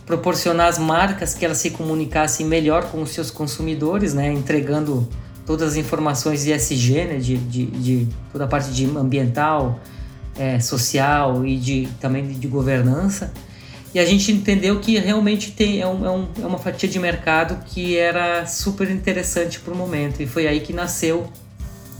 proporcionar 0.06 0.68
as 0.68 0.78
marcas 0.78 1.34
que 1.34 1.46
elas 1.46 1.58
se 1.58 1.72
comunicassem 1.72 2.46
melhor 2.46 2.86
com 2.86 3.02
os 3.02 3.12
seus 3.12 3.30
consumidores, 3.30 4.14
né, 4.14 4.32
entregando 4.32 5.08
todas 5.46 5.72
as 5.72 5.76
informações 5.76 6.44
de 6.44 6.52
ESG, 6.52 7.06
né, 7.06 7.18
de, 7.18 7.38
de, 7.38 7.66
de 7.66 8.08
toda 8.32 8.46
a 8.46 8.48
parte 8.48 8.72
de 8.72 8.86
ambiental, 8.86 9.80
é, 10.38 10.60
social 10.60 11.46
e 11.46 11.58
de, 11.58 11.90
também 12.00 12.26
de 12.28 12.48
governança. 12.48 13.32
E 13.94 14.00
a 14.00 14.06
gente 14.06 14.32
entendeu 14.32 14.80
que 14.80 14.98
realmente 15.00 15.52
tem, 15.52 15.82
é, 15.82 15.88
um, 15.88 16.06
é, 16.06 16.10
um, 16.12 16.28
é 16.44 16.46
uma 16.46 16.60
fatia 16.60 16.88
de 16.88 17.00
mercado 17.00 17.64
que 17.66 17.98
era 17.98 18.46
super 18.46 18.90
interessante 18.90 19.60
para 19.60 19.74
o 19.74 19.76
momento. 19.76 20.22
E 20.22 20.28
foi 20.28 20.48
aí 20.48 20.60
que 20.60 20.74
nasceu 20.74 21.28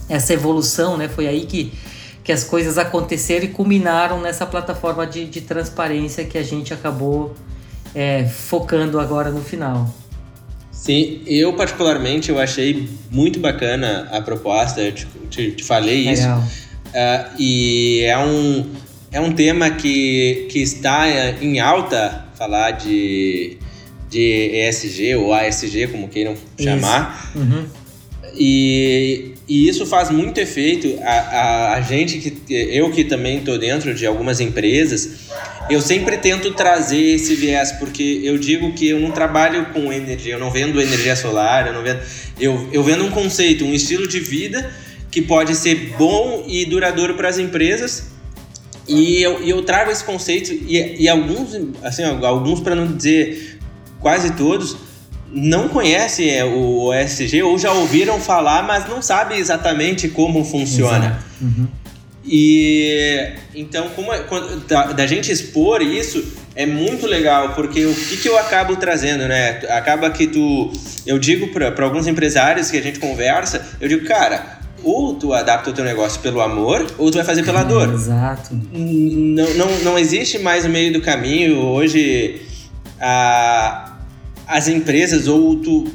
essa 0.08 0.32
evolução, 0.32 0.96
né? 0.96 1.08
Foi 1.08 1.26
aí 1.26 1.46
que 1.46 1.72
que 2.22 2.32
as 2.32 2.44
coisas 2.44 2.78
aconteceram 2.78 3.44
e 3.44 3.48
culminaram 3.48 4.20
nessa 4.20 4.46
plataforma 4.46 5.06
de, 5.06 5.24
de 5.24 5.40
transparência 5.40 6.24
que 6.24 6.36
a 6.36 6.42
gente 6.42 6.72
acabou 6.72 7.34
é, 7.94 8.24
focando 8.24 9.00
agora 9.00 9.30
no 9.30 9.42
final. 9.42 9.92
Sim, 10.70 11.22
eu 11.26 11.52
particularmente 11.54 12.30
eu 12.30 12.38
achei 12.38 12.88
muito 13.10 13.40
bacana 13.40 14.08
a 14.10 14.20
proposta, 14.20 14.80
eu 14.80 14.92
te, 14.92 15.06
te, 15.28 15.52
te 15.52 15.64
falei 15.64 16.06
Legal. 16.06 16.38
isso. 16.38 16.70
Uh, 16.86 17.36
e 17.38 18.02
é 18.04 18.18
um, 18.18 18.70
é 19.12 19.20
um 19.20 19.32
tema 19.32 19.70
que, 19.70 20.46
que 20.50 20.60
está 20.60 21.08
em 21.40 21.58
alta 21.58 22.26
falar 22.36 22.72
de, 22.72 23.58
de 24.08 24.50
ESG 24.68 25.16
ou 25.16 25.34
ASG, 25.34 25.88
como 25.88 26.08
queiram 26.08 26.34
chamar. 26.58 27.32
Uhum. 27.34 27.66
E, 28.34 29.34
e 29.48 29.68
isso 29.68 29.84
faz 29.84 30.10
muito 30.10 30.38
efeito. 30.38 30.96
A, 31.02 31.10
a, 31.10 31.74
a 31.74 31.80
gente, 31.80 32.18
que 32.18 32.52
eu 32.52 32.90
que 32.90 33.04
também 33.04 33.38
estou 33.38 33.58
dentro 33.58 33.92
de 33.94 34.06
algumas 34.06 34.38
empresas, 34.40 35.28
eu 35.68 35.80
sempre 35.80 36.16
tento 36.16 36.52
trazer 36.52 37.14
esse 37.14 37.34
viés, 37.34 37.72
porque 37.72 38.20
eu 38.22 38.38
digo 38.38 38.72
que 38.72 38.88
eu 38.88 39.00
não 39.00 39.10
trabalho 39.10 39.66
com 39.66 39.92
energia, 39.92 40.34
eu 40.34 40.38
não 40.38 40.50
vendo 40.50 40.80
energia 40.80 41.16
solar, 41.16 41.66
eu 41.66 41.72
não 41.72 41.82
vendo. 41.82 42.00
Eu, 42.38 42.68
eu 42.72 42.82
vendo 42.82 43.04
um 43.04 43.10
conceito, 43.10 43.64
um 43.64 43.74
estilo 43.74 44.06
de 44.06 44.20
vida 44.20 44.72
que 45.10 45.20
pode 45.20 45.54
ser 45.56 45.94
bom 45.98 46.44
e 46.46 46.64
duradouro 46.64 47.14
para 47.14 47.28
as 47.28 47.38
empresas. 47.38 48.19
E 48.88 49.22
eu, 49.22 49.42
e 49.42 49.50
eu 49.50 49.62
trago 49.62 49.90
esse 49.90 50.02
conceito, 50.02 50.52
e, 50.52 51.02
e 51.02 51.08
alguns, 51.08 51.56
assim, 51.82 52.02
alguns 52.04 52.60
para 52.60 52.74
não 52.74 52.86
dizer 52.86 53.58
quase 54.00 54.32
todos, 54.32 54.76
não 55.32 55.68
conhecem 55.68 56.30
é, 56.30 56.44
o 56.44 56.90
OSG 56.90 57.42
ou 57.42 57.58
já 57.58 57.72
ouviram 57.72 58.18
falar, 58.20 58.62
mas 58.62 58.88
não 58.88 59.00
sabem 59.00 59.38
exatamente 59.38 60.08
como 60.08 60.44
funciona. 60.44 61.22
Uhum. 61.40 61.68
E 62.24 63.32
então, 63.54 63.88
como 63.90 64.12
é, 64.12 64.20
quando, 64.20 64.66
da, 64.66 64.92
da, 64.92 65.06
gente 65.06 65.32
expor 65.32 65.80
isso 65.80 66.22
é 66.54 66.66
muito 66.66 67.06
legal, 67.06 67.54
porque 67.54 67.86
o 67.86 67.94
que, 67.94 68.18
que 68.18 68.28
eu 68.28 68.38
acabo 68.38 68.76
trazendo, 68.76 69.26
né? 69.26 69.60
Acaba 69.68 70.10
que 70.10 70.26
tu. 70.26 70.70
Eu 71.06 71.18
digo 71.18 71.48
para 71.48 71.84
alguns 71.84 72.06
empresários 72.06 72.70
que 72.70 72.76
a 72.76 72.82
gente 72.82 72.98
conversa, 72.98 73.66
eu 73.80 73.88
digo, 73.88 74.06
cara, 74.06 74.59
ou 74.82 75.14
tu 75.14 75.32
adapta 75.32 75.70
o 75.70 75.72
teu 75.72 75.84
negócio 75.84 76.20
pelo 76.20 76.40
amor, 76.40 76.86
ou 76.98 77.10
tu 77.10 77.16
vai 77.16 77.24
fazer 77.24 77.42
pela 77.42 77.62
dor. 77.62 77.92
Exato. 77.92 78.50
Não, 78.72 79.54
não, 79.54 79.78
não 79.80 79.98
existe 79.98 80.38
mais 80.38 80.64
o 80.64 80.68
meio 80.68 80.92
do 80.92 81.00
caminho. 81.00 81.58
Hoje, 81.58 82.42
a, 83.00 83.96
as 84.46 84.68
empresas, 84.68 85.28
ou 85.28 85.56
tu. 85.56 85.92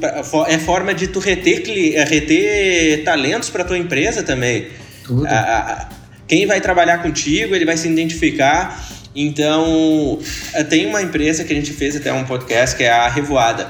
É 0.47 0.57
forma 0.57 0.93
de 0.93 1.07
tu 1.07 1.19
reter, 1.19 1.63
reter 2.07 3.03
talentos 3.03 3.49
para 3.49 3.63
tua 3.63 3.77
empresa 3.77 4.23
também. 4.23 4.67
Tudo. 5.03 5.27
A, 5.27 5.31
a, 5.31 5.89
quem 6.27 6.45
vai 6.45 6.59
trabalhar 6.59 6.99
contigo, 6.99 7.55
ele 7.55 7.65
vai 7.65 7.77
se 7.77 7.87
identificar. 7.87 8.83
Então, 9.15 10.19
eh, 10.53 10.63
tem 10.63 10.85
uma 10.85 11.01
empresa 11.01 11.43
que 11.43 11.53
a 11.53 11.55
gente 11.55 11.71
fez 11.71 11.95
até 11.95 12.11
um 12.11 12.25
podcast 12.25 12.75
que 12.75 12.83
é 12.83 12.91
a 12.91 13.07
Revoada. 13.07 13.67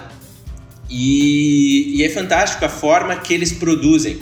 E, 0.89 1.97
e 1.97 2.04
é 2.04 2.10
fantástico 2.10 2.63
a 2.65 2.69
forma 2.69 3.15
que 3.17 3.34
eles 3.34 3.51
produzem. 3.51 4.17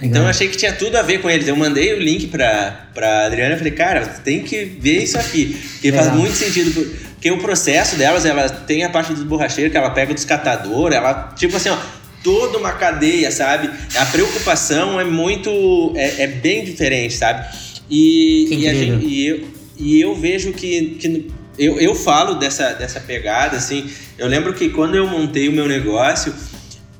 Então 0.00 0.22
eu 0.22 0.28
achei 0.28 0.48
que 0.48 0.56
tinha 0.56 0.72
tudo 0.72 0.96
a 0.96 1.02
ver 1.02 1.20
com 1.20 1.28
eles. 1.28 1.48
Eu 1.48 1.56
mandei 1.56 1.92
o 1.92 2.00
link 2.00 2.28
pra, 2.28 2.88
pra 2.94 3.26
Adriana 3.26 3.54
e 3.54 3.58
falei, 3.58 3.72
cara, 3.72 4.06
tem 4.06 4.42
que 4.42 4.64
ver 4.64 5.02
isso 5.02 5.18
aqui. 5.18 5.58
Porque 5.72 5.90
Legal. 5.90 6.04
faz 6.04 6.16
muito 6.16 6.34
sentido. 6.34 7.08
Porque 7.14 7.30
o 7.32 7.38
processo 7.38 7.96
delas, 7.96 8.24
ela 8.24 8.48
tem 8.48 8.84
a 8.84 8.90
parte 8.90 9.12
dos 9.12 9.24
borracheiros 9.24 9.72
que 9.72 9.76
ela 9.76 9.90
pega 9.90 10.14
dos 10.14 10.24
catadores, 10.24 10.96
ela, 10.96 11.34
tipo 11.36 11.56
assim, 11.56 11.68
ó, 11.68 11.76
toda 12.22 12.58
uma 12.58 12.72
cadeia, 12.72 13.30
sabe? 13.32 13.68
A 13.96 14.06
preocupação 14.06 15.00
é 15.00 15.04
muito. 15.04 15.92
é, 15.96 16.22
é 16.22 16.26
bem 16.28 16.64
diferente, 16.64 17.14
sabe? 17.14 17.44
E, 17.90 18.54
e, 18.54 18.60
gente, 18.60 19.04
e, 19.04 19.26
eu, 19.26 19.48
e 19.76 20.00
eu 20.00 20.14
vejo 20.14 20.52
que, 20.52 20.96
que 21.00 21.28
eu, 21.58 21.80
eu 21.80 21.94
falo 21.94 22.34
dessa, 22.34 22.72
dessa 22.72 23.00
pegada, 23.00 23.56
assim. 23.56 23.90
Eu 24.16 24.28
lembro 24.28 24.54
que 24.54 24.68
quando 24.68 24.94
eu 24.94 25.06
montei 25.06 25.48
o 25.48 25.52
meu 25.52 25.66
negócio, 25.66 26.32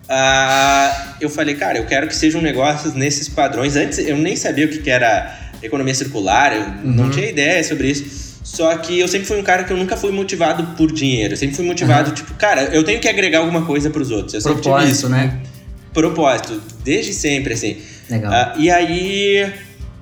uh, 0.08 1.14
eu 1.20 1.28
falei, 1.28 1.54
cara, 1.54 1.78
eu 1.78 1.86
quero 1.86 2.06
que 2.06 2.16
sejam 2.16 2.40
negócios 2.40 2.94
nesses 2.94 3.28
padrões. 3.28 3.76
Antes 3.76 3.98
eu 3.98 4.16
nem 4.16 4.36
sabia 4.36 4.66
o 4.66 4.68
que, 4.68 4.78
que 4.78 4.90
era 4.90 5.38
economia 5.62 5.94
circular, 5.94 6.54
eu 6.54 6.62
uhum. 6.62 6.78
não 6.84 7.10
tinha 7.10 7.28
ideia 7.28 7.62
sobre 7.62 7.90
isso. 7.90 8.28
Só 8.42 8.74
que 8.78 8.98
eu 8.98 9.06
sempre 9.06 9.26
fui 9.26 9.38
um 9.38 9.42
cara 9.42 9.64
que 9.64 9.72
eu 9.72 9.76
nunca 9.76 9.96
fui 9.96 10.10
motivado 10.10 10.74
por 10.76 10.90
dinheiro. 10.90 11.34
Eu 11.34 11.36
sempre 11.36 11.54
fui 11.54 11.66
motivado, 11.66 12.08
uhum. 12.08 12.14
tipo, 12.14 12.34
cara, 12.34 12.62
eu 12.72 12.82
tenho 12.82 12.98
que 12.98 13.08
agregar 13.08 13.40
alguma 13.40 13.64
coisa 13.66 13.90
para 13.90 14.00
os 14.00 14.10
outros. 14.10 14.34
Eu 14.34 14.54
Propósito, 14.54 14.92
isso. 14.92 15.08
né? 15.08 15.38
Propósito, 15.92 16.62
desde 16.82 17.12
sempre, 17.12 17.52
assim. 17.54 17.76
Legal. 18.08 18.32
Uh, 18.32 18.60
e 18.60 18.70
aí 18.70 19.52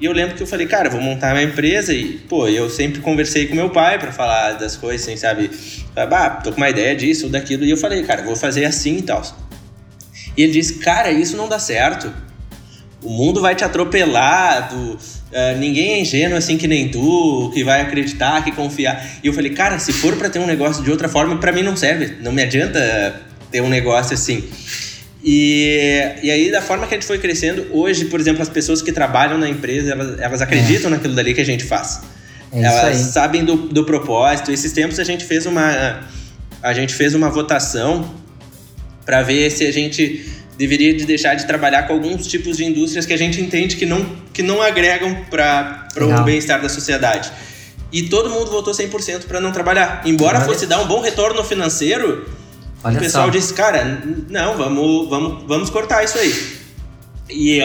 eu 0.00 0.12
lembro 0.12 0.36
que 0.36 0.42
eu 0.42 0.46
falei, 0.46 0.66
cara, 0.66 0.90
vou 0.90 1.00
montar 1.00 1.32
uma 1.34 1.42
empresa 1.42 1.92
e, 1.92 2.18
pô, 2.28 2.46
eu 2.46 2.68
sempre 2.68 3.00
conversei 3.00 3.46
com 3.46 3.54
meu 3.54 3.70
pai 3.70 3.98
para 3.98 4.12
falar 4.12 4.52
das 4.52 4.76
coisas, 4.76 5.06
assim, 5.06 5.16
sabe? 5.16 5.50
Ah, 5.96 6.30
tô 6.30 6.52
com 6.52 6.58
uma 6.58 6.68
ideia 6.68 6.94
disso 6.94 7.26
ou 7.26 7.32
daquilo. 7.32 7.64
E 7.64 7.70
eu 7.70 7.76
falei, 7.76 8.02
cara, 8.02 8.22
vou 8.22 8.36
fazer 8.36 8.64
assim 8.66 8.98
e 8.98 9.02
tal. 9.02 9.22
E 10.36 10.42
ele 10.42 10.52
disse, 10.52 10.74
cara, 10.74 11.10
isso 11.10 11.36
não 11.36 11.48
dá 11.48 11.58
certo. 11.58 12.12
O 13.02 13.10
mundo 13.10 13.40
vai 13.40 13.54
te 13.54 13.64
atropelar, 13.64 14.68
tu, 14.68 14.76
uh, 14.76 15.58
ninguém 15.58 15.92
é 15.92 16.00
ingênuo 16.00 16.36
assim 16.36 16.56
que 16.56 16.66
nem 16.66 16.88
tu, 16.88 17.50
que 17.54 17.62
vai 17.62 17.80
acreditar, 17.80 18.42
que 18.42 18.52
confiar. 18.52 19.18
E 19.22 19.26
eu 19.26 19.32
falei, 19.32 19.52
cara, 19.52 19.78
se 19.78 19.92
for 19.92 20.16
para 20.16 20.28
ter 20.28 20.38
um 20.38 20.46
negócio 20.46 20.82
de 20.82 20.90
outra 20.90 21.08
forma, 21.08 21.38
para 21.38 21.52
mim 21.52 21.62
não 21.62 21.76
serve. 21.76 22.16
Não 22.20 22.32
me 22.32 22.42
adianta 22.42 23.22
ter 23.50 23.60
um 23.60 23.68
negócio 23.68 24.14
assim. 24.14 24.44
E, 25.22 26.18
e 26.22 26.30
aí, 26.30 26.50
da 26.52 26.62
forma 26.62 26.86
que 26.86 26.94
a 26.94 26.96
gente 26.96 27.06
foi 27.06 27.18
crescendo, 27.18 27.66
hoje, 27.72 28.04
por 28.04 28.20
exemplo, 28.20 28.42
as 28.42 28.48
pessoas 28.48 28.80
que 28.80 28.92
trabalham 28.92 29.38
na 29.38 29.48
empresa, 29.48 29.92
elas, 29.92 30.20
elas 30.20 30.42
acreditam 30.42 30.88
é. 30.88 30.94
naquilo 30.94 31.14
dali 31.14 31.34
que 31.34 31.40
a 31.40 31.44
gente 31.44 31.64
faz. 31.64 32.00
É 32.52 32.62
elas 32.62 32.96
sabem 32.96 33.44
do, 33.44 33.56
do 33.56 33.84
propósito. 33.84 34.52
Esses 34.52 34.72
tempos 34.72 34.98
a 34.98 35.04
gente 35.04 35.24
fez 35.24 35.46
uma, 35.46 36.00
a 36.62 36.72
gente 36.72 36.94
fez 36.94 37.14
uma 37.14 37.28
votação 37.28 38.14
para 39.06 39.22
ver 39.22 39.50
se 39.50 39.64
a 39.64 39.72
gente 39.72 40.28
deveria 40.58 40.92
de 40.94 41.06
deixar 41.06 41.34
de 41.34 41.46
trabalhar 41.46 41.84
com 41.84 41.94
alguns 41.94 42.26
tipos 42.26 42.56
de 42.56 42.64
indústrias 42.64 43.06
que 43.06 43.12
a 43.12 43.16
gente 43.16 43.40
entende 43.40 43.76
que 43.76 43.86
não, 43.86 44.04
que 44.32 44.42
não 44.42 44.60
agregam 44.60 45.24
para 45.30 45.88
o 45.96 46.24
bem-estar 46.24 46.60
da 46.60 46.68
sociedade. 46.68 47.30
E 47.92 48.02
todo 48.08 48.28
mundo 48.28 48.50
votou 48.50 48.74
100% 48.74 49.26
para 49.26 49.40
não 49.40 49.52
trabalhar. 49.52 50.02
Embora 50.04 50.40
fosse 50.40 50.66
dar 50.66 50.80
um 50.80 50.86
bom 50.86 51.00
retorno 51.00 51.42
financeiro, 51.44 52.26
Olha 52.82 52.96
o 52.96 53.00
pessoal 53.00 53.26
só. 53.26 53.30
disse, 53.30 53.54
cara, 53.54 54.02
não, 54.28 54.56
vamos, 54.56 55.08
vamos, 55.08 55.44
vamos 55.46 55.70
cortar 55.70 56.04
isso 56.04 56.18
aí. 56.18 56.34
E 57.30 57.60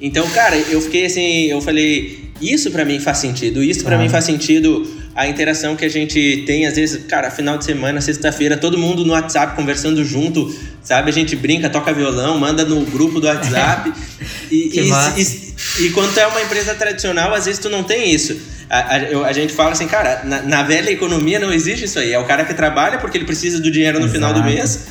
então, 0.00 0.28
cara, 0.30 0.56
eu 0.56 0.80
fiquei 0.80 1.06
assim, 1.06 1.46
eu 1.46 1.60
falei, 1.60 2.30
isso 2.40 2.70
para 2.70 2.84
mim 2.84 2.98
faz 2.98 3.18
sentido, 3.18 3.62
isso 3.62 3.84
para 3.84 3.96
ah. 3.96 3.98
mim 3.98 4.08
faz 4.08 4.24
sentido 4.24 4.86
a 5.14 5.26
interação 5.26 5.74
que 5.74 5.84
a 5.84 5.88
gente 5.88 6.44
tem, 6.46 6.66
às 6.66 6.76
vezes, 6.76 7.04
cara, 7.06 7.30
final 7.30 7.58
de 7.58 7.64
semana, 7.64 8.00
sexta-feira, 8.00 8.56
todo 8.56 8.78
mundo 8.78 9.04
no 9.04 9.12
WhatsApp 9.12 9.56
conversando 9.56 10.04
junto, 10.04 10.54
sabe? 10.82 11.10
A 11.10 11.12
gente 11.12 11.34
brinca, 11.34 11.68
toca 11.68 11.92
violão, 11.92 12.38
manda 12.38 12.64
no 12.64 12.84
grupo 12.84 13.20
do 13.20 13.26
WhatsApp. 13.26 13.92
e, 14.50 14.78
e, 14.78 14.90
e, 15.20 15.86
e, 15.86 15.90
quando 15.90 16.16
é 16.16 16.26
uma 16.26 16.40
empresa 16.40 16.74
tradicional, 16.74 17.34
às 17.34 17.46
vezes 17.46 17.60
tu 17.60 17.68
não 17.68 17.82
tem 17.82 18.12
isso. 18.14 18.38
A, 18.68 18.78
a, 18.78 19.26
a, 19.26 19.32
gente 19.32 19.52
fala 19.52 19.72
assim, 19.72 19.88
cara, 19.88 20.22
na, 20.24 20.42
na, 20.42 20.62
velha 20.62 20.90
economia 20.90 21.40
não 21.40 21.52
existe 21.52 21.86
isso 21.86 21.98
aí. 21.98 22.12
É 22.12 22.18
o 22.18 22.24
cara 22.24 22.44
que 22.44 22.54
trabalha 22.54 22.98
porque 22.98 23.18
ele 23.18 23.24
precisa 23.24 23.60
do 23.60 23.68
dinheiro 23.68 23.98
no 23.98 24.06
Exato. 24.06 24.14
final 24.14 24.32
do 24.32 24.44
mês 24.44 24.86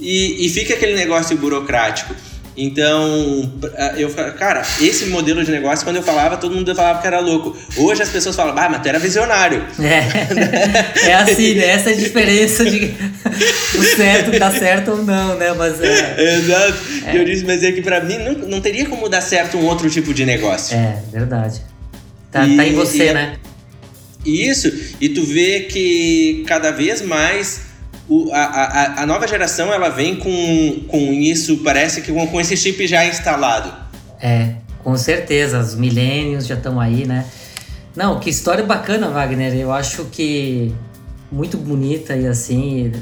e, 0.00 0.46
e 0.46 0.48
fica 0.48 0.74
aquele 0.74 0.94
negócio 0.94 1.36
burocrático. 1.36 2.14
Então, 2.60 3.48
eu 3.96 4.10
cara, 4.36 4.66
esse 4.80 5.06
modelo 5.06 5.44
de 5.44 5.52
negócio, 5.52 5.84
quando 5.84 5.94
eu 5.94 6.02
falava, 6.02 6.36
todo 6.36 6.52
mundo 6.56 6.74
falava 6.74 7.00
que 7.00 7.06
era 7.06 7.20
louco. 7.20 7.56
Hoje 7.76 8.02
as 8.02 8.08
pessoas 8.08 8.34
falam, 8.34 8.58
ah, 8.58 8.68
mas 8.68 8.82
tu 8.82 8.88
era 8.88 8.98
visionário. 8.98 9.64
É, 9.88 11.10
é 11.10 11.14
assim, 11.14 11.54
né? 11.54 11.66
Essa 11.66 11.90
é 11.90 11.92
a 11.92 11.96
diferença 11.96 12.64
de 12.64 12.94
o 13.78 13.82
certo 13.96 14.38
dar 14.38 14.52
certo 14.52 14.90
ou 14.90 15.02
não, 15.04 15.36
né? 15.36 15.52
Mas 15.52 15.80
é. 15.80 16.34
Exato. 16.36 16.78
É. 17.06 17.16
Eu 17.16 17.24
disse, 17.24 17.44
mas 17.44 17.62
é 17.62 17.70
que 17.70 17.80
pra 17.80 18.00
mim 18.00 18.18
não, 18.18 18.32
não 18.48 18.60
teria 18.60 18.86
como 18.86 19.08
dar 19.08 19.20
certo 19.20 19.56
um 19.56 19.64
outro 19.64 19.88
tipo 19.88 20.12
de 20.12 20.26
negócio. 20.26 20.76
É, 20.76 21.02
verdade. 21.12 21.62
Tá, 22.30 22.46
e, 22.46 22.56
tá 22.56 22.66
em 22.66 22.74
você, 22.74 23.10
e, 23.10 23.14
né? 23.14 23.36
Isso, 24.26 24.72
e 25.00 25.08
tu 25.08 25.24
vê 25.24 25.60
que 25.60 26.44
cada 26.46 26.70
vez 26.70 27.00
mais 27.02 27.67
o, 28.08 28.32
a, 28.32 28.38
a, 28.38 29.02
a 29.02 29.06
nova 29.06 29.28
geração 29.28 29.72
ela 29.72 29.90
vem 29.90 30.16
com, 30.16 30.80
com 30.88 31.12
isso, 31.12 31.58
parece 31.58 32.00
que 32.00 32.10
com, 32.10 32.40
esse 32.40 32.56
chip 32.56 32.86
já 32.86 33.04
instalado. 33.06 33.72
É, 34.20 34.54
com 34.82 34.96
certeza, 34.96 35.60
os 35.60 35.74
milênios 35.74 36.46
já 36.46 36.54
estão 36.54 36.80
aí, 36.80 37.06
né? 37.06 37.26
Não, 37.94 38.18
que 38.18 38.30
história 38.30 38.64
bacana, 38.64 39.08
Wagner. 39.08 39.54
Eu 39.54 39.72
acho 39.72 40.06
que 40.06 40.74
muito 41.30 41.58
bonita 41.58 42.16
e 42.16 42.26
assim. 42.26 42.92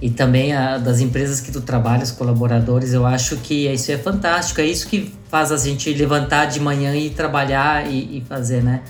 E, 0.00 0.06
e 0.06 0.10
também 0.10 0.54
a, 0.54 0.78
das 0.78 1.00
empresas 1.00 1.40
que 1.40 1.52
tu 1.52 1.60
trabalha, 1.60 2.02
os 2.02 2.10
colaboradores, 2.10 2.94
eu 2.94 3.04
acho 3.04 3.36
que 3.36 3.66
isso 3.66 3.92
é 3.92 3.98
fantástico. 3.98 4.60
É 4.62 4.64
isso 4.64 4.86
que 4.86 5.12
faz 5.28 5.52
a 5.52 5.58
gente 5.58 5.92
levantar 5.92 6.46
de 6.46 6.58
manhã 6.58 6.96
e 6.96 7.10
trabalhar 7.10 7.86
e, 7.86 8.18
e 8.18 8.24
fazer, 8.26 8.62
né? 8.62 8.80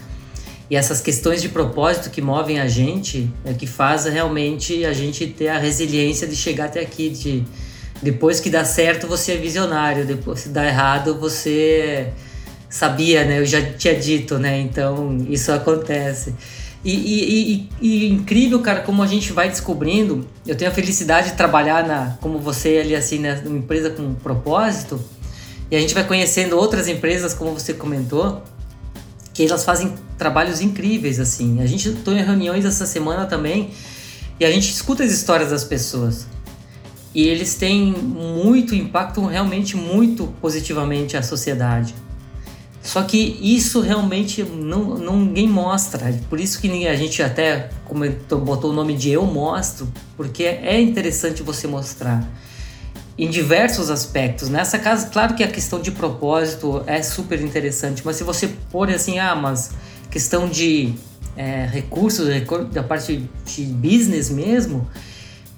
E 0.71 0.77
essas 0.77 1.01
questões 1.01 1.43
de 1.43 1.49
propósito 1.49 2.11
que 2.11 2.23
movem 2.23 2.61
a 2.61 2.69
gente 2.69 3.29
é 3.45 3.53
que 3.53 3.67
faz 3.67 4.05
realmente 4.05 4.85
a 4.85 4.93
gente 4.93 5.27
ter 5.27 5.49
a 5.49 5.59
resiliência 5.59 6.29
de 6.29 6.37
chegar 6.37 6.67
até 6.67 6.81
aqui, 6.81 7.11
de 7.11 7.45
depois 8.01 8.39
que 8.39 8.49
dá 8.49 8.65
certo 8.65 9.07
você 9.07 9.33
é 9.33 9.37
visionário, 9.37 10.07
depois 10.07 10.41
se 10.41 10.49
dá 10.49 10.65
errado 10.65 11.19
você 11.19 12.13
Sabia, 12.71 13.25
né? 13.25 13.41
Eu 13.41 13.45
já 13.45 13.61
tinha 13.61 13.97
dito, 13.97 14.39
né? 14.39 14.61
Então 14.61 15.19
isso 15.29 15.51
acontece. 15.51 16.33
E, 16.85 16.95
e, 16.95 17.53
e, 17.53 17.69
e, 17.81 18.09
incrível, 18.09 18.61
cara, 18.61 18.81
como 18.81 19.03
a 19.03 19.07
gente 19.09 19.33
vai 19.33 19.49
descobrindo. 19.49 20.25
Eu 20.47 20.55
tenho 20.55 20.71
a 20.71 20.75
felicidade 20.75 21.33
de 21.33 21.37
trabalhar 21.37 21.85
na, 21.85 22.17
como 22.21 22.39
você 22.39 22.79
ali, 22.79 22.95
assim, 22.95 23.19
né, 23.19 23.43
numa 23.45 23.59
empresa 23.59 23.91
com 23.91 24.03
um 24.03 24.15
propósito. 24.15 25.01
E 25.69 25.77
a 25.77 25.81
gente 25.81 25.93
vai 25.93 26.05
conhecendo 26.05 26.57
outras 26.57 26.87
empresas, 26.87 27.35
como 27.35 27.53
você 27.53 27.75
comentou, 27.75 28.41
que 29.47 29.51
elas 29.51 29.65
fazem 29.65 29.95
trabalhos 30.19 30.61
incríveis, 30.61 31.19
assim. 31.19 31.63
A 31.63 31.67
gente 31.67 31.89
estou 31.89 32.15
em 32.15 32.23
reuniões 32.23 32.65
essa 32.65 32.85
semana 32.85 33.25
também 33.25 33.71
e 34.39 34.45
a 34.45 34.51
gente 34.51 34.71
escuta 34.71 35.03
as 35.03 35.11
histórias 35.11 35.51
das 35.51 35.65
pessoas. 35.65 36.27
E 37.15 37.27
eles 37.27 37.55
têm 37.55 37.93
muito 37.93 38.75
impacto, 38.75 39.25
realmente 39.25 39.77
muito 39.77 40.27
positivamente 40.41 41.17
a 41.17 41.23
sociedade. 41.23 41.95
Só 42.83 43.03
que 43.03 43.39
isso 43.41 43.81
realmente 43.81 44.43
não, 44.43 44.99
não 44.99 45.19
ninguém 45.19 45.49
mostra. 45.49 46.15
Por 46.29 46.39
isso 46.39 46.61
que 46.61 46.87
a 46.87 46.95
gente 46.95 47.23
até 47.23 47.71
comentou, 47.87 48.41
botou 48.41 48.71
o 48.71 48.75
nome 48.75 48.95
de 48.95 49.11
Eu 49.11 49.25
Mostro, 49.25 49.89
porque 50.17 50.45
é 50.45 50.81
interessante 50.81 51.43
você 51.43 51.67
mostrar 51.67 52.27
em 53.21 53.29
diversos 53.29 53.91
aspectos. 53.91 54.49
Nessa 54.49 54.79
casa, 54.79 55.09
claro 55.09 55.35
que 55.35 55.45
a 55.45 55.49
questão 55.49 55.79
de 55.79 55.91
propósito 55.91 56.83
é 56.87 57.03
super 57.03 57.39
interessante, 57.43 58.01
mas 58.03 58.17
se 58.17 58.25
você 58.25 58.49
pôr 58.71 58.89
assim, 58.91 59.19
ah, 59.19 59.37
mas 59.37 59.73
questão 60.11 60.49
de 60.49 60.95
é, 61.37 61.69
recursos, 61.71 62.27
da 62.73 62.83
parte 62.83 63.29
de 63.45 63.63
business 63.65 64.31
mesmo, 64.31 64.89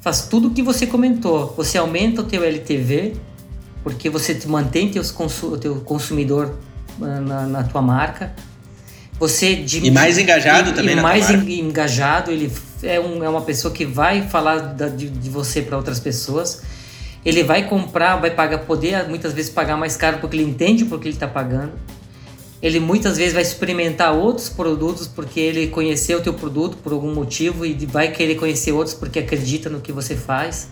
faz 0.00 0.22
tudo 0.22 0.48
o 0.48 0.50
que 0.50 0.60
você 0.60 0.88
comentou. 0.88 1.54
Você 1.56 1.78
aumenta 1.78 2.22
o 2.22 2.24
teu 2.24 2.42
LTV, 2.42 3.14
porque 3.84 4.10
você 4.10 4.36
mantém 4.46 4.90
teus 4.90 5.12
consu, 5.12 5.52
o 5.52 5.56
teu 5.56 5.76
consumidor 5.76 6.56
na, 6.98 7.46
na 7.46 7.62
tua 7.62 7.80
marca. 7.80 8.34
Você 9.20 9.54
de, 9.54 9.86
e 9.86 9.90
mais 9.92 10.18
engajado 10.18 10.70
e, 10.70 10.72
também 10.72 10.96
e 10.96 11.00
mais 11.00 11.30
engajado, 11.30 12.32
ele 12.32 12.52
é, 12.82 12.98
um, 12.98 13.22
é 13.22 13.28
uma 13.28 13.42
pessoa 13.42 13.72
que 13.72 13.86
vai 13.86 14.28
falar 14.28 14.58
da, 14.58 14.88
de, 14.88 15.08
de 15.08 15.30
você 15.30 15.62
para 15.62 15.76
outras 15.76 16.00
pessoas. 16.00 16.60
Ele 17.24 17.44
vai 17.44 17.68
comprar, 17.68 18.16
vai 18.16 18.30
pagar, 18.30 18.58
poder 18.58 19.08
muitas 19.08 19.32
vezes 19.32 19.50
pagar 19.50 19.76
mais 19.76 19.96
caro 19.96 20.18
porque 20.18 20.36
ele 20.36 20.44
entende 20.44 20.84
porque 20.84 21.06
ele 21.08 21.14
está 21.14 21.28
pagando. 21.28 21.72
Ele 22.60 22.78
muitas 22.78 23.16
vezes 23.16 23.32
vai 23.32 23.42
experimentar 23.42 24.12
outros 24.12 24.48
produtos 24.48 25.08
porque 25.08 25.40
ele 25.40 25.66
conheceu 25.68 26.18
o 26.18 26.22
teu 26.22 26.34
produto 26.34 26.76
por 26.76 26.92
algum 26.92 27.12
motivo 27.12 27.66
e 27.66 27.74
vai 27.86 28.12
querer 28.12 28.36
conhecer 28.36 28.72
outros 28.72 28.94
porque 28.94 29.18
acredita 29.18 29.68
no 29.68 29.80
que 29.80 29.92
você 29.92 30.16
faz. 30.16 30.68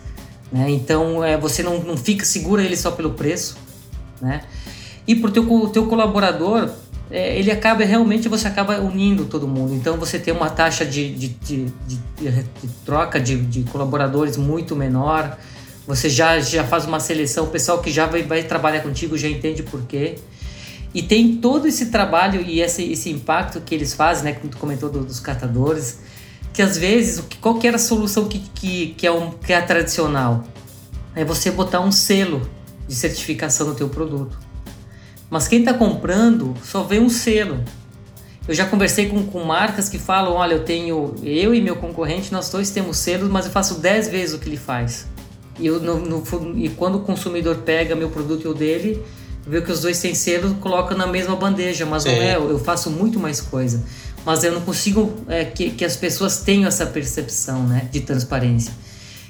Né? 0.51 0.69
Então 0.71 1.23
é, 1.23 1.37
você 1.37 1.63
não, 1.63 1.79
não 1.79 1.97
fica 1.97 2.25
segura 2.25 2.63
ele 2.63 2.75
só 2.75 2.91
pelo 2.91 3.11
preço. 3.11 3.57
Né? 4.21 4.41
E 5.07 5.15
para 5.15 5.29
o 5.29 5.31
teu, 5.31 5.69
teu 5.69 5.85
colaborador, 5.87 6.69
é, 7.09 7.37
ele 7.37 7.51
acaba 7.51 7.83
realmente 7.83 8.29
você 8.29 8.47
acaba 8.47 8.79
unindo 8.79 9.25
todo 9.25 9.47
mundo. 9.47 9.73
Então 9.73 9.97
você 9.97 10.17
tem 10.17 10.33
uma 10.33 10.49
taxa 10.49 10.85
de, 10.85 11.13
de, 11.13 11.27
de, 11.29 11.65
de, 11.87 12.43
troca 12.85 13.19
de 13.19 13.63
colaboradores 13.71 14.37
muito 14.37 14.75
menor. 14.75 15.37
Você 15.95 16.09
já, 16.09 16.39
já 16.39 16.63
faz 16.63 16.85
uma 16.85 17.01
seleção, 17.01 17.43
o 17.43 17.47
pessoal 17.47 17.81
que 17.81 17.91
já 17.91 18.05
vai, 18.05 18.23
vai 18.23 18.43
trabalhar 18.43 18.79
contigo 18.79 19.17
já 19.17 19.27
entende 19.27 19.61
por 19.61 19.81
quê. 19.81 20.15
E 20.93 21.01
tem 21.01 21.35
todo 21.35 21.67
esse 21.67 21.87
trabalho 21.87 22.41
e 22.41 22.61
esse, 22.61 22.89
esse 22.93 23.09
impacto 23.09 23.59
que 23.59 23.75
eles 23.75 23.93
fazem, 23.93 24.23
né? 24.23 24.33
Como 24.33 24.49
tu 24.49 24.57
comentou 24.57 24.89
do, 24.89 25.03
dos 25.03 25.19
catadores, 25.19 25.99
que 26.53 26.61
às 26.61 26.77
vezes, 26.77 27.21
qual 27.41 27.59
que 27.59 27.67
era 27.67 27.75
a 27.75 27.79
solução 27.79 28.29
que, 28.29 28.39
que, 28.39 28.95
que, 28.97 29.05
é 29.05 29.11
um, 29.11 29.31
que 29.31 29.51
é 29.51 29.57
a 29.57 29.61
tradicional? 29.61 30.45
É 31.13 31.25
você 31.25 31.51
botar 31.51 31.81
um 31.81 31.91
selo 31.91 32.41
de 32.87 32.95
certificação 32.95 33.67
no 33.67 33.75
teu 33.75 33.89
produto. 33.89 34.39
Mas 35.29 35.45
quem 35.45 35.59
está 35.59 35.73
comprando 35.73 36.53
só 36.63 36.83
vê 36.83 36.99
um 36.99 37.09
selo. 37.09 37.61
Eu 38.47 38.55
já 38.55 38.65
conversei 38.65 39.09
com, 39.09 39.25
com 39.25 39.43
marcas 39.43 39.89
que 39.89 39.99
falam, 39.99 40.35
olha, 40.35 40.53
eu 40.53 40.63
tenho, 40.63 41.15
eu 41.21 41.53
e 41.53 41.61
meu 41.61 41.75
concorrente, 41.75 42.31
nós 42.31 42.49
dois 42.49 42.69
temos 42.69 42.95
selos, 42.95 43.29
mas 43.29 43.45
eu 43.45 43.51
faço 43.51 43.79
10 43.81 44.07
vezes 44.07 44.35
o 44.35 44.39
que 44.39 44.47
ele 44.47 44.57
faz. 44.57 45.10
E, 45.59 45.67
eu, 45.67 45.79
no, 45.79 45.99
no, 45.99 46.57
e 46.57 46.69
quando 46.69 46.95
o 46.95 47.01
consumidor 47.01 47.57
pega 47.57 47.95
meu 47.95 48.09
produto 48.09 48.45
e 48.45 48.47
o 48.47 48.53
dele, 48.53 49.03
vê 49.45 49.61
que 49.61 49.71
os 49.71 49.81
dois 49.81 49.99
têm 49.99 50.13
selo, 50.13 50.55
coloca 50.55 50.95
na 50.95 51.07
mesma 51.07 51.35
bandeja, 51.35 51.85
mas 51.85 52.03
Sim. 52.03 52.09
não 52.09 52.21
é, 52.21 52.35
eu 52.35 52.59
faço 52.59 52.89
muito 52.89 53.19
mais 53.19 53.41
coisa. 53.41 53.83
Mas 54.25 54.43
eu 54.43 54.51
não 54.53 54.61
consigo 54.61 55.13
é, 55.27 55.45
que, 55.45 55.71
que 55.71 55.83
as 55.83 55.95
pessoas 55.95 56.37
tenham 56.37 56.67
essa 56.67 56.85
percepção 56.85 57.63
né, 57.63 57.87
de 57.91 58.01
transparência. 58.01 58.71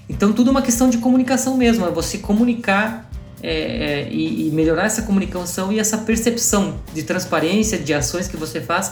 Então 0.09 0.33
tudo 0.33 0.49
é 0.49 0.51
uma 0.51 0.61
questão 0.61 0.89
de 0.89 0.97
comunicação 0.97 1.55
mesmo, 1.55 1.85
é 1.85 1.89
você 1.89 2.17
comunicar 2.17 3.09
é, 3.41 3.49
é, 3.49 4.09
e, 4.11 4.47
e, 4.47 4.51
melhorar 4.51 4.85
essa 4.85 5.01
comunicação 5.01 5.71
e 5.71 5.79
essa 5.79 5.97
percepção 5.97 6.75
de 6.93 7.01
transparência 7.01 7.79
de 7.79 7.91
ações 7.91 8.27
que 8.27 8.37
você 8.37 8.61
faz 8.61 8.91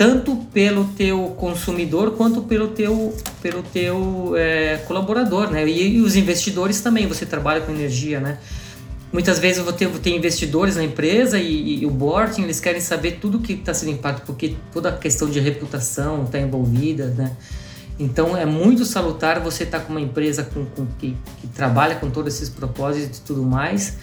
tanto 0.00 0.34
pelo 0.50 0.86
teu 0.96 1.34
consumidor 1.36 2.12
quanto 2.12 2.40
pelo 2.40 2.68
teu 2.68 3.14
pelo 3.42 3.62
teu 3.62 4.32
é, 4.34 4.78
colaborador, 4.88 5.50
né? 5.50 5.68
E, 5.68 5.96
e, 5.96 6.00
os 6.00 6.16
investidores 6.16 6.80
também. 6.80 7.06
Você 7.06 7.26
trabalha 7.26 7.60
com 7.60 7.70
energia, 7.70 8.18
né? 8.18 8.38
Muitas 9.12 9.38
vezes 9.38 9.62
vou 9.62 9.74
ter 9.74 9.90
investidores 10.06 10.76
na 10.76 10.84
empresa 10.84 11.38
e, 11.38 11.80
e 11.80 11.84
o 11.84 11.90
board 11.90 12.40
eles 12.40 12.58
querem 12.58 12.80
saber 12.80 13.18
tudo 13.20 13.40
que 13.40 13.52
está 13.52 13.74
sendo 13.74 13.90
impacto 13.92 14.24
porque 14.24 14.56
toda 14.72 14.88
a 14.88 14.92
questão 14.96 15.28
de 15.28 15.38
reputação 15.38 16.24
está 16.24 16.40
envolvida, 16.40 17.08
né? 17.08 17.36
Então 17.98 18.34
é 18.34 18.46
muito 18.46 18.86
salutar 18.86 19.38
você 19.38 19.64
estar 19.64 19.80
tá 19.80 19.84
com 19.84 19.92
uma 19.92 20.00
empresa 20.00 20.44
com, 20.44 20.64
com 20.64 20.86
que, 20.98 21.14
que, 21.42 21.46
trabalha 21.48 21.96
com 21.96 22.08
todos 22.08 22.36
esses 22.36 22.48
propósitos 22.48 23.18
e 23.18 23.20
tudo 23.20 23.42
mais. 23.42 23.98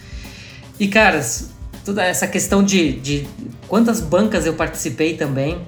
E 0.78 0.86
caras, 0.86 1.50
toda 1.84 2.04
essa 2.04 2.28
questão 2.28 2.62
de, 2.62 2.92
de 2.92 3.26
quantas 3.66 4.00
bancas 4.00 4.46
eu 4.46 4.54
participei 4.54 5.16
também, 5.16 5.66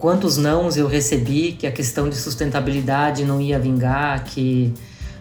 quantos 0.00 0.36
nãos 0.36 0.76
eu 0.76 0.88
recebi, 0.88 1.52
que 1.52 1.66
a 1.66 1.72
questão 1.72 2.08
de 2.08 2.16
sustentabilidade 2.16 3.24
não 3.24 3.40
ia 3.40 3.58
vingar, 3.58 4.24
que 4.24 4.72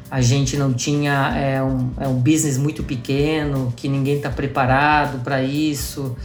a 0.10 0.22
gente 0.22 0.58
não 0.58 0.74
tinha 0.74 1.36
é 1.38 1.62
um, 1.62 1.92
é 2.00 2.08
um 2.08 2.15
business 2.15 2.58
muito 2.58 2.82
pequeno, 2.84 3.72
que 3.76 3.88
ninguém 3.88 4.15
está 4.18 4.30
preparado 4.30 5.24
para 5.24 5.44
isso, 5.44 6.15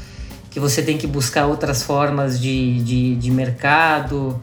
que 0.51 0.59
você 0.59 0.83
tem 0.83 0.97
que 0.97 1.07
buscar 1.07 1.47
outras 1.47 1.83
formas 1.83 2.41
de, 2.41 2.81
de, 2.83 3.17
de 3.17 3.31
mercado 3.31 4.41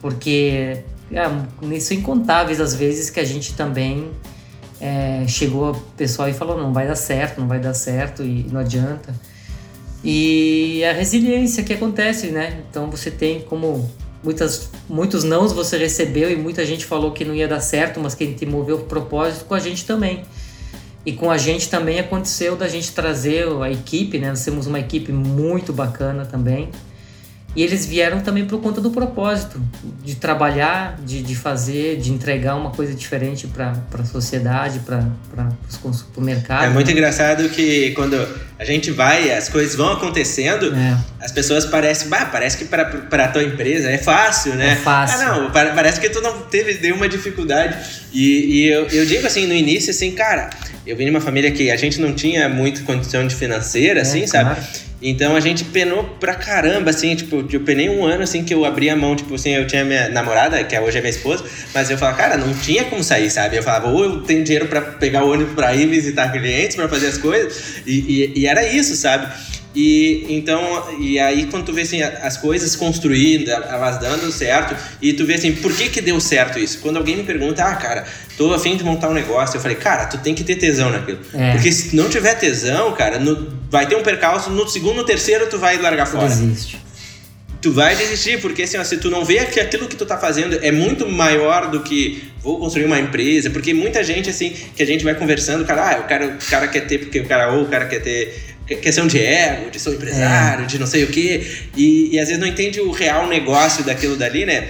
porque 0.00 0.84
é, 1.10 1.80
são 1.80 1.96
incontáveis 1.96 2.60
as 2.60 2.74
vezes 2.74 3.10
que 3.10 3.20
a 3.20 3.24
gente 3.24 3.54
também 3.54 4.10
é, 4.80 5.24
chegou 5.26 5.72
o 5.72 5.74
pessoal 5.96 6.28
e 6.28 6.32
falou 6.32 6.56
não 6.56 6.72
vai 6.72 6.86
dar 6.86 6.96
certo, 6.96 7.40
não 7.40 7.48
vai 7.48 7.58
dar 7.58 7.74
certo 7.74 8.22
e 8.22 8.46
não 8.50 8.60
adianta. 8.60 9.14
E 10.04 10.84
a 10.84 10.92
resiliência 10.92 11.64
que 11.64 11.72
acontece, 11.72 12.28
né? 12.28 12.62
Então 12.68 12.90
você 12.90 13.10
tem 13.10 13.40
como 13.40 13.90
muitas, 14.22 14.70
muitos 14.88 15.24
nãos 15.24 15.52
você 15.52 15.76
recebeu 15.76 16.30
e 16.30 16.36
muita 16.36 16.64
gente 16.64 16.84
falou 16.84 17.12
que 17.12 17.24
não 17.24 17.34
ia 17.34 17.48
dar 17.48 17.60
certo, 17.60 18.00
mas 18.00 18.14
quem 18.14 18.32
te 18.34 18.46
moveu 18.46 18.76
o 18.76 18.84
propósito 18.84 19.44
com 19.44 19.54
a 19.54 19.60
gente 19.60 19.84
também. 19.84 20.22
E 21.04 21.12
com 21.12 21.30
a 21.30 21.38
gente 21.38 21.68
também 21.70 21.98
aconteceu 21.98 22.54
da 22.54 22.68
gente 22.68 22.92
trazer 22.92 23.46
a 23.62 23.70
equipe, 23.70 24.18
né? 24.18 24.28
Nós 24.28 24.44
temos 24.44 24.66
uma 24.66 24.78
equipe 24.78 25.10
muito 25.12 25.72
bacana 25.72 26.26
também. 26.26 26.70
E 27.56 27.62
eles 27.62 27.86
vieram 27.86 28.20
também 28.20 28.44
por 28.44 28.60
conta 28.60 28.80
do 28.80 28.90
propósito 28.90 29.60
de 30.04 30.14
trabalhar, 30.14 30.98
de, 31.04 31.22
de 31.22 31.34
fazer, 31.34 31.96
de 31.96 32.12
entregar 32.12 32.54
uma 32.54 32.70
coisa 32.70 32.94
diferente 32.94 33.46
para 33.46 33.74
a 33.98 34.04
sociedade, 34.04 34.80
para 34.80 35.02
o 36.16 36.20
mercado. 36.20 36.66
É 36.66 36.68
muito 36.68 36.86
né? 36.86 36.92
engraçado 36.92 37.48
que 37.48 37.92
quando 37.92 38.16
a 38.58 38.64
gente 38.64 38.90
vai, 38.90 39.32
as 39.32 39.48
coisas 39.48 39.74
vão 39.74 39.92
acontecendo, 39.92 40.74
é. 40.74 40.98
as 41.20 41.32
pessoas 41.32 41.64
parecem, 41.64 42.08
bah, 42.08 42.26
parece 42.26 42.58
que 42.58 42.64
para 42.66 43.24
a 43.24 43.28
tua 43.28 43.42
empresa 43.42 43.90
é 43.90 43.98
fácil, 43.98 44.54
né? 44.54 44.72
É 44.72 44.76
fácil. 44.76 45.26
Ah, 45.26 45.40
não, 45.40 45.50
parece 45.50 45.98
que 46.00 46.10
tu 46.10 46.20
não 46.20 46.42
teve 46.42 46.78
nenhuma 46.80 47.08
dificuldade. 47.08 47.76
E, 48.12 48.56
e 48.56 48.66
eu, 48.68 48.86
eu 48.88 49.06
digo 49.06 49.26
assim, 49.26 49.46
no 49.46 49.54
início, 49.54 49.90
assim, 49.90 50.12
cara, 50.12 50.50
eu 50.86 50.96
vim 50.96 51.04
de 51.04 51.10
uma 51.10 51.20
família 51.20 51.50
que 51.50 51.70
a 51.70 51.76
gente 51.76 52.00
não 52.00 52.12
tinha 52.12 52.48
muita 52.48 52.82
condição 52.82 53.26
de 53.26 53.34
financeira, 53.34 54.00
é, 54.00 54.02
assim, 54.02 54.26
claro. 54.26 54.56
Então 55.00 55.36
a 55.36 55.40
gente 55.40 55.64
penou 55.64 56.02
pra 56.18 56.34
caramba, 56.34 56.90
assim, 56.90 57.14
tipo, 57.14 57.44
eu 57.52 57.60
penei 57.60 57.88
um 57.88 58.04
ano, 58.04 58.24
assim, 58.24 58.44
que 58.44 58.52
eu 58.52 58.64
abri 58.64 58.90
a 58.90 58.96
mão, 58.96 59.14
tipo 59.14 59.34
assim, 59.34 59.50
eu 59.50 59.66
tinha 59.66 59.84
minha 59.84 60.08
namorada, 60.08 60.62
que 60.64 60.78
hoje 60.78 60.98
é 60.98 61.00
minha 61.00 61.10
esposa, 61.10 61.44
mas 61.72 61.88
eu 61.88 61.96
falava, 61.96 62.16
cara, 62.16 62.36
não 62.36 62.52
tinha 62.54 62.84
como 62.84 63.02
sair, 63.04 63.30
sabe? 63.30 63.56
Eu 63.56 63.62
falava, 63.62 63.88
ou 63.88 64.02
eu 64.02 64.20
tenho 64.22 64.42
dinheiro 64.42 64.66
para 64.66 64.80
pegar 64.80 65.24
o 65.24 65.30
ônibus 65.30 65.54
pra 65.54 65.72
ir 65.74 65.86
visitar 65.86 66.32
clientes, 66.32 66.74
para 66.74 66.88
fazer 66.88 67.06
as 67.06 67.18
coisas, 67.18 67.82
e, 67.86 68.32
e, 68.34 68.40
e 68.40 68.46
era 68.46 68.66
isso, 68.66 68.96
sabe? 68.96 69.32
E 69.74 70.24
então, 70.28 70.60
e 70.98 71.18
aí 71.18 71.46
quando 71.46 71.66
tu 71.66 71.72
vê 71.72 71.82
assim, 71.82 72.02
as 72.02 72.36
coisas 72.36 72.74
construindo, 72.74 73.50
elas 73.50 73.98
dando 73.98 74.30
certo, 74.32 74.74
e 75.00 75.12
tu 75.12 75.26
vê 75.26 75.34
assim, 75.34 75.52
por 75.52 75.72
que 75.74 75.88
que 75.88 76.00
deu 76.00 76.18
certo 76.20 76.58
isso? 76.58 76.78
Quando 76.80 76.96
alguém 76.96 77.16
me 77.16 77.22
pergunta, 77.22 77.62
ah, 77.62 77.74
cara, 77.76 78.06
tô 78.36 78.52
afim 78.54 78.76
de 78.76 78.84
montar 78.84 79.08
um 79.08 79.14
negócio, 79.14 79.56
eu 79.56 79.60
falei, 79.60 79.76
cara, 79.76 80.06
tu 80.06 80.18
tem 80.18 80.34
que 80.34 80.42
ter 80.42 80.56
tesão 80.56 80.90
naquilo. 80.90 81.20
É. 81.34 81.52
Porque 81.52 81.70
se 81.70 81.94
não 81.94 82.08
tiver 82.08 82.34
tesão, 82.34 82.92
cara, 82.92 83.18
no, 83.18 83.52
vai 83.70 83.86
ter 83.86 83.96
um 83.96 84.02
percalço, 84.02 84.50
no 84.50 84.66
segundo, 84.68 84.96
no 84.96 85.04
terceiro 85.04 85.46
tu 85.48 85.58
vai 85.58 85.76
largar 85.76 86.06
fora. 86.06 86.28
Desiste. 86.28 86.78
Tu 87.60 87.72
vai 87.72 87.96
desistir, 87.96 88.40
porque 88.40 88.62
assim, 88.62 88.78
ó, 88.78 88.84
se 88.84 88.98
tu 88.98 89.10
não 89.10 89.24
vê 89.24 89.44
que 89.44 89.58
aquilo 89.58 89.88
que 89.88 89.96
tu 89.96 90.06
tá 90.06 90.16
fazendo 90.16 90.58
é 90.62 90.70
muito 90.70 91.08
maior 91.08 91.68
do 91.68 91.80
que 91.80 92.30
vou 92.40 92.58
construir 92.58 92.84
uma 92.84 93.00
empresa, 93.00 93.50
porque 93.50 93.74
muita 93.74 94.02
gente, 94.04 94.30
assim, 94.30 94.54
que 94.76 94.82
a 94.82 94.86
gente 94.86 95.02
vai 95.02 95.14
conversando, 95.14 95.62
o 95.62 95.66
cara, 95.66 95.96
ah, 95.96 96.00
o 96.00 96.04
cara, 96.04 96.38
o 96.40 96.50
cara 96.50 96.68
quer 96.68 96.86
ter, 96.86 96.98
porque 96.98 97.18
o 97.18 97.26
cara, 97.26 97.52
ou 97.52 97.64
o 97.64 97.66
cara 97.66 97.86
quer 97.86 98.00
ter 98.00 98.57
questão 98.76 99.06
de 99.06 99.18
ego, 99.18 99.70
de 99.70 99.80
sou 99.80 99.94
empresário, 99.94 100.64
é. 100.64 100.66
de 100.66 100.78
não 100.78 100.86
sei 100.86 101.04
o 101.04 101.08
quê, 101.08 101.46
e, 101.76 102.14
e 102.14 102.18
às 102.18 102.28
vezes 102.28 102.40
não 102.40 102.46
entende 102.46 102.80
o 102.80 102.90
real 102.90 103.26
negócio 103.26 103.84
daquilo 103.84 104.16
dali, 104.16 104.44
né? 104.44 104.68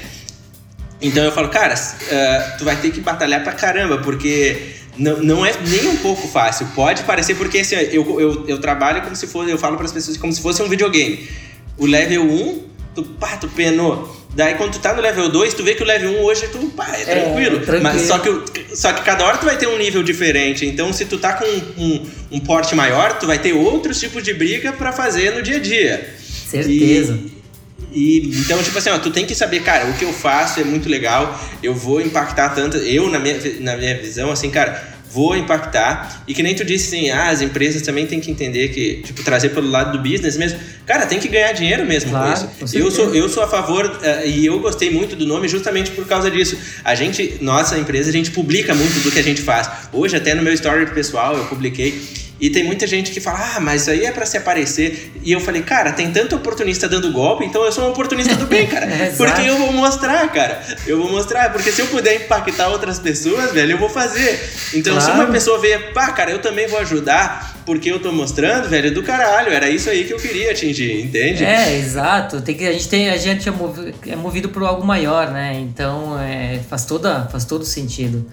Então 1.01 1.25
eu 1.25 1.33
falo, 1.33 1.49
cara, 1.49 1.75
uh, 1.75 2.59
tu 2.59 2.65
vai 2.65 2.77
ter 2.77 2.91
que 2.91 3.01
batalhar 3.01 3.43
pra 3.43 3.53
caramba, 3.53 3.99
porque 3.99 4.75
não, 4.97 5.23
não 5.23 5.47
é 5.47 5.53
nem 5.69 5.87
um 5.89 5.97
pouco 5.97 6.27
fácil. 6.27 6.67
Pode 6.75 7.05
parecer, 7.05 7.37
porque 7.37 7.59
assim, 7.59 7.77
eu, 7.77 8.21
eu, 8.21 8.49
eu 8.49 8.61
trabalho 8.61 9.03
como 9.03 9.15
se 9.15 9.27
fosse, 9.27 9.51
eu 9.51 9.59
falo 9.59 9.77
para 9.77 9.87
as 9.87 9.93
pessoas 9.93 10.17
como 10.17 10.33
se 10.33 10.41
fosse 10.41 10.61
um 10.61 10.69
videogame. 10.69 11.29
O 11.77 11.87
level 11.87 12.25
1, 12.25 12.65
tu, 12.95 13.05
pá, 13.05 13.37
tu 13.37 13.49
penou. 13.49 14.17
Daí 14.39 14.55
quando 14.55 14.75
tu 14.75 14.79
tá 14.79 14.95
no 14.95 15.03
level 15.03 15.29
2, 15.29 15.53
tu 15.53 15.65
vê 15.65 15.75
que 15.75 15.83
o 15.83 15.85
level 15.85 16.13
1 16.13 16.23
hoje 16.23 16.47
tu, 16.47 16.59
pá, 16.69 16.87
é 16.97 17.05
tranquilo. 17.05 17.57
É, 17.57 17.59
tranquilo. 17.59 17.83
Mas 17.83 18.03
só 18.03 18.21
que, 18.21 18.67
só 18.73 18.93
que 18.93 19.03
cada 19.03 19.25
hora 19.25 19.37
tu 19.37 19.45
vai 19.45 19.59
ter 19.59 19.67
um 19.67 19.77
nível 19.77 20.01
diferente. 20.01 20.65
Então 20.65 20.93
se 20.93 21.07
tu 21.07 21.19
tá 21.19 21.33
com 21.33 21.45
um, 21.45 21.73
um, 21.77 22.07
um 22.31 22.39
porte 22.39 22.73
maior, 22.73 23.19
tu 23.19 23.27
vai 23.27 23.41
ter 23.41 23.53
outros 23.53 23.99
tipos 23.99 24.23
de 24.23 24.33
briga 24.33 24.73
para 24.73 24.93
fazer 24.93 25.33
no 25.33 25.43
dia 25.43 25.57
a 25.57 25.59
dia. 25.59 26.15
Certeza. 26.49 27.19
E, 27.91 28.21
e, 28.21 28.39
então, 28.39 28.63
tipo 28.63 28.79
assim, 28.79 28.91
ó, 28.91 28.99
tu 29.01 29.11
tem 29.11 29.27
que 29.27 29.35
saber, 29.35 29.61
cara, 29.65 29.87
o 29.87 29.95
que 29.95 30.05
eu 30.05 30.13
faço 30.13 30.61
é 30.61 30.65
muito 30.65 30.89
legal, 30.89 31.37
eu 31.61 31.75
vou 31.75 32.01
impactar 32.01 32.51
tanto. 32.51 32.77
Eu, 32.77 33.11
na 33.11 33.19
minha, 33.19 33.37
na 33.59 33.77
minha 33.77 33.99
visão, 33.99 34.31
assim, 34.31 34.51
cara, 34.51 34.98
vou 35.11 35.37
impactar. 35.37 36.23
E 36.27 36.35
que 36.35 36.43
nem 36.43 36.55
tu 36.55 36.65
disse 36.65 36.95
assim, 36.95 37.11
ah, 37.11 37.31
as 37.31 37.41
empresas 37.41 37.83
também 37.83 38.07
têm 38.07 38.21
que 38.21 38.31
entender 38.31 38.69
que, 38.69 39.03
tipo, 39.03 39.23
trazer 39.23 39.51
pelo 39.51 39.71
lado 39.71 39.97
do 39.97 40.03
business 40.03 40.37
mesmo. 40.37 40.59
Cara, 40.87 41.07
tem 41.07 41.19
que 41.19 41.29
ganhar 41.29 41.53
dinheiro 41.53 41.85
mesmo 41.87 42.11
claro, 42.11 42.49
com 42.59 42.65
isso. 42.65 42.75
Com 42.75 42.79
eu, 42.79 42.91
sou, 42.91 43.15
eu 43.15 43.29
sou 43.29 43.43
a 43.43 43.49
favor, 43.49 43.87
uh, 43.87 44.27
e 44.27 44.47
eu 44.47 44.59
gostei 44.61 44.91
muito 44.91 45.17
do 45.17 45.27
nome 45.27 45.49
justamente 45.49 45.91
por 45.91 46.07
causa 46.07 46.31
disso. 46.31 46.57
A 46.85 46.95
gente, 46.95 47.39
nossa 47.41 47.79
empresa, 47.79 48.11
a 48.11 48.13
gente 48.13 48.31
publica 48.31 48.75
muito 48.75 49.01
do 49.01 49.11
que 49.11 49.19
a 49.19 49.23
gente 49.23 49.43
faz. 49.43 49.69
Hoje, 49.93 50.17
até 50.17 50.35
no 50.35 50.43
meu 50.43 50.53
story 50.53 50.87
pessoal, 50.87 51.37
eu 51.37 51.45
publiquei. 51.47 52.28
E 52.41 52.51
tem 52.51 52.65
muita 52.65 52.87
gente 52.87 53.11
que 53.11 53.21
fala, 53.21 53.57
ah, 53.57 53.61
mas 53.61 53.83
isso 53.83 53.91
aí 53.91 54.05
é 54.05 54.13
para 54.13 54.25
se 54.25 54.37
aparecer. 54.37 55.13
E 55.23 55.33
eu 55.33 55.41
falei, 55.41 55.63
cara, 55.63 55.93
tem 55.93 56.11
tanto 56.13 56.37
oportunista 56.37 56.89
dando 56.89 57.11
golpe, 57.13 57.45
então 57.45 57.65
eu 57.65 57.73
sou 57.73 57.85
um 57.85 57.91
oportunista 57.91 58.35
do 58.37 58.47
bem, 58.47 58.67
cara. 58.67 58.87
é, 58.91 59.11
porque 59.17 59.43
eu 59.43 59.57
vou 59.57 59.73
mostrar, 59.73 60.29
cara. 60.33 60.63
Eu 60.87 60.99
vou 60.99 61.11
mostrar, 61.11 61.53
porque 61.53 61.73
se 61.73 61.81
eu 61.81 61.87
puder 61.89 62.15
impactar 62.15 62.69
outras 62.69 62.99
pessoas, 62.99 63.53
velho, 63.53 63.73
eu 63.73 63.79
vou 63.79 63.89
fazer. 63.89 64.41
Então, 64.73 64.95
claro. 64.97 65.11
se 65.11 65.19
uma 65.19 65.27
pessoa 65.27 65.59
vê, 65.59 65.79
pá, 65.79 66.13
cara, 66.13 66.31
eu 66.31 66.41
também 66.41 66.69
vou 66.69 66.79
ajudar, 66.79 67.61
porque 67.67 67.91
eu 67.91 67.99
tô 67.99 68.13
mostrando, 68.13 68.69
velho, 68.69 68.89
é 68.89 68.91
do 68.91 69.03
caralho. 69.03 69.53
Era 69.53 69.69
isso 69.69 69.91
aí 69.91 70.05
que 70.05 70.13
eu 70.13 70.19
queria 70.19 70.53
atingir, 70.53 71.03
entende? 71.03 71.45
É, 71.45 71.77
exato. 71.77 72.41
Tem 72.41 72.55
que, 72.55 72.67
a 72.67 72.73
gente, 72.73 72.89
tem, 72.89 73.11
a 73.11 73.17
gente 73.17 73.49
é, 73.49 73.53
movido, 73.53 73.95
é 74.07 74.17
movido 74.17 74.49
por 74.49 74.63
algo 74.63 74.87
maior, 74.87 75.31
né? 75.33 75.59
Então, 75.61 76.19
é, 76.21 76.61
faz, 76.69 76.85
toda, 76.85 77.27
faz 77.27 77.45
todo 77.45 77.65
sentido. 77.65 78.25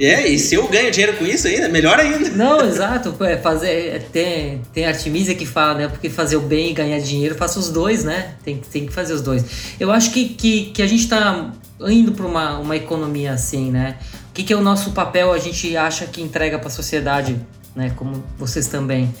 É, 0.00 0.28
e 0.28 0.38
se 0.38 0.54
eu 0.54 0.68
ganho 0.68 0.90
dinheiro 0.92 1.16
com 1.16 1.26
isso 1.26 1.48
ainda, 1.48 1.68
melhor 1.68 1.98
ainda. 1.98 2.30
Não, 2.30 2.60
exato. 2.60 3.16
É, 3.24 3.36
fazer, 3.36 3.68
é, 3.68 3.98
tem, 3.98 4.62
tem 4.72 4.86
Artemisia 4.86 5.34
que 5.34 5.44
fala, 5.44 5.74
né? 5.74 5.88
Porque 5.88 6.08
fazer 6.08 6.36
o 6.36 6.40
bem 6.40 6.70
e 6.70 6.72
ganhar 6.72 7.00
dinheiro, 7.00 7.34
faça 7.34 7.58
os 7.58 7.70
dois, 7.70 8.04
né? 8.04 8.34
Tem, 8.44 8.56
tem 8.58 8.86
que 8.86 8.92
fazer 8.92 9.12
os 9.12 9.22
dois. 9.22 9.44
Eu 9.80 9.90
acho 9.90 10.12
que, 10.12 10.28
que, 10.28 10.66
que 10.66 10.82
a 10.82 10.86
gente 10.86 11.02
está 11.02 11.50
indo 11.86 12.12
para 12.12 12.26
uma, 12.26 12.58
uma 12.58 12.76
economia 12.76 13.32
assim, 13.32 13.72
né? 13.72 13.96
O 14.30 14.32
que, 14.32 14.44
que 14.44 14.52
é 14.52 14.56
o 14.56 14.62
nosso 14.62 14.92
papel? 14.92 15.32
A 15.32 15.38
gente 15.38 15.76
acha 15.76 16.06
que 16.06 16.22
entrega 16.22 16.58
para 16.60 16.68
a 16.68 16.70
sociedade, 16.70 17.36
né? 17.74 17.92
Como 17.96 18.22
vocês 18.38 18.68
também. 18.68 19.12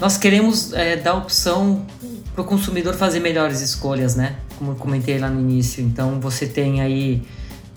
Nós 0.00 0.16
queremos 0.16 0.72
é, 0.72 0.96
dar 0.96 1.14
opção 1.14 1.86
para 2.34 2.42
o 2.42 2.44
consumidor 2.44 2.94
fazer 2.94 3.20
melhores 3.20 3.60
escolhas, 3.60 4.16
né? 4.16 4.36
Como 4.58 4.72
eu 4.72 4.76
comentei 4.76 5.18
lá 5.18 5.28
no 5.28 5.40
início. 5.40 5.84
Então 5.84 6.18
você 6.20 6.46
tem 6.46 6.80
aí 6.80 7.22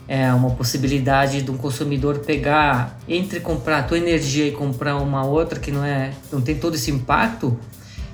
é 0.08 0.34
uma 0.34 0.52
possibilidade 0.52 1.42
de 1.42 1.52
um 1.52 1.58
consumidor 1.58 2.20
pegar 2.20 2.98
entre 3.08 3.42
comprar 3.42 3.80
a 3.80 3.84
tua 3.84 3.98
energia 3.98 4.48
e 4.48 4.52
comprar 4.52 4.96
uma 4.96 5.26
outra 5.26 5.60
que 5.60 5.70
não 5.70 5.84
é 5.84 6.14
não 6.32 6.40
tem 6.40 6.56
todo 6.56 6.76
esse 6.76 6.90
impacto 6.90 7.60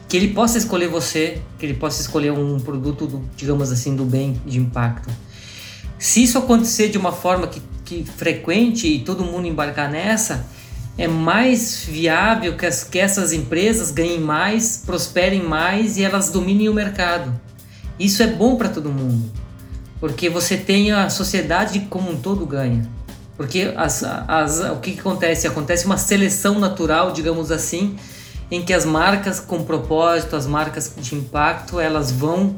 que 0.10 0.18
ele 0.18 0.30
possa 0.30 0.58
escolher 0.58 0.88
você 0.88 1.40
que 1.60 1.66
ele 1.66 1.76
possa 1.76 2.02
escolher 2.02 2.32
um 2.32 2.60
produto 2.60 3.06
do, 3.06 3.22
digamos 3.36 3.72
assim 3.72 3.96
do 3.96 4.06
bem 4.06 4.42
de 4.46 4.60
impacto. 4.60 5.10
Se 6.00 6.24
isso 6.24 6.38
acontecer 6.38 6.90
de 6.90 6.98
uma 6.98 7.12
forma 7.12 7.48
que, 7.48 7.62
que 7.86 8.04
frequente 8.04 8.88
e 8.88 9.00
todo 9.00 9.24
mundo 9.24 9.48
embarcar 9.48 9.90
nessa 9.90 10.48
é 10.98 11.08
mais 11.08 11.86
viável 11.86 12.58
que, 12.58 12.66
as, 12.66 12.84
que 12.84 12.98
essas 12.98 13.34
empresas 13.34 13.92
ganhem 13.92 14.20
mais 14.20 14.82
prosperem 14.84 15.44
mais 15.44 15.98
e 15.98 16.04
elas 16.04 16.32
dominem 16.32 16.70
o 16.70 16.74
mercado. 16.74 17.40
Isso 18.00 18.24
é 18.24 18.28
bom 18.28 18.56
para 18.56 18.70
todo 18.70 18.92
mundo 18.92 19.43
porque 20.04 20.30
você 20.30 20.58
tem 20.58 20.92
a 20.92 21.10
sociedade 21.10 21.88
como 21.90 22.12
um 22.12 22.18
todo 22.18 22.46
ganha. 22.46 22.86
Porque 23.38 23.74
as, 23.78 24.04
as, 24.04 24.60
o 24.60 24.76
que, 24.82 24.92
que 24.92 25.00
acontece? 25.00 25.48
Acontece 25.48 25.86
uma 25.86 25.96
seleção 25.96 26.60
natural, 26.60 27.14
digamos 27.14 27.52
assim, 27.52 27.96
em 28.52 28.62
que 28.62 28.74
as 28.74 28.84
marcas 28.84 29.40
com 29.40 29.64
propósito, 29.64 30.36
as 30.36 30.46
marcas 30.46 30.94
de 30.98 31.16
impacto, 31.16 31.80
elas 31.80 32.12
vão 32.12 32.54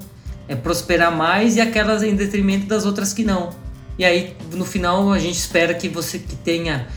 é, 0.48 0.56
prosperar 0.56 1.16
mais 1.16 1.56
e 1.56 1.62
aquelas 1.62 2.02
em 2.02 2.16
detrimento 2.16 2.66
das 2.66 2.84
outras 2.84 3.14
que 3.14 3.24
não. 3.24 3.52
E 3.96 4.04
aí, 4.04 4.36
no 4.52 4.66
final, 4.66 5.14
a 5.14 5.20
gente 5.20 5.38
espera 5.38 5.76
que 5.76 5.88
você 5.88 6.18
que 6.18 6.36
tenha 6.36 6.88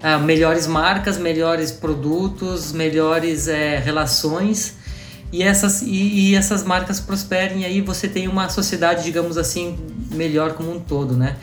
ah, 0.00 0.18
melhores 0.18 0.68
marcas, 0.68 1.18
melhores 1.18 1.72
produtos, 1.72 2.70
melhores 2.70 3.48
é, 3.48 3.76
relações 3.78 4.76
e 5.32 5.42
essas, 5.42 5.82
e, 5.82 5.88
e, 6.30 6.34
essas 6.34 6.62
marcas 6.62 7.00
prosperem 7.00 7.62
e 7.62 7.64
aí 7.64 7.80
você 7.80 8.08
tem 8.08 8.28
uma 8.28 8.48
sociedade, 8.48 9.02
digamos 9.02 9.36
assim, 9.36 9.76
melhor 10.12 10.54
como 10.54 10.72
um 10.72 10.78
todo, 10.78 11.16
né? 11.16 11.36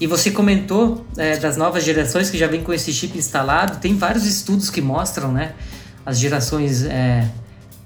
E 0.00 0.06
você 0.06 0.30
comentou 0.30 1.06
é, 1.16 1.36
das 1.38 1.56
novas 1.56 1.84
gerações 1.84 2.28
que 2.28 2.36
já 2.36 2.46
vem 2.46 2.62
com 2.62 2.72
esse 2.72 2.92
chip 2.92 3.16
instalado, 3.16 3.78
tem 3.78 3.96
vários 3.96 4.26
estudos 4.26 4.68
que 4.68 4.80
mostram, 4.80 5.32
né? 5.32 5.52
As 6.04 6.18
gerações 6.18 6.84
é, 6.84 7.28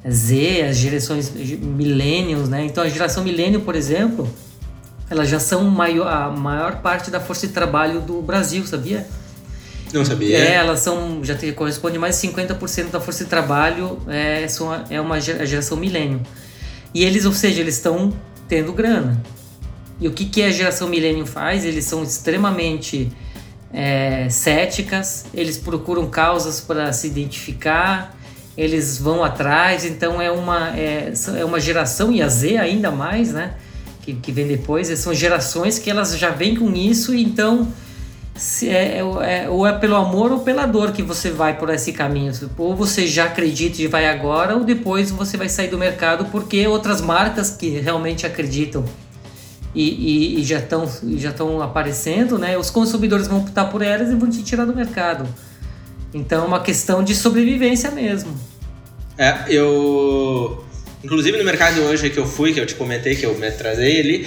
Z, 0.09 0.63
as 0.71 0.77
gerações 0.77 1.31
millennials, 1.31 2.49
né? 2.49 2.65
Então 2.65 2.83
a 2.83 2.89
geração 2.89 3.23
milênio, 3.23 3.61
por 3.61 3.77
exemplo, 3.77 4.29
elas 5.09 5.29
já 5.29 5.41
são 5.41 5.65
maior, 5.65 6.07
a 6.07 6.31
maior 6.31 6.77
parte 6.77 7.11
da 7.11 7.21
força 7.21 7.47
de 7.47 7.53
trabalho 7.53 8.01
do 8.01 8.23
Brasil, 8.23 8.67
sabia? 8.67 9.07
Não 9.93 10.05
sabia. 10.05 10.39
É, 10.39 10.55
elas 10.55 10.81
são, 10.81 11.23
já 11.25 11.35
te, 11.35 11.53
corresponde 11.53 11.99
mais 11.99 12.21
de 12.21 12.29
50% 12.29 12.91
da 12.91 13.01
força 13.01 13.25
de 13.25 13.31
trabalho, 13.31 13.99
é, 14.09 14.47
são, 14.49 14.73
é 14.89 15.01
uma 15.01 15.21
geração 15.21 15.77
milênio. 15.77 16.21
E 16.95 17.05
eles, 17.05 17.25
ou 17.25 17.33
seja, 17.33 17.61
eles 17.61 17.77
estão 17.77 18.13
tendo 18.49 18.73
grana. 18.73 19.21
E 20.01 20.09
o 20.09 20.13
que, 20.13 20.25
que 20.25 20.43
a 20.43 20.51
geração 20.51 20.89
milênio 20.89 21.27
faz? 21.27 21.65
Eles 21.65 21.85
são 21.85 22.03
extremamente 22.03 23.13
é, 23.73 24.29
céticas, 24.31 25.27
eles 25.35 25.59
procuram 25.59 26.09
causas 26.09 26.61
para 26.61 26.93
se 26.93 27.07
identificar, 27.07 28.17
eles 28.57 28.99
vão 28.99 29.23
atrás, 29.23 29.85
então 29.85 30.21
é 30.21 30.31
uma, 30.31 30.77
é, 30.77 31.13
é 31.37 31.45
uma 31.45 31.61
geração, 31.61 32.13
e 32.13 32.23
a 32.23 32.29
Z 32.29 32.57
ainda 32.57 32.91
mais, 32.91 33.33
né? 33.33 33.55
Que, 34.03 34.15
que 34.15 34.33
vem 34.33 34.47
depois, 34.47 34.89
são 34.99 35.13
gerações 35.13 35.79
que 35.79 35.91
elas 35.91 36.17
já 36.19 36.31
vêm 36.31 36.57
com 36.57 36.75
isso, 36.75 37.15
então 37.15 37.69
se 38.35 38.69
é, 38.69 38.99
é, 38.99 39.45
é, 39.45 39.49
ou 39.49 39.67
é 39.67 39.73
pelo 39.79 39.97
amor 39.97 40.33
ou 40.33 40.41
pela 40.41 40.67
dor 40.67 40.93
que 40.93 41.03
você 41.03 41.31
vai 41.31 41.59
por 41.59 41.69
esse 41.71 41.93
caminho. 41.93 42.33
Ou 42.57 42.75
você 42.75 43.07
já 43.07 43.25
acredita 43.25 43.83
e 43.83 43.87
vai 43.87 44.09
agora, 44.09 44.57
ou 44.57 44.65
depois 44.65 45.11
você 45.11 45.37
vai 45.37 45.49
sair 45.49 45.69
do 45.69 45.79
mercado 45.79 46.27
porque 46.27 46.67
outras 46.67 47.01
marcas 47.01 47.51
que 47.51 47.69
realmente 47.69 48.27
acreditam 48.27 48.85
e, 49.75 49.89
e, 49.89 50.41
e 50.41 50.45
já 50.45 50.59
estão 50.59 50.91
já 51.17 51.31
estão 51.31 51.61
aparecendo, 51.63 52.39
né? 52.39 52.57
Os 52.57 52.71
consumidores 52.71 53.29
vão 53.29 53.41
optar 53.41 53.67
por 53.67 53.83
elas 53.83 54.11
e 54.11 54.15
vão 54.15 54.29
te 54.31 54.43
tirar 54.43 54.65
do 54.65 54.75
mercado. 54.75 55.29
Então 56.13 56.45
é 56.45 56.47
uma 56.47 56.61
questão 56.61 57.03
de 57.05 57.15
sobrevivência 57.15 57.91
mesmo. 57.91 58.35
É, 59.19 59.45
eu. 59.49 60.65
Inclusive 61.05 61.39
no 61.39 61.45
mercado 61.45 61.81
hoje 61.83 62.11
que 62.11 62.19
eu 62.19 62.27
fui, 62.27 62.53
que 62.53 62.61
eu 62.61 62.67
te 62.67 62.75
comentei, 62.75 63.15
que 63.15 63.25
eu 63.25 63.37
me 63.39 63.51
trazei 63.51 64.01
ali. 64.01 64.27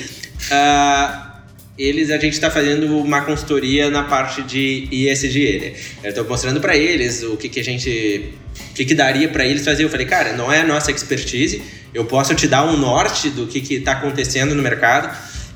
Uh 0.51 1.32
eles 1.77 2.11
a 2.11 2.17
gente 2.17 2.33
está 2.33 2.51
fazendo 2.51 2.97
uma 2.97 3.21
consultoria 3.21 3.89
na 3.89 4.03
parte 4.03 4.41
de 4.43 4.87
ESG. 4.91 5.59
Né? 5.59 5.73
Eu 6.03 6.09
estou 6.09 6.25
mostrando 6.25 6.61
para 6.61 6.77
eles 6.77 7.23
o 7.23 7.35
que, 7.35 7.49
que 7.49 7.59
a 7.59 7.63
gente, 7.63 8.33
o 8.71 8.73
que, 8.73 8.85
que 8.85 8.93
daria 8.93 9.27
para 9.27 9.45
eles 9.45 9.65
fazer. 9.65 9.83
Eu 9.83 9.89
falei, 9.89 10.05
cara, 10.05 10.33
não 10.33 10.51
é 10.51 10.59
a 10.59 10.63
nossa 10.65 10.91
expertise. 10.91 11.61
Eu 11.93 12.05
posso 12.05 12.33
te 12.35 12.47
dar 12.47 12.65
um 12.65 12.77
norte 12.77 13.29
do 13.29 13.47
que 13.47 13.73
está 13.73 13.93
acontecendo 13.93 14.53
no 14.53 14.61
mercado 14.61 15.15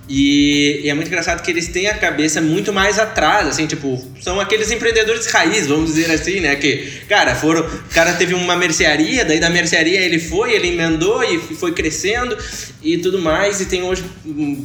e, 0.10 0.82
e, 0.84 0.90
é 0.90 0.94
muito 0.94 1.08
engraçado 1.08 1.42
que 1.42 1.52
eles 1.52 1.68
têm 1.68 1.88
a 1.88 1.94
cabeça 1.94 2.40
muito 2.40 2.72
mais 2.72 2.98
atrás, 2.98 3.48
assim, 3.48 3.68
tipo, 3.68 4.02
são 4.22 4.40
aqueles 4.40 4.72
empreendedores 4.72 5.26
raiz, 5.28 5.68
vamos 5.68 5.94
dizer 5.94 6.10
assim, 6.12 6.40
né? 6.40 6.56
Que, 6.56 7.02
cara, 7.10 7.36
foram. 7.36 7.62
O 7.62 7.94
cara 7.94 8.14
teve 8.14 8.34
uma 8.34 8.56
mercearia, 8.56 9.26
daí 9.26 9.40
da 9.40 9.50
mercearia 9.50 10.00
ele 10.00 10.18
foi, 10.18 10.54
ele 10.54 10.70
emendou 10.70 11.22
e 11.24 11.38
foi 11.56 11.74
crescendo 11.74 12.38
e 12.82 12.98
tudo 13.00 13.20
mais, 13.20 13.60
e 13.60 13.66
tem 13.66 13.84
hoje. 13.84 14.04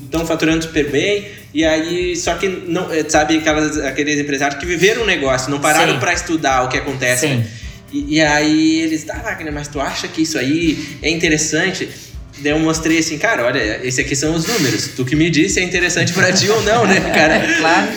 estão 0.05 0.25
faturando 0.25 0.63
super 0.63 0.89
bem. 0.91 1.27
E 1.53 1.65
aí, 1.65 2.17
só 2.17 2.35
que 2.35 2.49
não, 2.49 2.93
é, 2.93 3.05
sabe, 3.09 3.39
aquelas, 3.39 3.79
aqueles 3.79 4.21
empresários 4.21 4.61
que 4.61 4.65
viveram 4.65 5.03
o 5.03 5.07
negócio, 5.07 5.51
não 5.51 5.61
pararam 5.61 5.99
para 5.99 6.13
estudar 6.13 6.63
o 6.63 6.69
que 6.69 6.79
acontece. 6.79 7.27
Sim. 7.27 7.45
E, 7.93 8.17
e 8.17 8.21
aí 8.21 8.81
eles, 8.81 9.03
tá, 9.05 9.15
Wagner, 9.15 9.53
mas 9.53 9.69
tu 9.69 9.81
acha 9.81 10.07
que 10.07 10.23
isso 10.23 10.39
aí 10.39 10.99
é 11.03 11.11
interessante? 11.11 11.89
Daí 12.43 12.51
eu 12.53 12.59
mostrei 12.59 12.99
assim, 12.99 13.17
cara, 13.19 13.45
olha, 13.45 13.87
esse 13.87 14.01
aqui 14.01 14.17
são 14.17 14.35
os 14.35 14.47
números. 14.47 14.89
Tu 14.97 15.05
que 15.05 15.15
me 15.15 15.31
disse 15.31 15.61
é 15.61 15.63
interessante 15.63 16.13
para 16.13 16.33
ti 16.33 16.49
ou 16.51 16.61
não, 16.63 16.85
né, 16.85 17.01
cara? 17.01 17.41
claro. 17.59 17.89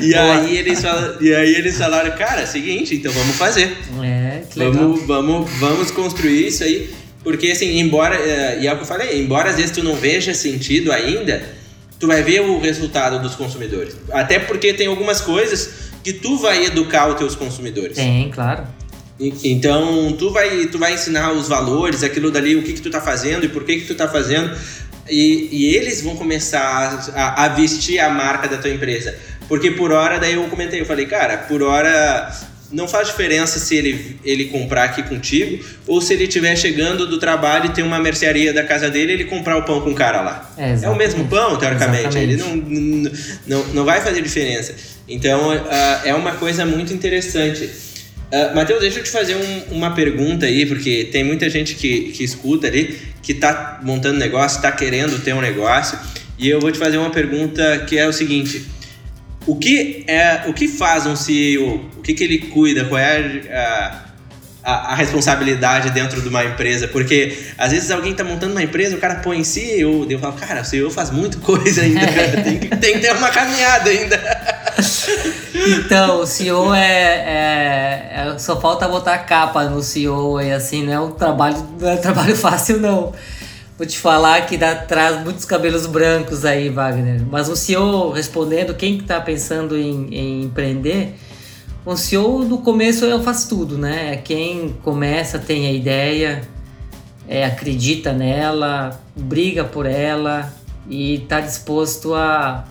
E, 0.00 0.08
e 0.08 0.14
aí 0.14 0.56
eles 0.56 0.80
falaram, 0.80 1.16
e 1.20 1.34
aí 1.34 1.54
eles 1.54 1.76
falaram, 1.76 2.16
cara, 2.16 2.46
seguinte, 2.46 2.94
então 2.94 3.12
vamos 3.12 3.36
fazer. 3.36 3.76
É, 4.02 4.42
que 4.50 4.58
legal. 4.58 4.74
Vamos, 4.74 5.06
vamos, 5.06 5.50
vamos 5.58 5.90
construir 5.90 6.46
isso 6.46 6.64
aí. 6.64 6.90
Porque 7.22 7.50
assim, 7.50 7.78
embora, 7.78 8.14
eh, 8.14 8.60
e 8.62 8.66
é 8.66 8.72
o 8.72 8.76
que 8.76 8.82
eu 8.82 8.86
falei, 8.86 9.20
embora 9.20 9.50
às 9.50 9.56
vezes 9.56 9.72
tu 9.72 9.82
não 9.82 9.96
veja 9.96 10.32
sentido 10.32 10.92
ainda, 10.92 11.42
tu 11.98 12.06
vai 12.06 12.22
ver 12.22 12.40
o 12.40 12.58
resultado 12.60 13.20
dos 13.20 13.34
consumidores. 13.34 13.96
Até 14.10 14.38
porque 14.38 14.72
tem 14.72 14.86
algumas 14.86 15.20
coisas 15.20 15.90
que 16.02 16.12
tu 16.12 16.38
vai 16.38 16.64
educar 16.64 17.08
os 17.08 17.16
teus 17.16 17.34
consumidores. 17.34 17.96
Tem, 17.96 18.30
claro. 18.30 18.64
Então, 19.18 20.12
tu 20.12 20.30
vai, 20.30 20.66
tu 20.66 20.78
vai 20.78 20.92
ensinar 20.94 21.32
os 21.32 21.48
valores, 21.48 22.02
aquilo 22.02 22.30
dali, 22.30 22.54
o 22.54 22.62
que, 22.62 22.74
que 22.74 22.82
tu 22.82 22.90
tá 22.90 23.00
fazendo 23.00 23.46
e 23.46 23.48
por 23.48 23.64
que, 23.64 23.78
que 23.78 23.86
tu 23.86 23.94
tá 23.94 24.06
fazendo. 24.06 24.54
E, 25.08 25.48
e 25.50 25.74
eles 25.74 26.02
vão 26.02 26.16
começar 26.16 27.12
a, 27.14 27.44
a, 27.44 27.48
vestir 27.48 27.98
a 27.98 28.10
marca 28.10 28.48
da 28.48 28.58
tua 28.58 28.70
empresa. 28.70 29.14
Porque 29.48 29.70
por 29.70 29.92
hora, 29.92 30.18
daí 30.18 30.34
eu 30.34 30.44
comentei, 30.44 30.80
eu 30.80 30.84
falei, 30.84 31.06
cara, 31.06 31.38
por 31.38 31.62
hora 31.62 32.30
não 32.72 32.88
faz 32.88 33.06
diferença 33.06 33.60
se 33.60 33.76
ele, 33.76 34.18
ele 34.24 34.46
comprar 34.46 34.84
aqui 34.84 35.02
contigo 35.04 35.64
ou 35.86 36.00
se 36.00 36.12
ele 36.12 36.24
estiver 36.24 36.56
chegando 36.56 37.06
do 37.06 37.18
trabalho 37.18 37.66
e 37.66 37.68
tem 37.68 37.84
uma 37.84 38.00
mercearia 38.00 38.52
da 38.52 38.64
casa 38.64 38.90
dele 38.90 39.12
ele 39.12 39.24
comprar 39.24 39.56
o 39.56 39.62
pão 39.62 39.80
com 39.80 39.92
o 39.92 39.94
cara 39.94 40.20
lá. 40.20 40.50
É, 40.58 40.76
é 40.82 40.88
o 40.88 40.96
mesmo 40.96 41.26
pão, 41.28 41.56
teoricamente. 41.56 42.18
Exatamente. 42.18 42.32
Ele 42.32 42.36
não, 42.36 43.12
não, 43.46 43.64
não 43.68 43.84
vai 43.84 44.00
fazer 44.00 44.20
diferença. 44.20 44.74
Então, 45.08 45.52
é 46.04 46.12
uma 46.12 46.32
coisa 46.32 46.66
muito 46.66 46.92
interessante. 46.92 47.70
Uh, 48.32 48.54
Matheus, 48.56 48.80
deixa 48.80 48.98
eu 48.98 49.04
te 49.04 49.10
fazer 49.10 49.36
um, 49.36 49.76
uma 49.76 49.94
pergunta 49.94 50.46
aí, 50.46 50.66
porque 50.66 51.08
tem 51.12 51.22
muita 51.22 51.48
gente 51.48 51.76
que, 51.76 52.10
que 52.10 52.24
escuta 52.24 52.66
ali, 52.66 52.98
que 53.22 53.32
está 53.32 53.78
montando 53.82 54.18
negócio, 54.18 54.56
está 54.56 54.72
querendo 54.72 55.22
ter 55.22 55.32
um 55.32 55.40
negócio, 55.40 55.96
e 56.36 56.48
eu 56.48 56.60
vou 56.60 56.72
te 56.72 56.78
fazer 56.78 56.98
uma 56.98 57.10
pergunta 57.10 57.84
que 57.86 57.96
é 57.96 58.06
o 58.06 58.12
seguinte: 58.12 58.66
o 59.46 59.56
que 59.56 60.04
é, 60.08 60.42
o 60.46 60.52
que 60.52 60.66
faz 60.66 61.06
um 61.06 61.14
CEO? 61.14 61.88
O 61.96 62.02
que, 62.02 62.14
que 62.14 62.24
ele 62.24 62.38
cuida? 62.38 62.84
Qual 62.84 62.98
é 62.98 63.44
a, 63.48 64.04
a, 64.64 64.92
a 64.92 64.94
responsabilidade 64.96 65.90
dentro 65.90 66.20
de 66.20 66.28
uma 66.28 66.44
empresa? 66.44 66.88
Porque 66.88 67.38
às 67.56 67.70
vezes 67.70 67.92
alguém 67.92 68.10
está 68.10 68.24
montando 68.24 68.52
uma 68.52 68.62
empresa, 68.62 68.96
o 68.96 68.98
cara 69.00 69.16
põe 69.16 69.44
CEO, 69.44 70.04
eu 70.10 70.18
falo, 70.18 70.32
cara, 70.32 70.62
o 70.62 70.64
CEO 70.64 70.90
faz 70.90 71.12
muita 71.12 71.38
coisa 71.46 71.82
ainda, 71.82 72.00
tem, 72.42 72.58
tem 72.58 72.94
que 72.94 72.98
ter 72.98 73.12
uma 73.12 73.30
caminhada 73.30 73.88
ainda. 73.88 74.55
Então, 75.66 76.20
o 76.20 76.26
CEO 76.26 76.72
é, 76.74 76.80
é, 76.80 78.12
é, 78.12 78.38
Só 78.38 78.60
falta 78.60 78.86
botar 78.86 79.18
capa 79.18 79.64
no 79.64 79.82
CEO 79.82 80.40
e 80.40 80.52
assim, 80.52 80.84
não 80.84 80.92
é 80.92 81.00
um 81.00 81.10
trabalho, 81.10 81.56
não 81.80 81.88
é 81.88 81.94
um 81.94 82.00
trabalho 82.00 82.36
fácil, 82.36 82.78
não. 82.80 83.12
Vou 83.78 83.86
te 83.86 83.98
falar 83.98 84.46
que 84.46 84.56
dá, 84.56 84.74
traz 84.74 85.22
muitos 85.22 85.44
cabelos 85.44 85.86
brancos 85.86 86.44
aí, 86.44 86.70
Wagner. 86.70 87.22
Mas 87.30 87.48
o 87.48 87.56
CEO, 87.56 88.10
respondendo, 88.10 88.74
quem 88.74 88.98
está 88.98 89.20
pensando 89.20 89.76
em, 89.76 90.14
em, 90.14 90.42
empreender, 90.44 91.14
o 91.84 91.96
CEO 91.96 92.44
no 92.44 92.58
começo 92.58 93.04
eu 93.04 93.22
faço 93.22 93.48
tudo, 93.48 93.76
né? 93.76 94.14
É 94.14 94.16
quem 94.16 94.74
começa, 94.82 95.38
tem 95.38 95.66
a 95.66 95.72
ideia, 95.72 96.42
é, 97.28 97.44
acredita 97.44 98.12
nela, 98.12 98.98
briga 99.14 99.64
por 99.64 99.84
ela 99.84 100.52
e 100.88 101.16
está 101.16 101.40
disposto 101.40 102.14
a 102.14 102.64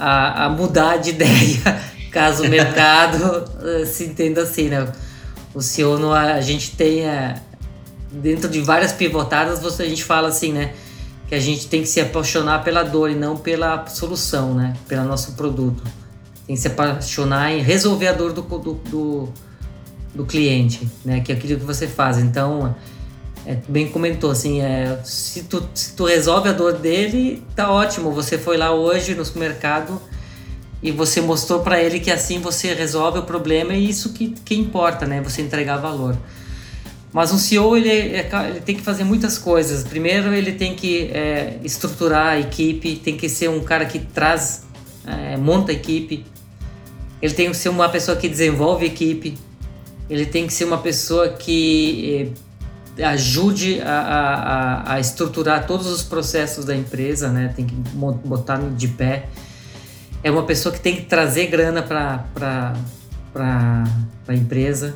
a, 0.00 0.46
a 0.46 0.48
mudar 0.48 0.96
de 0.96 1.10
ideia 1.14 1.90
caso 2.10 2.44
o 2.44 2.48
mercado 2.48 3.44
eh, 3.62 3.86
se 3.86 4.04
entenda 4.04 4.42
assim, 4.42 4.68
né? 4.68 4.88
O 5.54 5.62
CEO, 5.62 6.12
a 6.12 6.40
gente 6.40 6.76
tem, 6.76 7.06
é, 7.06 7.40
dentro 8.10 8.48
de 8.48 8.60
várias 8.60 8.92
pivotadas, 8.92 9.60
você, 9.60 9.84
a 9.84 9.88
gente 9.88 10.04
fala 10.04 10.28
assim, 10.28 10.52
né? 10.52 10.74
Que 11.28 11.34
a 11.34 11.40
gente 11.40 11.68
tem 11.68 11.82
que 11.82 11.88
se 11.88 12.00
apaixonar 12.00 12.62
pela 12.64 12.82
dor 12.82 13.10
e 13.10 13.14
não 13.14 13.36
pela 13.36 13.86
solução, 13.86 14.54
né? 14.54 14.74
Pelo 14.86 15.04
nosso 15.04 15.32
produto. 15.32 15.82
Tem 16.46 16.56
que 16.56 16.60
se 16.60 16.68
apaixonar 16.68 17.52
em 17.52 17.62
resolver 17.62 18.08
a 18.08 18.12
dor 18.12 18.32
do, 18.32 18.42
do, 18.42 18.74
do, 18.74 19.28
do 20.14 20.26
cliente, 20.26 20.88
né? 21.04 21.20
Que 21.20 21.32
é 21.32 21.34
aquilo 21.36 21.58
que 21.58 21.66
você 21.66 21.86
faz. 21.86 22.18
Então, 22.18 22.74
é, 23.46 23.56
bem 23.68 23.88
comentou, 23.88 24.30
assim, 24.30 24.60
é, 24.60 25.00
se, 25.04 25.44
tu, 25.44 25.66
se 25.74 25.94
tu 25.94 26.04
resolve 26.04 26.48
a 26.48 26.52
dor 26.52 26.74
dele, 26.74 27.42
tá 27.56 27.70
ótimo. 27.70 28.12
Você 28.12 28.36
foi 28.36 28.56
lá 28.56 28.72
hoje 28.72 29.14
no 29.14 29.24
supermercado 29.24 30.00
e 30.82 30.90
você 30.90 31.20
mostrou 31.20 31.60
para 31.60 31.82
ele 31.82 32.00
que 32.00 32.10
assim 32.10 32.40
você 32.40 32.74
resolve 32.74 33.18
o 33.18 33.22
problema 33.22 33.74
e 33.74 33.88
isso 33.88 34.12
que, 34.12 34.30
que 34.44 34.54
importa, 34.54 35.06
né? 35.06 35.20
Você 35.22 35.42
entregar 35.42 35.78
valor. 35.78 36.16
Mas 37.12 37.32
um 37.32 37.38
CEO 37.38 37.76
ele, 37.76 37.88
é, 37.88 38.28
ele 38.48 38.60
tem 38.60 38.76
que 38.76 38.82
fazer 38.82 39.04
muitas 39.04 39.36
coisas. 39.36 39.82
Primeiro 39.82 40.32
ele 40.32 40.52
tem 40.52 40.74
que 40.74 41.10
é, 41.12 41.58
estruturar 41.64 42.34
a 42.34 42.40
equipe, 42.40 42.96
tem 42.96 43.16
que 43.16 43.28
ser 43.28 43.50
um 43.50 43.60
cara 43.60 43.84
que 43.84 43.98
traz, 43.98 44.64
é, 45.06 45.36
monta 45.36 45.72
a 45.72 45.74
equipe. 45.74 46.24
Ele 47.20 47.34
tem 47.34 47.50
que 47.50 47.56
ser 47.56 47.68
uma 47.68 47.88
pessoa 47.88 48.16
que 48.16 48.28
desenvolve 48.28 48.84
a 48.84 48.88
equipe. 48.88 49.36
Ele 50.08 50.24
tem 50.24 50.46
que 50.46 50.52
ser 50.52 50.64
uma 50.64 50.78
pessoa 50.78 51.30
que 51.30 52.32
é, 52.36 52.49
ajude 53.02 53.80
a, 53.82 54.00
a, 54.00 54.94
a, 54.94 55.00
estruturar 55.00 55.66
todos 55.66 55.86
os 55.86 56.02
processos 56.02 56.64
da 56.64 56.76
empresa, 56.76 57.28
né? 57.28 57.52
Tem 57.54 57.66
que 57.66 57.74
botar 57.74 58.58
de 58.58 58.88
pé. 58.88 59.28
É 60.22 60.30
uma 60.30 60.42
pessoa 60.44 60.72
que 60.72 60.80
tem 60.80 60.96
que 60.96 61.02
trazer 61.02 61.46
grana 61.46 61.82
para 61.82 62.74
a 64.28 64.34
empresa. 64.34 64.94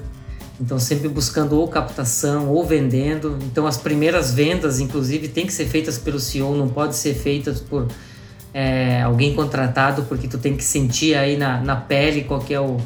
Então, 0.60 0.78
sempre 0.78 1.08
buscando 1.08 1.58
ou 1.58 1.66
captação 1.66 2.48
ou 2.48 2.64
vendendo. 2.64 3.38
Então, 3.42 3.66
as 3.66 3.76
primeiras 3.76 4.32
vendas, 4.32 4.78
inclusive, 4.78 5.28
tem 5.28 5.46
que 5.46 5.52
ser 5.52 5.66
feitas 5.66 5.98
pelo 5.98 6.20
CEO, 6.20 6.54
não 6.56 6.68
pode 6.68 6.94
ser 6.94 7.14
feitas 7.14 7.60
por 7.60 7.88
é, 8.52 9.02
alguém 9.02 9.34
contratado, 9.34 10.04
porque 10.04 10.28
tu 10.28 10.38
tem 10.38 10.56
que 10.56 10.62
sentir 10.62 11.16
aí 11.16 11.36
na, 11.36 11.60
na 11.60 11.74
pele 11.74 12.22
qual 12.22 12.44
é 12.48 12.60
o, 12.60 12.76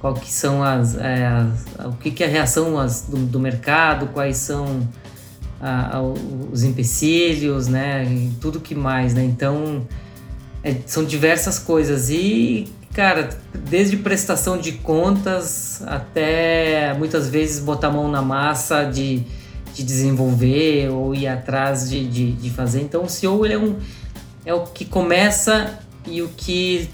qual 0.00 0.14
que 0.14 0.32
são 0.32 0.62
as, 0.62 0.96
é, 0.96 1.26
as 1.26 1.86
o 1.86 1.92
que, 1.92 2.10
que 2.10 2.24
é 2.24 2.26
a 2.26 2.30
reação 2.30 2.78
as, 2.78 3.02
do, 3.02 3.18
do, 3.18 3.38
mercado, 3.38 4.06
quais 4.08 4.38
são 4.38 4.88
a, 5.60 5.98
a, 5.98 6.02
os 6.02 6.62
empecilhos, 6.62 7.68
né, 7.68 8.04
e 8.04 8.32
tudo 8.40 8.60
que 8.60 8.74
mais, 8.74 9.12
né, 9.12 9.22
então 9.22 9.86
é, 10.64 10.74
são 10.86 11.04
diversas 11.04 11.58
coisas. 11.58 12.08
E 12.08 12.72
cara, 12.94 13.28
desde 13.68 13.96
prestação 13.98 14.58
de 14.58 14.72
contas 14.72 15.82
até 15.86 16.94
muitas 16.98 17.28
vezes 17.28 17.62
botar 17.62 17.88
a 17.88 17.92
mão 17.92 18.10
na 18.10 18.22
massa 18.22 18.84
de, 18.84 19.22
de 19.74 19.84
desenvolver 19.84 20.88
ou 20.90 21.14
ir 21.14 21.28
atrás 21.28 21.88
de, 21.88 22.08
de, 22.08 22.32
de 22.32 22.50
fazer, 22.50 22.80
então 22.80 23.04
o 23.04 23.08
CEO 23.08 23.44
ele 23.44 23.54
é 23.54 23.58
um 23.58 23.76
é 24.44 24.54
o 24.54 24.62
que 24.64 24.86
começa 24.86 25.78
e 26.06 26.22
o 26.22 26.28
que 26.28 26.88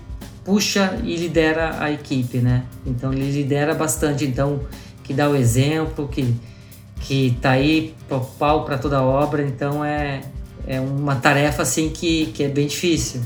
puxa 0.47 0.99
e 1.03 1.17
lidera 1.17 1.77
a 1.81 1.91
equipe, 1.91 2.39
né? 2.39 2.63
Então 2.87 3.13
ele 3.13 3.31
lidera 3.31 3.75
bastante, 3.75 4.25
então 4.25 4.61
que 5.03 5.13
dá 5.13 5.29
o 5.29 5.37
exemplo, 5.37 6.09
que 6.09 6.35
que 7.01 7.37
tá 7.43 7.51
aí 7.51 7.95
pau 8.39 8.65
para 8.65 8.79
toda 8.79 8.97
a 8.97 9.03
obra, 9.03 9.43
então 9.43 9.85
é 9.85 10.21
é 10.67 10.81
uma 10.81 11.17
tarefa 11.17 11.63
assim 11.63 11.91
que, 11.91 12.27
que 12.27 12.43
é 12.43 12.49
bem 12.49 12.67
difícil. 12.67 13.21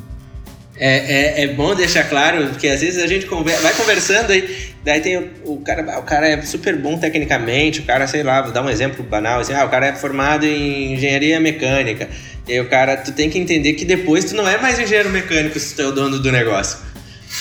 É, 0.76 1.42
é, 1.42 1.44
é 1.44 1.48
bom 1.48 1.74
deixar 1.74 2.04
claro, 2.04 2.48
porque 2.48 2.66
às 2.68 2.80
vezes 2.80 3.02
a 3.02 3.06
gente 3.06 3.26
vai 3.26 3.74
conversando 3.74 4.30
aí, 4.30 4.72
daí 4.82 5.00
tem 5.00 5.18
o, 5.18 5.30
o, 5.44 5.60
cara, 5.60 5.98
o 5.98 6.02
cara 6.02 6.26
é 6.26 6.40
super 6.42 6.76
bom 6.76 6.98
tecnicamente, 6.98 7.80
o 7.80 7.82
cara, 7.82 8.06
sei 8.06 8.22
lá, 8.22 8.40
vou 8.40 8.50
dar 8.50 8.62
um 8.62 8.68
exemplo 8.70 9.04
banal, 9.04 9.40
assim, 9.40 9.52
ah, 9.52 9.64
o 9.64 9.68
cara 9.68 9.86
é 9.88 9.92
formado 9.94 10.46
em 10.46 10.94
engenharia 10.94 11.38
mecânica, 11.38 12.08
e 12.48 12.52
aí 12.52 12.60
o 12.60 12.68
cara, 12.68 12.96
tu 12.96 13.12
tem 13.12 13.28
que 13.28 13.38
entender 13.38 13.74
que 13.74 13.84
depois 13.84 14.24
tu 14.24 14.34
não 14.34 14.48
é 14.48 14.56
mais 14.56 14.78
engenheiro 14.78 15.10
mecânico 15.10 15.58
se 15.58 15.74
tu 15.74 15.82
é 15.82 15.86
o 15.86 15.92
dono 15.92 16.18
do 16.18 16.32
negócio. 16.32 16.89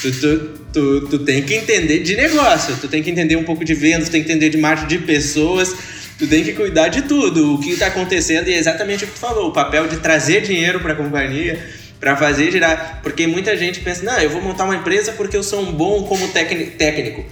Tu, 0.01 0.11
tu, 0.11 0.39
tu, 0.71 1.07
tu 1.09 1.19
tem 1.19 1.41
que 1.41 1.53
entender 1.55 1.99
de 1.99 2.15
negócio, 2.15 2.77
tu 2.77 2.87
tem 2.87 3.03
que 3.03 3.09
entender 3.09 3.35
um 3.35 3.43
pouco 3.43 3.65
de 3.65 3.73
vendas, 3.73 4.07
tu 4.07 4.11
tem 4.11 4.23
que 4.23 4.31
entender 4.31 4.49
de 4.49 4.57
marketing 4.57 4.87
de 4.87 4.97
pessoas, 4.99 5.75
tu 6.17 6.27
tem 6.27 6.43
que 6.43 6.53
cuidar 6.53 6.87
de 6.89 7.01
tudo, 7.01 7.55
o 7.55 7.59
que 7.59 7.71
está 7.71 7.87
acontecendo 7.87 8.47
e 8.47 8.53
é 8.53 8.57
exatamente 8.57 9.03
o 9.03 9.07
que 9.07 9.13
tu 9.13 9.19
falou, 9.19 9.49
o 9.49 9.51
papel 9.51 9.87
de 9.87 9.97
trazer 9.97 10.41
dinheiro 10.41 10.79
para 10.79 10.93
a 10.93 10.95
companhia, 10.95 11.59
para 11.99 12.15
fazer 12.15 12.51
girar, 12.51 13.01
porque 13.03 13.27
muita 13.27 13.57
gente 13.57 13.81
pensa, 13.81 14.03
não, 14.03 14.17
eu 14.19 14.29
vou 14.29 14.41
montar 14.41 14.63
uma 14.63 14.75
empresa 14.75 15.11
porque 15.13 15.35
eu 15.35 15.43
sou 15.43 15.61
um 15.61 15.71
bom 15.71 16.03
como 16.03 16.29
técnico. 16.29 17.25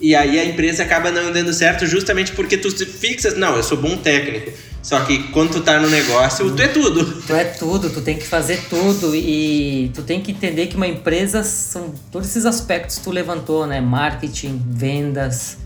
E 0.00 0.14
aí 0.14 0.40
a 0.40 0.44
empresa 0.44 0.82
acaba 0.82 1.10
não 1.10 1.30
dando 1.30 1.52
certo 1.52 1.86
justamente 1.86 2.32
porque 2.32 2.56
tu 2.56 2.70
fixas, 2.86 3.36
não, 3.36 3.56
eu 3.56 3.62
sou 3.62 3.76
bom 3.76 3.96
técnico. 3.96 4.50
Só 4.82 4.98
que 5.00 5.24
quando 5.24 5.52
tu 5.52 5.60
tá 5.60 5.78
no 5.78 5.90
negócio, 5.90 6.50
tu 6.56 6.62
é 6.62 6.68
tudo. 6.68 7.22
Tu 7.22 7.34
é 7.34 7.44
tudo, 7.44 7.90
tu 7.90 8.00
tem 8.00 8.16
que 8.16 8.26
fazer 8.26 8.64
tudo 8.70 9.14
e 9.14 9.90
tu 9.94 10.02
tem 10.02 10.22
que 10.22 10.32
entender 10.32 10.68
que 10.68 10.76
uma 10.76 10.86
empresa 10.86 11.42
são 11.42 11.94
todos 12.10 12.28
esses 12.28 12.46
aspectos 12.46 12.96
que 12.96 13.04
tu 13.04 13.10
levantou, 13.10 13.66
né? 13.66 13.78
Marketing, 13.78 14.60
vendas, 14.66 15.58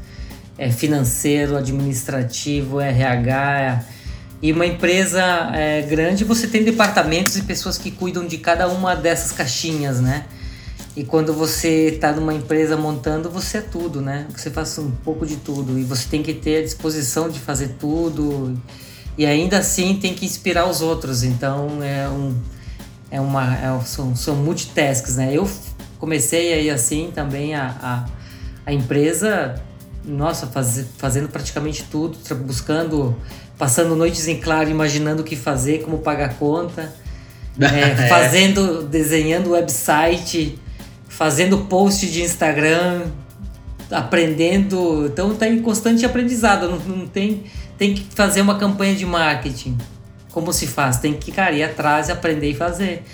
é 0.59 0.69
financeiro, 0.71 1.57
administrativo, 1.57 2.81
RH. 2.81 3.61
É... 3.61 3.85
E 4.43 4.53
uma 4.53 4.67
empresa 4.67 5.23
é, 5.55 5.83
grande, 5.83 6.25
você 6.25 6.49
tem 6.49 6.65
departamentos 6.65 7.37
e 7.37 7.43
pessoas 7.43 7.79
que 7.79 7.93
cuidam 7.93 8.27
de 8.27 8.37
cada 8.39 8.67
uma 8.69 8.97
dessas 8.97 9.31
caixinhas, 9.31 10.01
né? 10.01 10.27
E 10.97 11.03
quando 11.03 11.33
você 11.33 11.89
está 11.89 12.13
numa 12.13 12.33
empresa 12.33 12.77
montando, 12.77 13.29
você 13.29 13.59
é 13.59 13.61
tudo, 13.61 14.01
né? 14.01 14.29
Você 14.35 14.49
faz 14.49 14.79
um 14.79 14.93
pouco 14.93 15.27
de 15.27 15.37
tudo 15.37 15.77
e 15.79 15.83
você 15.83 16.09
tem 16.09 16.23
que 16.23 16.33
ter 16.33 16.59
a 16.59 16.63
disposição 16.63 17.29
de 17.29 17.41
fazer 17.41 17.77
tudo. 17.81 18.57
e 19.19 19.27
ainda 19.27 19.59
assim 19.59 19.97
tem 19.97 20.15
que 20.15 20.25
inspirar 20.25 20.69
os 20.69 20.81
outros. 20.81 21.25
Então 21.25 21.83
é 21.83 22.09
um 22.09 22.35
é 23.11 23.21
uma 23.21 23.55
é, 23.57 23.81
são, 23.85 24.15
são 24.15 24.37
multitasks, 24.37 25.17
né? 25.17 25.33
Eu 25.33 25.49
comecei 25.99 26.53
aí 26.53 26.71
assim 26.71 27.11
também 27.15 27.55
a, 27.55 27.77
a, 27.81 28.05
a 28.67 28.73
empresa, 28.73 29.55
nossa, 30.05 30.47
faz, 30.47 30.85
fazendo 30.99 31.29
praticamente 31.29 31.85
tudo, 31.85 32.19
buscando, 32.45 33.17
passando 33.57 33.97
noites 33.97 34.29
em 34.29 34.41
claro, 34.41 34.69
imaginando 34.71 35.23
o 35.23 35.25
que 35.25 35.37
fazer, 35.37 35.83
como 35.83 35.99
pagar 35.99 36.35
conta, 36.35 36.93
é, 37.61 38.09
fazendo, 38.09 38.83
desenhando 38.83 39.53
website, 39.53 40.59
fazendo 41.17 41.59
post 41.67 42.11
de 42.11 42.23
Instagram, 42.23 43.03
aprendendo. 43.91 45.07
Então 45.07 45.33
está 45.33 45.49
em 45.49 45.63
constante 45.63 46.05
aprendizado. 46.05 46.69
Não, 46.69 46.79
não, 46.79 47.07
tem, 47.07 47.45
tem 47.79 47.95
que 47.95 48.05
fazer 48.15 48.41
uma 48.41 48.59
campanha 48.59 48.95
de 48.95 49.07
marketing. 49.07 49.79
Como 50.33 50.53
se 50.53 50.67
faz? 50.67 50.99
Tem 50.99 51.15
que, 51.15 51.31
cara, 51.31 51.53
ir 51.53 51.63
atrás 51.63 52.09
e 52.09 52.13
aprender 52.13 52.51
e 52.51 52.55
fazer. 52.55 53.05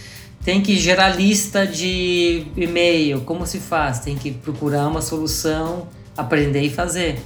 Tem 0.42 0.62
que 0.62 0.78
gerar 0.78 1.10
lista 1.10 1.66
de 1.66 2.46
e-mail. 2.56 3.20
Como 3.20 3.46
se 3.46 3.60
faz? 3.60 3.98
Tem 3.98 4.16
que 4.16 4.30
procurar 4.30 4.88
uma 4.88 5.02
solução, 5.02 5.86
aprender 6.16 6.62
e 6.62 6.70
fazer. 6.70 7.20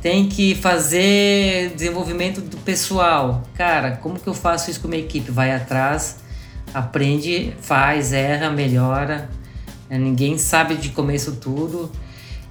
Tem 0.00 0.28
que 0.28 0.56
fazer 0.56 1.72
desenvolvimento 1.76 2.40
do 2.40 2.56
pessoal. 2.56 3.44
Cara, 3.54 3.92
como 4.02 4.18
que 4.18 4.26
eu 4.26 4.34
faço 4.34 4.68
isso 4.68 4.80
com 4.80 4.88
a 4.88 4.90
minha 4.90 5.04
equipe? 5.04 5.30
Vai 5.30 5.52
atrás, 5.52 6.16
aprende, 6.74 7.54
faz, 7.60 8.12
erra, 8.12 8.50
melhora. 8.50 9.30
Ninguém 9.98 10.38
sabe 10.38 10.76
de 10.76 10.90
começo 10.90 11.32
tudo. 11.36 11.90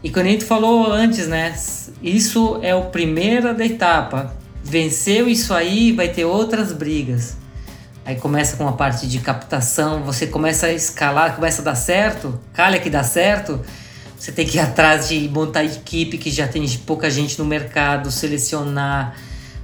E 0.03 0.09
quando 0.09 0.27
a 0.27 0.29
gente 0.29 0.45
falou 0.45 0.91
antes, 0.91 1.27
né? 1.27 1.55
Isso 2.01 2.59
é 2.61 2.73
o 2.73 2.85
primeiro 2.85 3.55
da 3.55 3.65
etapa. 3.65 4.35
Venceu 4.63 5.27
isso 5.27 5.53
aí, 5.53 5.91
vai 5.91 6.07
ter 6.07 6.25
outras 6.25 6.71
brigas. 6.71 7.37
Aí 8.03 8.15
começa 8.15 8.57
com 8.57 8.67
a 8.67 8.73
parte 8.73 9.07
de 9.07 9.19
captação, 9.19 10.03
você 10.03 10.25
começa 10.25 10.67
a 10.67 10.73
escalar, 10.73 11.35
começa 11.35 11.61
a 11.61 11.65
dar 11.65 11.75
certo, 11.75 12.39
calha 12.51 12.79
que 12.79 12.89
dá 12.89 13.03
certo. 13.03 13.59
Você 14.17 14.31
tem 14.31 14.45
que 14.45 14.57
ir 14.57 14.59
atrás 14.59 15.09
de 15.09 15.29
montar 15.29 15.63
equipe 15.63 16.17
que 16.17 16.29
já 16.29 16.47
tem 16.47 16.67
pouca 16.85 17.09
gente 17.09 17.37
no 17.37 17.45
mercado, 17.45 18.11
selecionar. 18.11 19.15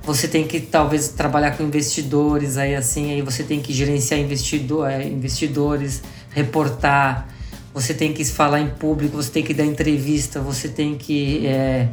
Você 0.03 0.28
tem 0.28 0.47
que 0.47 0.59
talvez 0.59 1.09
trabalhar 1.09 1.57
com 1.57 1.63
investidores, 1.63 2.57
aí 2.57 2.75
assim, 2.75 3.11
aí 3.11 3.21
você 3.21 3.43
tem 3.43 3.59
que 3.59 3.73
gerenciar 3.73 4.19
investidor, 4.19 4.89
é, 4.89 5.03
investidores, 5.03 6.01
reportar 6.32 7.28
você 7.74 7.93
tem 7.93 8.13
que 8.13 8.26
falar 8.26 8.59
em 8.59 8.70
público, 8.70 9.15
você 9.15 9.30
tem 9.30 9.43
que 9.43 9.53
dar 9.53 9.65
entrevista, 9.65 10.39
você 10.39 10.68
tem 10.68 10.95
que 10.95 11.45
é, 11.45 11.88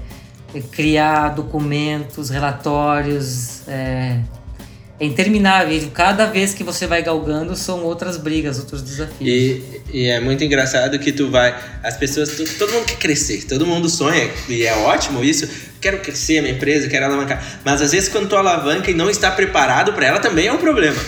criar 0.72 1.31
documentos, 1.31 2.31
relatórios. 2.31 3.66
É, 3.68 4.20
é 4.99 5.05
interminável. 5.05 5.91
Cada 5.93 6.27
vez 6.27 6.55
que 6.55 6.62
você 6.62 6.87
vai 6.87 7.03
galgando, 7.03 7.57
são 7.57 7.83
outras 7.83 8.16
brigas, 8.16 8.59
outros 8.59 8.83
desafios. 8.83 9.20
E, 9.20 9.83
e 9.93 10.07
é 10.07 10.20
muito 10.20 10.45
engraçado 10.45 10.99
que 10.99 11.12
tu 11.12 11.31
vai. 11.31 11.55
As 11.83 11.97
pessoas. 11.97 12.31
Tu, 12.31 12.45
todo 12.59 12.72
mundo 12.72 12.87
quer 12.87 12.97
crescer, 12.97 13.45
todo 13.45 13.66
mundo 13.66 13.89
sonha, 13.89 14.31
e 14.49 14.64
é 14.64 14.75
ótimo 14.75 15.22
isso. 15.25 15.49
Quero 15.81 15.99
crescer 15.99 16.39
a 16.39 16.43
minha 16.43 16.55
empresa, 16.55 16.89
quero 16.89 17.05
alavancar. 17.05 17.61
Mas 17.64 17.83
às 17.83 17.93
vezes, 17.93 18.09
quando 18.09 18.29
tu 18.29 18.37
alavanca 18.37 18.91
e 18.91 18.95
não 18.95 19.11
está 19.11 19.31
preparado 19.31 19.93
para 19.93 20.07
ela, 20.07 20.20
também 20.20 20.47
é 20.47 20.53
um 20.53 20.59
problema. 20.59 21.01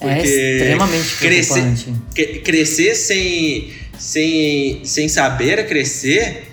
É 0.00 0.14
Porque 0.14 0.28
é 0.28 0.56
extremamente 0.56 1.16
preocupante. 1.16 1.94
Crescer, 2.14 2.42
crescer 2.42 2.94
sem 2.94 3.72
sem, 3.98 4.84
sem 4.84 5.08
saber 5.08 5.66
crescer, 5.66 6.48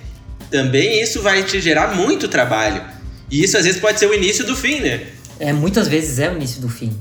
também 0.50 1.02
isso 1.02 1.22
vai 1.22 1.43
te 1.43 1.62
gerar 1.62 1.96
muito 1.96 2.28
trabalho. 2.28 2.82
E 3.30 3.43
isso 3.43 3.58
às 3.58 3.66
vezes 3.66 3.80
pode 3.80 4.00
ser 4.00 4.08
o 4.08 4.14
início 4.14 4.46
do 4.46 4.56
fim, 4.56 4.80
né? 4.80 5.08
É, 5.39 5.54
muitas 5.54 5.88
vezes 5.88 6.20
é 6.20 6.30
o 6.30 6.36
início 6.36 6.62
do 6.62 6.70
fim. 6.70 6.96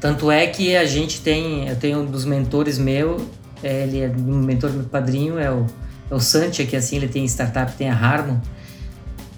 Tanto 0.00 0.30
é 0.30 0.46
que 0.46 0.76
a 0.76 0.84
gente 0.84 1.20
tem, 1.20 1.68
eu 1.68 1.76
tenho 1.76 2.00
um 2.00 2.04
dos 2.04 2.24
mentores 2.24 2.76
meu, 2.76 3.24
é, 3.62 3.84
ele 3.84 4.00
é 4.00 4.08
um 4.08 4.42
mentor 4.42 4.70
meu 4.72 4.84
padrinho, 4.84 5.38
é 5.38 5.50
o, 5.50 5.66
é 6.10 6.14
o 6.14 6.20
Santia, 6.20 6.66
que 6.66 6.74
assim, 6.74 6.96
ele 6.96 7.08
tem 7.08 7.24
startup, 7.24 7.72
tem 7.72 7.88
a 7.88 7.94
Harmon. 7.94 8.38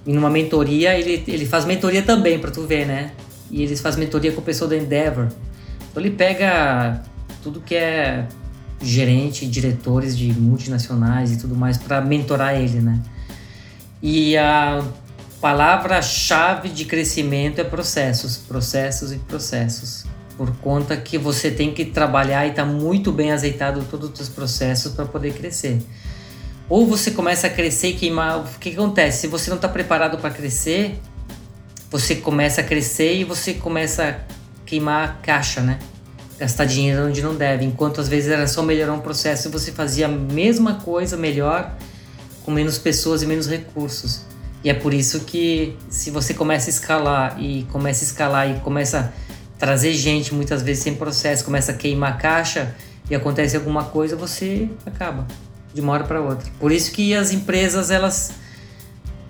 E 0.07 0.13
numa 0.13 0.31
mentoria, 0.31 0.99
ele, 0.99 1.23
ele 1.29 1.47
faz 1.47 1.65
mentoria 1.65 2.03
também, 2.03 2.39
para 2.39 2.51
tu 2.51 2.67
ver, 2.67 2.87
né? 2.87 3.13
E 3.51 3.63
eles 3.63 3.81
fazem 3.81 4.01
mentoria 4.01 4.33
com 4.33 4.41
o 4.41 4.45
pessoal 4.45 4.69
da 4.69 4.77
Endeavor. 4.77 5.29
Então 5.91 6.03
ele 6.03 6.11
pega 6.11 7.03
tudo 7.43 7.61
que 7.61 7.75
é 7.75 8.27
gerente, 8.85 9.47
diretores 9.47 10.17
de 10.17 10.33
multinacionais 10.33 11.33
e 11.33 11.39
tudo 11.39 11.55
mais 11.55 11.77
para 11.79 12.01
mentorar 12.01 12.55
ele, 12.55 12.81
né? 12.81 13.01
E 14.03 14.37
a 14.37 14.85
palavra-chave 15.41 16.69
de 16.69 16.85
crescimento 16.85 17.61
é 17.61 17.65
processos, 17.65 18.37
processos 18.37 19.13
e 19.13 19.19
processos. 19.19 20.05
Por 20.37 20.51
conta 20.57 20.97
que 20.97 21.17
você 21.17 21.51
tem 21.51 21.73
que 21.73 21.85
trabalhar 21.85 22.47
e 22.47 22.51
estar 22.51 22.65
tá 22.65 22.69
muito 22.69 23.13
bem 23.13 23.31
azeitado 23.31 23.85
todos 23.91 24.19
os 24.19 24.29
processos 24.29 24.93
para 24.93 25.05
poder 25.05 25.33
crescer. 25.35 25.81
Ou 26.69 26.87
você 26.87 27.11
começa 27.11 27.47
a 27.47 27.51
crescer 27.51 27.89
e 27.89 27.95
queimar. 27.95 28.39
O 28.39 28.45
que, 28.59 28.71
que 28.71 28.77
acontece? 28.77 29.23
Se 29.23 29.27
você 29.27 29.51
não 29.51 29.57
está 29.57 29.69
preparado 29.69 30.19
para 30.19 30.31
crescer, 30.31 30.99
você 31.91 32.17
começa 32.17 32.61
a 32.61 32.65
crescer 32.65 33.15
e 33.15 33.25
você 33.25 33.55
começa 33.55 34.09
a 34.09 34.65
queimar 34.65 35.09
a 35.09 35.13
caixa, 35.23 35.61
né? 35.61 35.79
Gastar 36.39 36.65
dinheiro 36.65 37.07
onde 37.07 37.23
não 37.23 37.35
deve, 37.35 37.65
enquanto 37.65 38.01
às 38.01 38.09
vezes 38.09 38.31
era 38.31 38.47
só 38.47 38.63
melhorar 38.63 38.93
um 38.93 39.01
processo 39.01 39.49
e 39.49 39.51
você 39.51 39.73
fazia 39.73 40.07
a 40.07 40.09
mesma 40.09 40.75
coisa 40.75 41.17
melhor 41.17 41.75
com 42.45 42.51
menos 42.51 42.79
pessoas 42.79 43.23
e 43.23 43.27
menos 43.27 43.49
recursos. 43.49 44.23
E 44.63 44.71
é 44.71 44.75
por 44.75 44.95
isso 44.95 45.21
que 45.21 45.77
se 45.89 46.11
você 46.11 46.33
começa 46.35 46.69
a 46.69 46.71
escalar 46.71 47.43
e 47.43 47.65
começa 47.65 48.05
a 48.05 48.07
escalar 48.07 48.51
e 48.51 48.61
começa 48.61 48.99
a 48.99 49.59
trazer 49.59 49.93
gente 49.93 50.35
muitas 50.35 50.63
vezes 50.63 50.83
sem 50.83 50.95
processo, 50.95 51.45
começa 51.45 51.73
a 51.73 51.75
queimar 51.75 52.15
a 52.15 52.17
caixa 52.17 52.75
e 53.09 53.15
acontece 53.15 53.57
alguma 53.57 53.85
coisa, 53.85 54.17
você 54.17 54.69
acaba 54.87 55.27
de 55.73 55.81
uma 55.81 55.93
hora 55.93 56.05
para 56.05 56.21
outra. 56.21 56.51
Por 56.59 56.73
isso 56.73 56.93
que 56.93 57.15
as 57.15 57.33
empresas 57.33 57.91
elas 57.91 58.33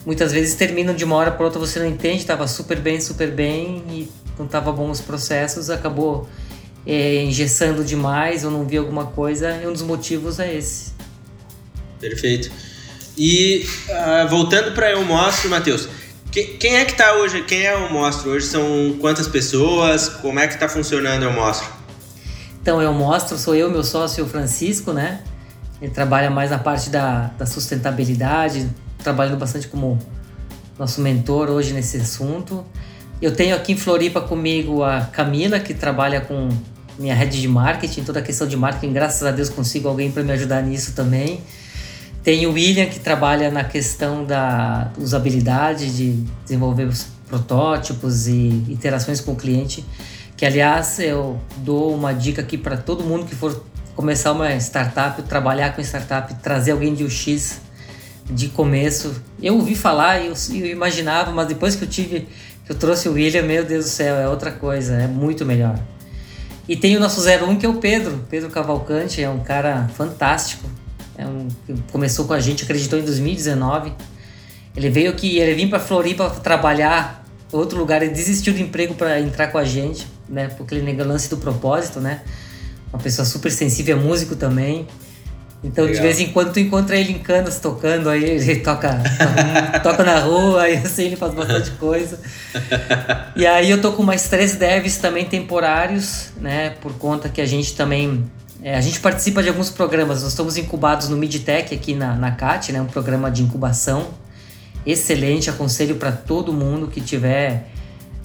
muitas 0.07 0.33
vezes 0.33 0.55
terminam 0.55 0.95
de 0.95 1.05
uma 1.05 1.17
hora 1.17 1.31
para 1.31 1.45
outra, 1.45 1.59
você 1.59 1.79
não 1.79 1.87
entende, 1.87 2.19
estava 2.19 2.47
super 2.47 2.79
bem, 2.79 3.01
super 3.01 3.31
bem 3.31 3.83
e 3.89 4.13
não 4.39 4.47
estava 4.47 4.71
bom 4.71 4.91
os 4.91 5.01
processos, 5.01 5.71
acabou 5.71 6.29
é, 6.87 7.23
engessando 7.23 7.85
demais 7.85 8.45
ou 8.45 8.51
não 8.51 8.65
vi 8.67 8.77
alguma 8.77 9.07
coisa, 9.07 9.61
e 9.63 9.67
um 9.67 9.73
dos 9.73 9.83
motivos 9.83 10.39
é 10.39 10.55
esse. 10.55 10.93
Perfeito. 12.01 12.51
E 13.17 13.67
uh, 13.89 14.29
voltando 14.29 14.73
para 14.73 14.91
Eu 14.91 15.05
Mostro, 15.05 15.49
Matheus, 15.49 15.89
quem, 16.31 16.57
quem 16.59 16.77
é 16.77 16.85
que 16.85 16.93
está 16.93 17.15
hoje? 17.15 17.43
Quem 17.43 17.63
é 17.63 17.77
o 17.77 17.93
Mostro 17.93 18.31
hoje? 18.31 18.47
São 18.47 18.97
quantas 19.01 19.29
pessoas? 19.29 20.09
Como 20.09 20.39
é 20.41 20.49
que 20.49 20.55
está 20.55 20.69
funcionando 20.69 21.29
o 21.29 21.33
Mostro? 21.33 21.69
Então, 22.61 22.83
Eu 22.83 22.93
Mostro 22.93 23.39
sou 23.39 23.55
eu, 23.55 23.71
meu 23.71 23.85
sócio 23.85 24.27
Francisco, 24.27 24.93
né? 24.93 25.23
Ele 25.81 25.93
trabalha 25.93 26.31
mais 26.31 26.51
na 26.51 26.59
parte 26.59 26.91
da, 26.91 27.29
da 27.39 27.47
sustentabilidade, 27.47 28.69
trabalhando 28.99 29.37
bastante 29.37 29.69
como 29.69 29.99
nosso 30.79 31.01
mentor 31.01 31.51
hoje 31.51 31.73
nesse 31.73 31.99
assunto. 31.99 32.65
Eu 33.21 33.35
tenho 33.35 33.55
aqui 33.55 33.73
em 33.73 33.77
Floripa 33.77 34.21
comigo 34.21 34.83
a 34.83 35.03
Camila, 35.03 35.61
que 35.61 35.73
trabalha 35.73 36.21
com 36.21 36.49
minha 36.99 37.15
rede 37.15 37.41
de 37.41 37.49
marketing, 37.49 38.03
toda 38.05 38.21
a 38.21 38.23
questão 38.23 38.47
de 38.47 38.57
marketing, 38.57 38.93
graças 38.93 39.23
a 39.23 39.31
Deus 39.31 39.49
consigo 39.49 39.89
alguém 39.89 40.11
para 40.11 40.23
me 40.23 40.33
ajudar 40.33 40.63
nisso 40.63 40.93
também. 40.93 41.41
Tem 42.23 42.47
o 42.47 42.53
William 42.53 42.87
que 42.87 42.99
trabalha 42.99 43.51
na 43.51 43.65
questão 43.65 44.25
da 44.25 44.91
usabilidade, 44.99 45.95
de 45.95 46.13
desenvolver 46.43 46.85
os 46.85 47.07
protótipos 47.29 48.27
e 48.27 48.65
interações 48.69 49.21
com 49.21 49.33
o 49.33 49.37
cliente. 49.37 49.85
Que 50.37 50.47
aliás 50.47 50.99
eu 50.99 51.39
dou 51.59 51.95
uma 51.95 52.13
dica 52.13 52.41
aqui 52.41 52.57
para 52.57 52.77
todo 52.77 53.05
mundo 53.05 53.27
que 53.27 53.35
for 53.35 53.63
começar 53.95 54.33
uma 54.33 54.55
startup, 54.57 55.23
trabalhar 55.23 55.77
com 55.77 55.83
startup, 55.83 56.35
trazer 56.37 56.73
alguém 56.73 56.95
de 56.95 57.05
UX 57.05 57.61
de 58.31 58.49
começo. 58.49 59.23
Eu 59.43 59.57
ouvi 59.57 59.75
falar 59.75 60.21
e 60.21 60.29
eu, 60.29 60.35
eu, 60.61 60.67
imaginava, 60.67 61.31
mas 61.31 61.47
depois 61.47 61.77
que 61.77 61.85
eu 61.85 61.89
tive, 61.89 62.27
que 62.65 62.73
eu 62.73 62.77
trouxe 62.77 63.09
o 63.09 63.13
William, 63.13 63.43
meu 63.43 63.65
Deus 63.65 63.85
do 63.85 63.91
céu, 63.91 64.17
é 64.17 64.29
outra 64.29 64.51
coisa, 64.51 64.95
é 64.95 65.07
muito 65.07 65.45
melhor. 65.45 65.79
E 66.69 66.77
tem 66.77 66.97
o 66.97 67.01
nosso 67.01 67.21
01 67.21 67.57
que 67.57 67.67
é 67.67 67.69
o 67.69 67.75
Pedro, 67.75 68.25
Pedro 68.31 68.49
Cavalcante, 68.51 69.23
é 69.23 69.29
um 69.29 69.41
cara 69.41 69.89
fantástico. 69.95 70.69
É 71.17 71.27
um, 71.27 71.49
começou 71.93 72.25
com 72.25 72.33
a 72.33 72.41
gente, 72.41 72.65
acreditou 72.65 72.99
em 72.99 73.05
2019. 73.05 73.93
Ele 74.77 74.91
veio 74.91 75.11
aqui, 75.11 75.39
ele 75.39 75.55
veio 75.55 75.69
para 75.69 75.79
Floripa 75.79 76.29
trabalhar 76.31 77.25
outro 77.53 77.79
lugar, 77.79 78.03
ele 78.03 78.13
desistiu 78.13 78.53
do 78.53 78.61
emprego 78.61 78.95
para 78.95 79.21
entrar 79.21 79.49
com 79.49 79.59
a 79.59 79.65
gente, 79.65 80.07
né? 80.29 80.49
Porque 80.49 80.75
ele 80.75 80.83
nega 80.83 81.05
lance 81.05 81.31
do 81.31 81.37
propósito, 81.37 82.01
né? 82.01 82.23
Uma 82.93 83.01
pessoa 83.01 83.25
super 83.25 83.51
sensível, 83.51 83.97
é 83.97 84.01
músico 84.01 84.35
também. 84.35 84.87
Então, 85.65 85.87
Legal. 85.87 86.03
de 86.03 86.07
vez 86.07 86.21
em 86.21 86.31
quando, 86.31 86.53
tu 86.53 86.61
encontra 86.61 86.95
ele 86.95 87.13
em 87.13 87.19
Canas 87.19 87.59
tocando, 87.59 88.11
aí 88.11 88.23
ele 88.23 88.57
toca, 88.57 89.03
toca 89.83 90.05
na 90.05 90.21
rua, 90.21 90.63
aí 90.63 90.77
assim, 90.77 91.05
ele 91.05 91.17
faz 91.17 91.33
bastante 91.33 91.71
coisa. 91.73 92.21
E 93.35 93.47
aí 93.47 93.71
eu 93.71 93.81
tô 93.81 93.93
com 93.93 94.03
mais 94.03 94.29
três 94.29 94.57
devs 94.57 94.99
também 94.99 95.25
temporários, 95.25 96.29
né? 96.39 96.71
Por 96.83 96.93
conta 96.93 97.31
que 97.31 97.41
a 97.41 97.47
gente 97.47 97.75
também. 97.75 98.25
É, 98.63 98.77
a 98.77 98.81
gente 98.81 99.01
participa 99.01 99.43
de 99.43 99.49
alguns 99.49 99.71
programas, 99.71 100.23
nós 100.23 100.33
estamos 100.33 100.57
incubados 100.57 101.09
no 101.09 101.17
MidTech 101.17 101.75
aqui 101.75 101.95
na, 101.95 102.15
na 102.15 102.31
CAT, 102.31 102.71
né? 102.71 102.81
Um 102.81 102.87
programa 102.87 103.31
de 103.31 103.43
incubação 103.43 104.09
excelente, 104.87 105.49
aconselho 105.49 105.97
para 105.97 106.13
todo 106.13 106.53
mundo 106.53 106.89
que 106.89 107.01
tiver 107.01 107.71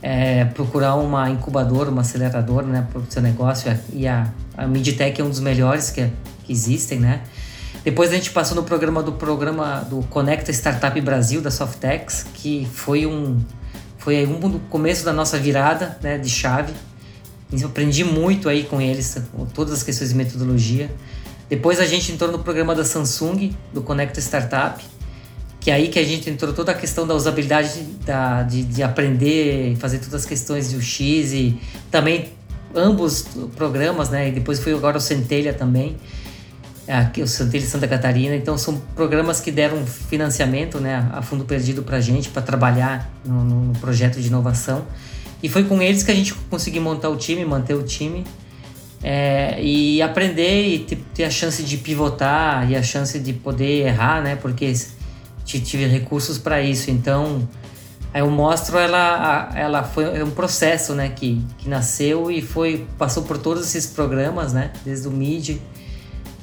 é, 0.02 0.46
procurar 0.46 0.96
uma 0.96 1.30
incubadora, 1.30 1.90
uma 1.90 2.02
aceleradora, 2.02 2.66
né, 2.66 2.88
para 2.92 3.00
o 3.00 3.06
seu 3.10 3.22
negócio. 3.22 3.78
E 3.94 4.08
a, 4.08 4.32
a 4.58 4.68
Midtech 4.68 5.20
é 5.20 5.24
um 5.24 5.30
dos 5.30 5.40
melhores 5.40 5.90
que, 5.90 6.10
que 6.50 6.54
existem, 6.54 7.00
né? 7.00 7.22
Depois 7.84 8.12
a 8.12 8.16
gente 8.16 8.32
passou 8.32 8.56
no 8.56 8.64
programa 8.64 9.04
do 9.04 9.14
programa 9.14 9.86
do 9.90 10.02
Conecta 10.10 10.52
Startup 10.52 11.00
Brasil 11.00 11.40
da 11.40 11.52
Softex, 11.52 12.26
que 12.34 12.68
foi 12.74 13.06
um 13.06 13.40
foi 14.00 14.26
um 14.26 14.40
do 14.40 14.60
começo 14.70 15.06
da 15.06 15.14
nossa 15.14 15.38
virada, 15.38 15.98
né, 16.02 16.18
de 16.18 16.30
chave. 16.30 16.74
Eu 17.52 17.68
aprendi 17.68 18.04
muito 18.04 18.50
aí 18.50 18.64
com 18.64 18.82
eles, 18.82 19.18
todas 19.54 19.74
as 19.74 19.84
questões 19.84 20.10
de 20.10 20.16
metodologia. 20.16 20.90
Depois 21.50 21.80
a 21.80 21.86
gente 21.86 22.12
entrou 22.12 22.32
no 22.32 22.40
programa 22.40 22.74
da 22.74 22.86
Samsung, 22.86 23.56
do 23.74 23.82
Conecta 23.82 24.20
Startup, 24.20 24.84
que 25.60 25.70
é 25.70 25.74
aí 25.74 25.90
que 25.90 26.00
a 26.00 26.04
gente 26.04 26.30
entrou 26.30 26.54
toda 26.54 26.72
a 26.72 26.76
questão 26.76 27.06
da 27.06 27.14
usabilidade 27.14 27.82
da, 28.06 28.44
de, 28.44 28.64
de 28.64 28.82
aprender, 28.82 29.76
fazer 29.78 30.00
todas 30.00 30.16
as 30.22 30.26
questões 30.26 30.72
do 30.72 30.82
X 30.82 31.34
e 31.34 31.60
também 31.92 32.30
ambos 32.74 33.26
programas, 33.56 34.10
né? 34.10 34.30
E 34.30 34.32
depois 34.32 34.60
foi 34.60 34.74
agora 34.74 34.98
o 34.98 35.02
Centelha 35.02 35.54
também, 35.54 35.98
aqui 36.98 37.22
o 37.22 37.28
Centelha 37.28 37.66
Santa 37.66 37.88
Catarina. 37.88 38.36
Então 38.36 38.58
são 38.58 38.78
programas 38.96 39.40
que 39.40 39.52
deram 39.52 39.86
financiamento, 39.86 40.80
né, 40.80 41.08
a 41.12 41.22
fundo 41.22 41.46
perdido 41.46 41.84
para 41.84 41.98
a 41.98 42.02
gente 42.02 42.30
para 42.30 42.42
trabalhar 42.42 43.10
no, 43.26 43.44
no, 43.44 43.80
projeto 43.80 44.20
de 44.20 44.28
inovação. 44.28 44.86
E 45.42 45.48
foi 45.48 45.64
com 45.64 45.82
eles 45.82 46.04
que 46.04 46.12
a 46.12 46.16
gente 46.16 46.34
conseguiu 46.50 46.82
montar 46.82 47.10
o 47.10 47.16
time, 47.16 47.46
manter 47.46 47.74
o 47.74 47.84
time. 47.84 48.26
É, 49.02 49.58
e 49.64 50.02
aprender 50.02 50.68
e 50.68 50.80
ter, 50.80 50.98
ter 51.14 51.24
a 51.24 51.30
chance 51.30 51.64
de 51.64 51.78
pivotar 51.78 52.70
e 52.70 52.76
a 52.76 52.84
chance 52.84 53.18
de 53.18 53.32
poder 53.32 53.88
errar, 53.88 54.22
né? 54.22 54.36
Porque 54.36 54.74
tive 55.46 55.86
recursos 55.88 56.38
para 56.38 56.62
isso. 56.62 56.92
Então, 56.92 57.48
eu 58.14 58.30
mostro 58.30 58.78
ela, 58.78 59.52
ela 59.56 59.84
foi 59.84 60.22
um 60.24 60.32
processo, 60.32 60.94
né, 60.94 61.10
que, 61.10 61.42
que 61.60 61.70
nasceu 61.70 62.32
e 62.32 62.42
foi 62.42 62.86
passou 62.98 63.24
por 63.24 63.38
todos 63.38 63.64
esses 63.64 63.88
programas, 63.88 64.52
né, 64.52 64.72
desde 64.84 65.08
o 65.08 65.12
Mid, 65.12 65.58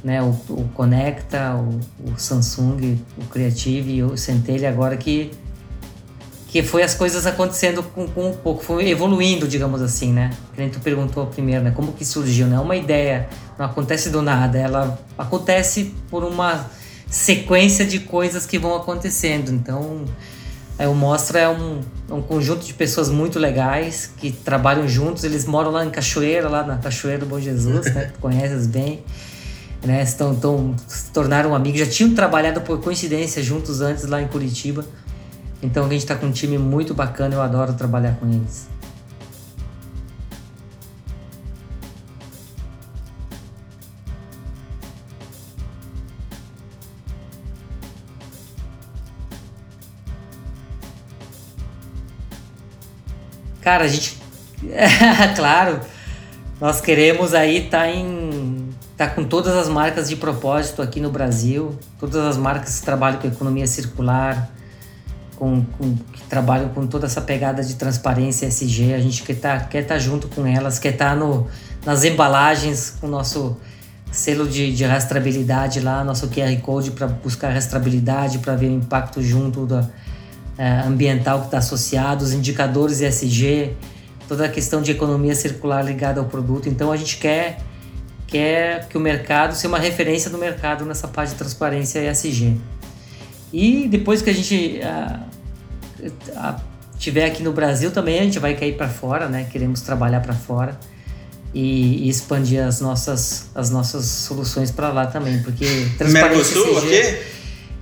né, 0.07 0.22
o, 0.22 0.28
o 0.50 0.70
Conecta, 0.72 1.57
o, 1.57 1.80
o, 2.12 2.16
Samsung, 2.16 2.96
o 3.18 3.24
Creative 3.24 4.04
o 4.04 4.16
Centelha 4.16 4.68
agora 4.68 4.96
que 4.96 5.32
que 6.46 6.62
foi 6.62 6.84
as 6.84 6.94
coisas 6.94 7.26
acontecendo 7.26 7.82
com, 7.82 8.07
com 8.07 8.30
um 8.30 8.32
pouco, 8.32 8.62
foi 8.62 8.88
evoluindo, 8.88 9.48
digamos 9.48 9.82
assim, 9.82 10.12
né? 10.12 10.30
Que 10.54 10.68
tu 10.68 10.78
perguntou 10.78 11.26
primeiro, 11.26 11.64
né? 11.64 11.72
Como 11.72 11.92
que 11.92 12.04
surgiu, 12.04 12.46
né? 12.46 12.59
Uma 12.59 12.76
ideia 12.76 13.28
não 13.59 13.66
acontece 13.66 14.09
do 14.09 14.22
nada, 14.22 14.57
ela 14.57 14.98
acontece 15.18 15.92
por 16.09 16.22
uma 16.22 16.70
sequência 17.11 17.84
de 17.84 17.98
coisas 17.98 18.46
que 18.46 18.59
vão 18.59 18.76
acontecendo. 18.76 19.50
Então, 19.50 20.04
o 20.78 20.94
Mostra 20.94 21.40
é 21.40 21.48
um, 21.48 21.80
é 22.09 22.14
um 22.14 22.22
conjunto 22.22 22.64
de 22.64 22.72
pessoas 22.72 23.11
muito 23.11 23.38
legais 23.40 24.11
que 24.16 24.30
trabalham 24.30 24.88
juntos. 24.88 25.24
Eles 25.24 25.44
moram 25.44 25.72
lá 25.72 25.84
em 25.84 25.90
Cachoeira, 25.90 26.48
lá 26.48 26.62
na 26.62 26.78
Cachoeira 26.78 27.18
do 27.18 27.26
Bom 27.26 27.40
Jesus, 27.40 27.92
né? 27.92 28.12
Tu 28.14 28.20
conheces 28.20 28.66
bem. 28.66 29.04
Né? 29.87 30.03
Estão, 30.03 30.32
estão, 30.32 30.74
se 30.89 31.12
tornaram 31.12 31.55
amigos. 31.55 31.78
Já 31.78 31.87
tinham 31.87 32.12
trabalhado 32.12 32.61
por 32.61 32.80
coincidência 32.80 33.41
juntos 33.41 33.80
antes 33.80 34.05
lá 34.05 34.20
em 34.20 34.26
Curitiba. 34.26 34.84
Então 35.62 35.87
a 35.87 35.89
gente 35.89 36.01
está 36.01 36.16
com 36.16 36.26
um 36.26 36.32
time 36.32 36.59
muito 36.59 36.93
bacana. 36.93 37.37
Eu 37.37 37.41
adoro 37.41 37.72
trabalhar 37.72 38.16
com 38.16 38.26
eles. 38.26 38.68
Cara, 53.62 53.84
a 53.84 53.89
gente. 53.89 54.16
claro, 55.34 55.80
nós 56.61 56.80
queremos 56.80 57.34
aí 57.34 57.64
estar 57.64 57.80
tá 57.80 57.91
em. 57.91 58.55
Tá 58.97 59.07
com 59.09 59.24
todas 59.24 59.55
as 59.55 59.68
marcas 59.68 60.09
de 60.09 60.16
propósito 60.16 60.80
aqui 60.80 61.01
no 61.01 61.11
Brasil, 61.11 61.78
todas 61.99 62.16
as 62.16 62.36
marcas 62.36 62.80
que 62.80 62.84
trabalham 62.84 63.20
com 63.20 63.28
economia 63.28 63.66
circular, 63.66 64.51
com, 65.36 65.64
com, 65.78 65.94
que 66.12 66.22
trabalham 66.28 66.70
com 66.70 66.86
toda 66.86 67.07
essa 67.07 67.20
pegada 67.20 67.62
de 67.62 67.74
transparência 67.74 68.47
SG. 68.47 68.94
A 68.94 68.99
gente 68.99 69.22
quer 69.22 69.34
estar 69.34 69.61
tá, 69.61 69.64
quer 69.66 69.82
tá 69.86 69.99
junto 69.99 70.28
com 70.28 70.47
elas, 70.47 70.78
quer 70.78 70.94
estar 70.94 71.11
tá 71.11 71.16
no, 71.16 71.47
nas 71.84 72.05
embalagens 72.05 72.94
com 73.01 73.07
o 73.07 73.11
nosso 73.11 73.57
selo 74.11 74.49
de, 74.49 74.74
de 74.74 74.84
rastreabilidade 74.84 75.80
lá, 75.80 76.03
nosso 76.03 76.28
QR 76.28 76.57
Code 76.62 76.92
para 76.92 77.07
buscar 77.07 77.51
rastreabilidade, 77.51 78.38
para 78.38 78.57
ver 78.57 78.68
o 78.68 78.72
impacto 78.72 79.22
junto 79.22 79.66
da 79.66 79.88
é, 80.57 80.80
ambiental 80.86 81.40
que 81.40 81.47
está 81.47 81.59
associado, 81.59 82.24
os 82.24 82.32
indicadores 82.32 83.01
ESG, 83.01 83.76
toda 84.26 84.47
a 84.47 84.49
questão 84.49 84.80
de 84.80 84.90
economia 84.90 85.34
circular 85.34 85.82
ligada 85.82 86.20
ao 86.20 86.26
produto. 86.26 86.68
Então 86.68 86.90
a 86.90 86.97
gente 86.97 87.18
quer, 87.18 87.59
quer 88.26 88.88
que 88.88 88.96
o 88.96 89.00
mercado 89.00 89.54
seja 89.54 89.68
uma 89.68 89.78
referência 89.78 90.30
do 90.30 90.38
mercado 90.38 90.84
nessa 90.84 91.06
parte 91.06 91.30
de 91.30 91.36
transparência 91.36 91.98
ESG. 92.10 92.56
E 93.52 93.86
depois 93.88 94.20
que 94.20 94.30
a 94.30 94.34
gente 94.34 94.80
a, 94.82 95.20
a, 96.36 96.60
tiver 96.98 97.26
aqui 97.26 97.42
no 97.42 97.52
Brasil 97.52 97.90
também, 97.90 98.18
a 98.18 98.24
gente 98.24 98.38
vai 98.38 98.54
cair 98.54 98.76
para 98.76 98.88
fora, 98.88 99.28
né? 99.28 99.46
Queremos 99.50 99.80
trabalhar 99.80 100.20
para 100.20 100.34
fora. 100.34 100.78
E, 101.54 102.04
e, 102.04 102.08
expandir 102.10 102.62
as 102.62 102.82
nossas, 102.82 103.48
as 103.54 103.70
nossas 103.70 104.04
soluções 104.04 104.70
para 104.70 104.90
lá 104.90 105.06
também, 105.06 105.42
porque 105.42 105.64
transparência 105.96 106.54
Mercosul, 106.54 106.76
ESG, 106.76 106.86
okay? 106.86 107.22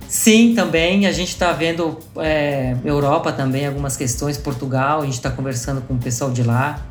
Sim, 0.07 0.53
também. 0.55 1.05
A 1.07 1.11
gente 1.11 1.29
está 1.29 1.51
vendo 1.51 1.99
é, 2.15 2.77
Europa 2.85 3.33
também, 3.33 3.67
algumas 3.67 3.97
questões, 3.97 4.37
Portugal, 4.37 5.01
a 5.01 5.05
gente 5.05 5.15
está 5.15 5.29
conversando 5.29 5.81
com 5.81 5.95
o 5.95 5.97
pessoal 5.97 6.31
de 6.31 6.41
lá. 6.41 6.85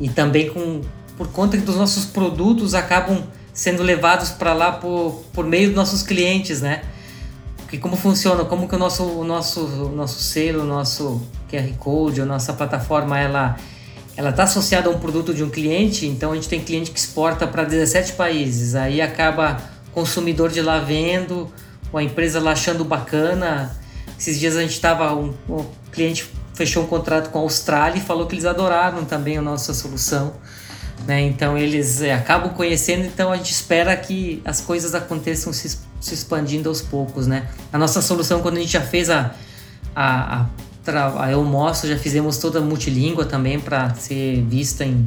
E 0.00 0.08
também 0.08 0.48
com 0.48 0.80
por 1.22 1.28
conta 1.28 1.56
que 1.56 1.70
os 1.70 1.76
nossos 1.76 2.04
produtos 2.04 2.74
acabam 2.74 3.22
sendo 3.52 3.80
levados 3.80 4.30
para 4.30 4.52
lá 4.52 4.72
por, 4.72 5.22
por 5.32 5.46
meio 5.46 5.68
dos 5.68 5.76
nossos 5.76 6.02
clientes, 6.02 6.60
né? 6.60 6.82
Porque 7.58 7.78
como 7.78 7.94
funciona, 7.96 8.44
como 8.44 8.68
que 8.68 8.74
o 8.74 8.78
nosso, 8.78 9.04
o 9.04 9.22
nosso, 9.22 9.60
o 9.60 9.94
nosso 9.94 10.20
selo, 10.20 10.62
o 10.62 10.66
nosso 10.66 11.22
QR 11.48 11.72
Code, 11.78 12.20
a 12.20 12.26
nossa 12.26 12.52
plataforma, 12.52 13.18
ela 13.18 13.56
ela 14.14 14.28
está 14.28 14.42
associada 14.42 14.90
a 14.90 14.92
um 14.92 14.98
produto 14.98 15.32
de 15.32 15.42
um 15.42 15.48
cliente, 15.48 16.06
então 16.06 16.32
a 16.32 16.34
gente 16.34 16.48
tem 16.48 16.60
cliente 16.60 16.90
que 16.90 16.98
exporta 16.98 17.46
para 17.46 17.64
17 17.64 18.12
países, 18.12 18.74
aí 18.74 19.00
acaba 19.00 19.58
consumidor 19.92 20.50
de 20.50 20.60
lá 20.60 20.80
vendo, 20.80 21.50
uma 21.90 22.02
empresa 22.02 22.40
lá 22.40 22.50
achando 22.50 22.84
bacana. 22.84 23.74
Esses 24.18 24.38
dias 24.38 24.56
a 24.56 24.60
gente 24.60 24.72
estava, 24.72 25.14
um, 25.14 25.32
um, 25.48 25.64
cliente 25.90 26.28
fechou 26.52 26.82
um 26.82 26.86
contrato 26.86 27.30
com 27.30 27.38
a 27.38 27.42
Austrália 27.42 27.98
e 27.98 28.02
falou 28.02 28.26
que 28.26 28.34
eles 28.34 28.44
adoraram 28.44 29.04
também 29.04 29.38
a 29.38 29.42
nossa 29.42 29.72
solução. 29.72 30.34
Né? 31.06 31.22
Então 31.22 31.58
eles 31.58 32.00
é, 32.00 32.14
acabam 32.14 32.52
conhecendo, 32.52 33.04
então 33.04 33.32
a 33.32 33.36
gente 33.36 33.50
espera 33.50 33.96
que 33.96 34.40
as 34.44 34.60
coisas 34.60 34.94
aconteçam 34.94 35.52
se, 35.52 35.78
se 36.00 36.14
expandindo 36.14 36.68
aos 36.68 36.80
poucos. 36.80 37.26
Né? 37.26 37.48
A 37.72 37.78
nossa 37.78 38.00
solução, 38.00 38.40
quando 38.40 38.56
a 38.56 38.60
gente 38.60 38.72
já 38.72 38.80
fez 38.80 39.10
a, 39.10 39.34
a, 39.94 40.46
a, 40.86 41.30
Eu 41.30 41.44
Mostro, 41.44 41.88
já 41.88 41.98
fizemos 41.98 42.38
toda 42.38 42.60
multilíngua 42.60 43.24
também 43.24 43.58
para 43.58 43.94
ser 43.94 44.42
vista 44.42 44.84
em, 44.84 45.06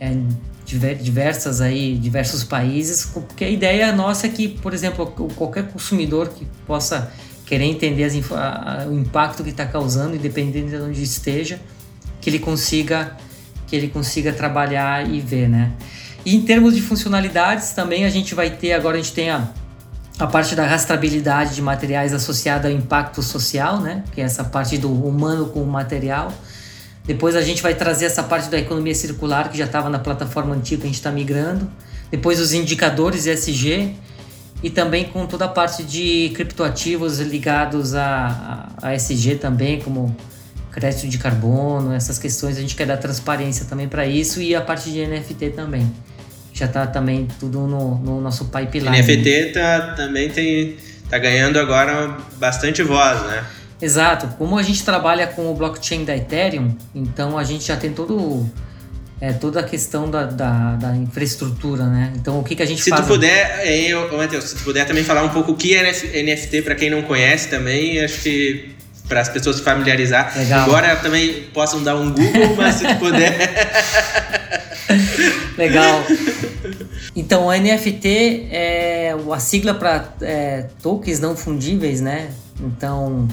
em 0.00 0.28
diversas 0.64 1.60
aí, 1.60 1.96
diversos 1.96 2.42
países, 2.42 3.04
porque 3.04 3.44
a 3.44 3.50
ideia 3.50 3.92
nossa 3.92 4.26
é 4.26 4.30
que, 4.30 4.48
por 4.48 4.72
exemplo, 4.72 5.06
qualquer 5.36 5.68
consumidor 5.68 6.30
que 6.30 6.46
possa 6.66 7.12
querer 7.44 7.64
entender 7.64 8.04
as, 8.04 8.14
a, 8.32 8.86
o 8.88 8.98
impacto 8.98 9.44
que 9.44 9.50
está 9.50 9.66
causando, 9.66 10.16
independente 10.16 10.70
de 10.70 10.76
onde 10.76 11.02
esteja, 11.02 11.60
que 12.20 12.30
ele 12.30 12.38
consiga 12.38 13.16
que 13.74 13.78
ele 13.78 13.88
consiga 13.88 14.32
trabalhar 14.32 15.08
e 15.08 15.20
ver, 15.20 15.48
né? 15.48 15.72
E 16.24 16.34
em 16.36 16.42
termos 16.42 16.74
de 16.74 16.80
funcionalidades 16.80 17.72
também 17.72 18.04
a 18.04 18.10
gente 18.10 18.34
vai 18.34 18.50
ter 18.50 18.72
agora 18.72 18.96
a 18.96 19.00
gente 19.00 19.12
tem 19.12 19.30
a, 19.30 19.48
a 20.18 20.26
parte 20.26 20.54
da 20.54 20.64
rastreabilidade 20.64 21.54
de 21.56 21.62
materiais 21.62 22.14
associada 22.14 22.68
ao 22.68 22.74
impacto 22.74 23.20
social, 23.22 23.80
né? 23.80 24.04
Que 24.12 24.20
é 24.20 24.24
essa 24.24 24.44
parte 24.44 24.78
do 24.78 24.90
humano 24.92 25.46
com 25.46 25.60
o 25.60 25.66
material 25.66 26.32
depois 27.06 27.36
a 27.36 27.42
gente 27.42 27.62
vai 27.62 27.74
trazer 27.74 28.06
essa 28.06 28.22
parte 28.22 28.48
da 28.48 28.58
economia 28.58 28.94
circular 28.94 29.50
que 29.50 29.58
já 29.58 29.66
estava 29.66 29.90
na 29.90 29.98
plataforma 29.98 30.54
antiga, 30.54 30.84
a 30.84 30.86
gente 30.86 30.94
está 30.94 31.10
migrando. 31.10 31.70
Depois 32.10 32.40
os 32.40 32.54
indicadores 32.54 33.26
ESG 33.26 33.94
e 34.62 34.70
também 34.70 35.04
com 35.04 35.26
toda 35.26 35.44
a 35.44 35.48
parte 35.48 35.82
de 35.82 36.30
criptoativos 36.34 37.20
ligados 37.20 37.94
a, 37.94 38.70
a, 38.80 38.90
a 38.90 39.38
também, 39.38 39.80
como 39.80 40.16
crédito 40.74 41.08
de 41.08 41.18
carbono, 41.18 41.94
essas 41.94 42.18
questões. 42.18 42.58
A 42.58 42.60
gente 42.60 42.74
quer 42.74 42.86
dar 42.86 42.96
transparência 42.96 43.64
também 43.64 43.88
para 43.88 44.06
isso 44.06 44.42
e 44.42 44.54
a 44.54 44.60
parte 44.60 44.90
de 44.90 45.06
NFT 45.06 45.50
também. 45.50 45.90
Já 46.52 46.66
está 46.66 46.86
também 46.86 47.28
tudo 47.38 47.60
no, 47.60 47.96
no 47.98 48.20
nosso 48.20 48.46
pipeline. 48.46 49.00
NFT 49.00 49.52
tá, 49.54 49.94
também 49.96 50.28
tem, 50.28 50.76
tá 51.08 51.18
ganhando 51.18 51.58
agora 51.58 52.16
bastante 52.36 52.82
voz, 52.82 53.22
né? 53.26 53.44
Exato. 53.80 54.28
Como 54.36 54.58
a 54.58 54.62
gente 54.62 54.84
trabalha 54.84 55.26
com 55.26 55.50
o 55.50 55.54
blockchain 55.54 56.04
da 56.04 56.16
Ethereum, 56.16 56.76
então 56.94 57.38
a 57.38 57.44
gente 57.44 57.66
já 57.66 57.76
tem 57.76 57.92
todo 57.92 58.48
é, 59.20 59.32
toda 59.32 59.60
a 59.60 59.62
questão 59.62 60.10
da, 60.10 60.24
da, 60.24 60.76
da, 60.76 60.96
infraestrutura, 60.96 61.86
né? 61.86 62.12
Então, 62.16 62.38
o 62.38 62.44
que, 62.44 62.54
que 62.54 62.62
a 62.62 62.66
gente 62.66 62.82
se 62.82 62.90
faz? 62.90 63.02
Se 63.02 63.06
tu 63.06 63.14
puder, 63.14 63.66
eu, 63.66 64.16
Matheus, 64.16 64.44
se 64.44 64.56
tu 64.56 64.64
puder 64.64 64.86
também 64.86 65.04
falar 65.04 65.22
um 65.22 65.28
pouco 65.30 65.52
o 65.52 65.56
que 65.56 65.74
é 65.74 65.92
NFT 66.22 66.62
para 66.62 66.74
quem 66.74 66.90
não 66.90 67.02
conhece 67.02 67.48
também, 67.48 68.00
acho 68.00 68.22
que 68.22 68.73
para 69.14 69.20
as 69.20 69.28
pessoas 69.28 69.56
se 69.56 69.62
familiarizar. 69.62 70.36
Legal. 70.36 70.64
Agora 70.64 70.96
também 70.96 71.44
possam 71.54 71.84
dar 71.84 71.94
um 71.94 72.10
Google, 72.10 72.56
mas 72.56 72.74
se 72.74 72.94
puder. 72.96 73.38
Legal. 75.56 76.04
Então, 77.14 77.46
o 77.46 77.52
NFT 77.52 78.48
é 78.50 79.14
a 79.32 79.38
sigla 79.38 79.72
para 79.72 80.08
é, 80.20 80.66
tokens 80.82 81.20
não 81.20 81.36
fundíveis, 81.36 82.00
né? 82.00 82.30
Então, 82.60 83.28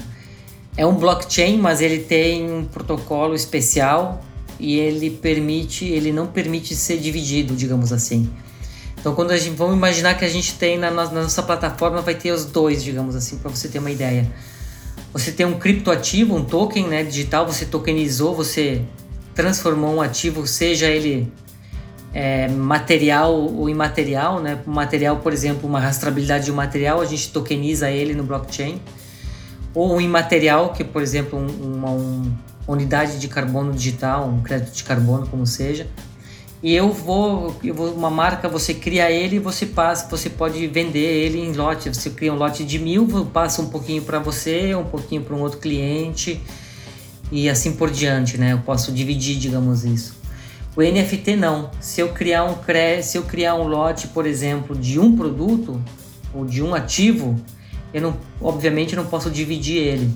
é 0.76 0.86
um 0.86 0.94
blockchain, 0.94 1.58
mas 1.58 1.80
ele 1.80 1.98
tem 1.98 2.48
um 2.48 2.64
protocolo 2.64 3.34
especial 3.34 4.24
e 4.60 4.78
ele 4.78 5.10
permite, 5.10 5.84
ele 5.84 6.12
não 6.12 6.28
permite 6.28 6.76
ser 6.76 6.98
dividido, 6.98 7.56
digamos 7.56 7.92
assim. 7.92 8.30
Então, 9.00 9.16
quando 9.16 9.32
a 9.32 9.36
gente 9.36 9.56
vamos 9.56 9.76
imaginar 9.76 10.14
que 10.14 10.24
a 10.24 10.28
gente 10.28 10.54
tem 10.54 10.78
na, 10.78 10.92
na 10.92 11.10
nossa 11.10 11.42
plataforma, 11.42 12.00
vai 12.02 12.14
ter 12.14 12.30
os 12.30 12.44
dois, 12.44 12.84
digamos 12.84 13.16
assim, 13.16 13.36
para 13.38 13.50
você 13.50 13.66
ter 13.66 13.80
uma 13.80 13.90
ideia. 13.90 14.30
Você 15.12 15.30
tem 15.30 15.44
um 15.44 15.58
criptoativo, 15.58 16.34
um 16.34 16.44
token, 16.44 16.88
né, 16.88 17.02
digital, 17.02 17.46
você 17.46 17.66
tokenizou, 17.66 18.34
você 18.34 18.82
transformou 19.34 19.94
um 19.94 20.00
ativo, 20.00 20.46
seja 20.46 20.86
ele 20.86 21.30
é, 22.14 22.48
material 22.48 23.34
ou 23.34 23.68
imaterial, 23.68 24.40
né? 24.40 24.58
Material, 24.66 25.16
por 25.18 25.32
exemplo, 25.32 25.68
uma 25.68 25.80
rastreabilidade 25.80 26.46
de 26.46 26.52
um 26.52 26.54
material, 26.54 27.00
a 27.00 27.06
gente 27.06 27.30
tokeniza 27.30 27.90
ele 27.90 28.14
no 28.14 28.22
blockchain. 28.22 28.80
Ou 29.74 29.94
um 29.94 30.00
imaterial, 30.00 30.72
que 30.72 30.84
por 30.84 31.02
exemplo, 31.02 31.38
um, 31.38 31.76
uma, 31.76 31.90
uma 31.90 32.38
unidade 32.66 33.18
de 33.18 33.28
carbono 33.28 33.72
digital, 33.72 34.28
um 34.28 34.42
crédito 34.42 34.74
de 34.74 34.84
carbono, 34.84 35.26
como 35.26 35.46
seja, 35.46 35.86
e 36.62 36.74
eu 36.76 36.92
vou, 36.92 37.56
eu 37.64 37.74
vou 37.74 37.92
uma 37.92 38.08
marca, 38.08 38.48
você 38.48 38.72
cria 38.72 39.10
ele 39.10 39.40
você 39.40 39.66
passa, 39.66 40.08
você 40.08 40.30
pode 40.30 40.64
vender 40.68 41.00
ele 41.00 41.40
em 41.40 41.52
lote. 41.52 41.88
Você 41.88 42.08
cria 42.10 42.32
um 42.32 42.36
lote 42.36 42.64
de 42.64 42.78
mil, 42.78 43.26
passa 43.26 43.60
um 43.60 43.68
pouquinho 43.68 44.02
para 44.02 44.20
você, 44.20 44.72
um 44.74 44.84
pouquinho 44.84 45.22
para 45.22 45.34
um 45.34 45.40
outro 45.40 45.58
cliente 45.58 46.40
e 47.32 47.50
assim 47.50 47.72
por 47.72 47.90
diante, 47.90 48.38
né? 48.38 48.52
Eu 48.52 48.58
posso 48.58 48.92
dividir, 48.92 49.36
digamos 49.38 49.84
isso. 49.84 50.14
O 50.76 50.82
NFT 50.82 51.34
não. 51.34 51.68
Se 51.80 52.00
eu 52.00 52.10
criar 52.10 52.44
um 52.44 52.54
se 53.02 53.18
eu 53.18 53.24
criar 53.24 53.56
um 53.56 53.66
lote, 53.66 54.06
por 54.08 54.24
exemplo, 54.24 54.76
de 54.76 55.00
um 55.00 55.16
produto 55.16 55.82
ou 56.32 56.44
de 56.44 56.62
um 56.62 56.74
ativo, 56.74 57.34
eu 57.92 58.00
não, 58.00 58.16
obviamente, 58.40 58.94
não 58.94 59.04
posso 59.04 59.28
dividir 59.30 59.78
ele 59.78 60.10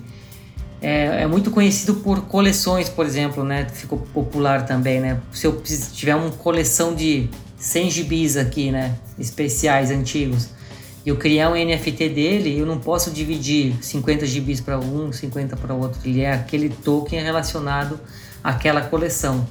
é, 0.80 1.22
é, 1.22 1.26
muito 1.26 1.50
conhecido 1.50 1.94
por 1.94 2.22
coleções, 2.22 2.88
por 2.88 3.06
exemplo, 3.06 3.42
né? 3.42 3.66
Ficou 3.72 3.98
popular 4.12 4.66
também, 4.66 5.00
né? 5.00 5.20
Se 5.32 5.46
eu 5.46 5.60
tiver 5.92 6.14
uma 6.14 6.30
coleção 6.30 6.94
de 6.94 7.28
100 7.58 7.90
gibis 7.90 8.36
aqui, 8.36 8.70
né? 8.70 8.96
Especiais, 9.18 9.90
antigos, 9.90 10.50
e 11.04 11.08
eu 11.08 11.16
criar 11.16 11.50
um 11.50 11.54
NFT 11.54 12.08
dele, 12.10 12.58
eu 12.58 12.66
não 12.66 12.78
posso 12.78 13.10
dividir 13.10 13.74
50 13.80 14.26
gibis 14.26 14.60
para 14.60 14.78
um, 14.78 15.12
50 15.12 15.56
para 15.56 15.72
outro. 15.72 16.00
Ele 16.04 16.20
é 16.20 16.32
aquele 16.32 16.68
token 16.68 17.22
relacionado 17.22 17.98
àquela 18.42 18.82
coleção. 18.82 19.46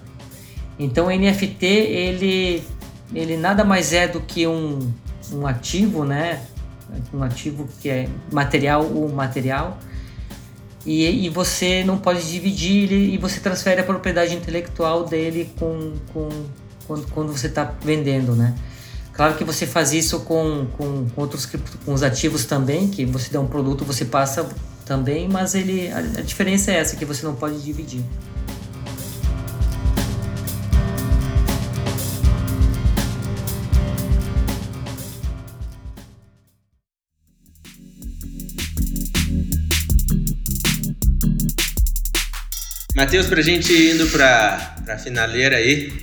Então, 0.77 1.07
o 1.07 1.09
NFT, 1.09 1.65
ele, 1.65 2.63
ele 3.13 3.37
nada 3.37 3.63
mais 3.63 3.93
é 3.93 4.07
do 4.07 4.19
que 4.19 4.45
um, 4.45 4.91
um 5.31 5.47
ativo, 5.47 6.03
né? 6.03 6.41
Um 7.13 7.23
ativo 7.23 7.67
que 7.81 7.89
é 7.89 8.07
material 8.31 8.85
ou 8.93 9.09
material 9.09 9.79
e, 10.85 11.25
e 11.25 11.29
você 11.29 11.83
não 11.83 11.97
pode 11.97 12.29
dividir 12.29 12.83
ele 12.83 13.13
e 13.13 13.17
você 13.17 13.39
transfere 13.39 13.81
a 13.81 13.83
propriedade 13.83 14.35
intelectual 14.35 15.03
dele 15.03 15.49
com, 15.57 15.93
com 16.13 16.29
quando, 16.85 17.07
quando 17.07 17.31
você 17.31 17.47
está 17.47 17.63
vendendo, 17.81 18.35
né? 18.35 18.55
Claro 19.11 19.35
que 19.35 19.43
você 19.43 19.65
faz 19.65 19.93
isso 19.93 20.19
com, 20.21 20.67
com, 20.77 21.07
com 21.09 21.21
outros 21.21 21.45
com 21.85 21.93
os 21.93 22.03
ativos 22.03 22.45
também, 22.45 22.89
que 22.89 23.05
você 23.05 23.31
dá 23.31 23.39
um 23.39 23.47
produto, 23.47 23.85
você 23.85 24.05
passa 24.05 24.47
também, 24.85 25.27
mas 25.27 25.55
ele 25.55 25.89
a, 25.89 25.99
a 25.99 26.21
diferença 26.21 26.71
é 26.71 26.75
essa 26.75 26.95
que 26.95 27.05
você 27.05 27.25
não 27.25 27.33
pode 27.33 27.61
dividir. 27.61 28.03
Matheus, 43.05 43.27
pra 43.27 43.39
gente 43.39 43.71
indo 43.71 44.07
pra, 44.07 44.77
pra 44.83 44.97
finaleira 44.97 45.57
aí. 45.57 45.93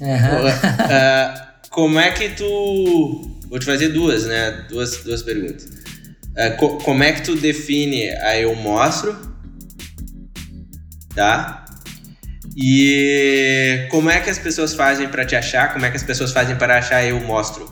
Uhum. 0.00 0.48
Uh, 0.48 1.46
como 1.70 2.00
é 2.00 2.10
que 2.10 2.30
tu. 2.30 3.30
Vou 3.48 3.60
te 3.60 3.64
fazer 3.64 3.90
duas, 3.90 4.24
né? 4.26 4.66
Duas, 4.68 5.04
duas 5.04 5.22
perguntas. 5.22 5.66
Uh, 5.66 6.56
co 6.58 6.78
como 6.78 7.04
é 7.04 7.12
que 7.12 7.22
tu 7.22 7.36
define 7.36 8.10
a 8.10 8.36
Eu 8.36 8.56
Mostro? 8.56 9.16
Tá? 11.14 11.64
E 12.56 13.86
como 13.92 14.10
é 14.10 14.20
que 14.20 14.28
as 14.28 14.38
pessoas 14.40 14.74
fazem 14.74 15.06
para 15.06 15.24
te 15.24 15.36
achar? 15.36 15.72
Como 15.72 15.86
é 15.86 15.90
que 15.90 15.96
as 15.96 16.02
pessoas 16.02 16.32
fazem 16.32 16.56
para 16.56 16.78
achar 16.78 17.04
Eu 17.04 17.20
Mostro? 17.20 17.70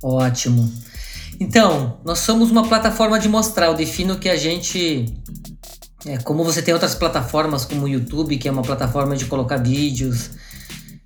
Ótimo. 0.00 0.72
Então, 1.40 2.00
nós 2.04 2.20
somos 2.20 2.52
uma 2.52 2.68
plataforma 2.68 3.18
de 3.18 3.28
mostrar. 3.28 3.66
Eu 3.66 3.74
defino 3.74 4.16
que 4.16 4.28
a 4.28 4.36
gente 4.36 5.06
é, 6.06 6.18
como 6.18 6.44
você 6.44 6.62
tem 6.62 6.72
outras 6.72 6.94
plataformas 6.94 7.64
como 7.64 7.84
o 7.84 7.88
YouTube, 7.88 8.38
que 8.38 8.48
é 8.48 8.50
uma 8.50 8.62
plataforma 8.62 9.16
de 9.16 9.26
colocar 9.26 9.56
vídeos, 9.56 10.30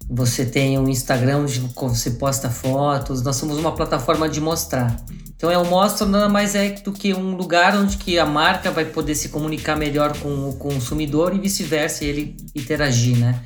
você 0.09 0.45
tem 0.45 0.79
o 0.79 0.89
Instagram 0.89 1.39
onde 1.39 1.61
você 1.77 2.13
posta 2.13 2.51
fotos, 2.51 3.23
nós 3.23 3.37
somos 3.37 3.59
uma 3.59 3.73
plataforma 3.73 4.29
de 4.29 4.41
mostrar. 4.41 4.97
Então 5.37 5.51
é 5.51 5.59
o 5.59 5.67
mostra 5.67 6.07
nada 6.07 6.29
mais 6.29 6.55
é 6.55 6.71
do 6.71 6.93
que 6.93 7.13
um 7.13 7.35
lugar 7.35 7.77
onde 7.77 7.97
que 7.97 8.19
a 8.19 8.25
marca 8.25 8.71
vai 8.71 8.85
poder 8.85 9.15
se 9.15 9.29
comunicar 9.29 9.77
melhor 9.77 10.17
com 10.19 10.49
o 10.49 10.57
consumidor 10.57 11.35
e 11.35 11.39
vice-versa, 11.39 12.05
ele 12.05 12.37
interagir, 12.55 13.19
né? 13.19 13.43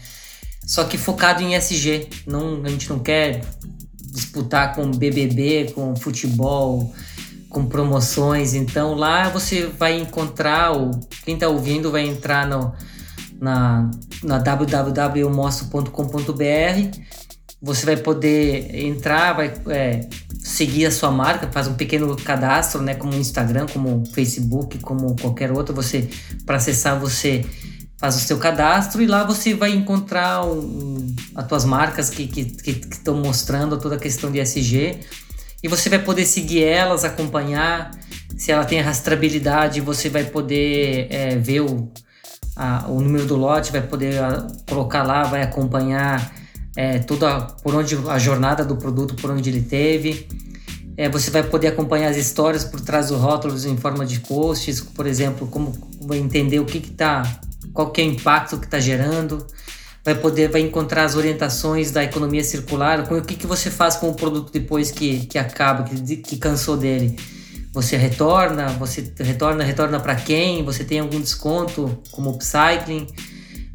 Só 0.66 0.84
que 0.84 0.99
focado 0.99 1.42
em 1.42 1.55
SG, 1.55 2.09
não, 2.26 2.62
a 2.62 2.68
gente 2.68 2.90
não 2.90 2.99
quer 2.99 3.40
disputar 4.12 4.74
com 4.74 4.90
BBB, 4.90 5.72
com 5.74 5.96
futebol, 5.96 6.92
com 7.49 7.66
promoções. 7.66 8.55
Então 8.55 8.94
lá 8.94 9.28
você 9.28 9.66
vai 9.66 9.99
encontrar, 9.99 10.76
o, 10.76 10.92
quem 11.24 11.34
está 11.34 11.49
ouvindo 11.49 11.90
vai 11.90 12.07
entrar 12.07 12.46
no, 12.46 12.72
na, 13.40 13.90
na 14.22 14.38
www.mostro.com.br. 14.38 16.99
Você 17.61 17.86
vai 17.86 17.96
poder 17.96 18.86
entrar, 18.86 19.32
vai 19.32 19.53
é, 19.68 20.09
seguir 20.40 20.86
a 20.86 20.92
sua 20.92 21.11
marca, 21.11 21.51
faz 21.51 21.66
um 21.66 21.74
pequeno 21.74 22.14
cadastro, 22.16 22.80
né, 22.80 22.94
como 22.94 23.14
Instagram, 23.14 23.66
como 23.72 24.07
Facebook, 24.12 24.78
como 24.78 25.16
qualquer 25.20 25.51
outro. 25.51 25.74
Você 25.74 26.09
para 26.46 26.55
acessar 26.57 27.01
você 27.01 27.44
faz 27.96 28.14
o 28.14 28.20
seu 28.20 28.38
cadastro 28.38 29.03
e 29.03 29.07
lá 29.07 29.24
você 29.24 29.55
vai 29.55 29.72
encontrar 29.72 30.44
um, 30.44 31.16
as 31.34 31.46
tuas 31.49 31.64
marcas 31.64 32.11
que 32.11 32.30
estão 32.92 33.16
mostrando 33.16 33.76
toda 33.76 33.96
a 33.96 33.99
questão 33.99 34.30
de 34.30 34.38
SG 34.38 35.01
e 35.62 35.68
você 35.68 35.88
vai 35.88 35.98
poder 35.98 36.24
seguir 36.24 36.62
elas, 36.62 37.04
acompanhar. 37.04 37.90
Se 38.36 38.52
ela 38.52 38.64
tem 38.64 38.80
rastreabilidade, 38.80 39.80
você 39.80 40.09
vai 40.09 40.24
poder 40.24 41.09
é, 41.11 41.36
ver 41.36 41.61
o, 41.61 41.90
a, 42.54 42.86
o 42.88 43.00
número 43.00 43.26
do 43.26 43.36
lote, 43.36 43.72
vai 43.72 43.82
poder 43.82 44.22
a, 44.22 44.46
colocar 44.68 45.02
lá, 45.02 45.24
vai 45.24 45.42
acompanhar 45.42 46.32
é, 46.76 47.00
toda 47.00 47.40
por 47.62 47.74
onde 47.74 47.98
a 48.09 48.18
jornada 48.18 48.64
do 48.64 48.76
produto, 48.76 49.16
por 49.16 49.30
onde 49.30 49.50
ele 49.50 49.62
teve. 49.62 50.28
É, 50.96 51.09
você 51.09 51.30
vai 51.30 51.42
poder 51.42 51.68
acompanhar 51.68 52.11
as 52.11 52.16
histórias 52.16 52.64
por 52.64 52.80
trás 52.80 53.09
dos 53.09 53.20
rótulos 53.20 53.64
em 53.64 53.76
forma 53.76 54.04
de 54.04 54.20
posts, 54.20 54.80
por 54.80 55.06
exemplo, 55.06 55.46
como 55.48 55.72
entender 56.14 56.61
o 56.61 56.64
que 56.64 56.78
está, 56.78 57.22
qual 57.72 57.90
que 57.90 58.00
é 58.00 58.04
o 58.04 58.09
impacto 58.09 58.59
que 58.59 58.64
está 58.64 58.78
gerando 58.78 59.44
vai 60.09 60.14
poder 60.14 60.48
vai 60.48 60.62
encontrar 60.62 61.04
as 61.04 61.14
orientações 61.16 61.90
da 61.90 62.02
economia 62.02 62.42
circular, 62.42 63.06
com 63.06 63.18
o 63.18 63.22
que, 63.22 63.34
que 63.34 63.46
você 63.46 63.70
faz 63.70 63.94
com 63.96 64.09
o 64.09 64.14
produto 64.14 64.50
depois 64.50 64.90
que, 64.90 65.26
que 65.26 65.38
acaba, 65.38 65.82
que, 65.82 66.16
que 66.16 66.38
cansou 66.38 66.78
dele. 66.78 67.14
Você 67.74 67.94
retorna, 67.94 68.68
você 68.68 69.12
retorna, 69.18 69.62
retorna 69.62 70.00
para 70.00 70.14
quem? 70.14 70.64
Você 70.64 70.82
tem 70.82 71.00
algum 71.00 71.20
desconto 71.20 71.98
como 72.11 72.30
upcycling? 72.30 73.06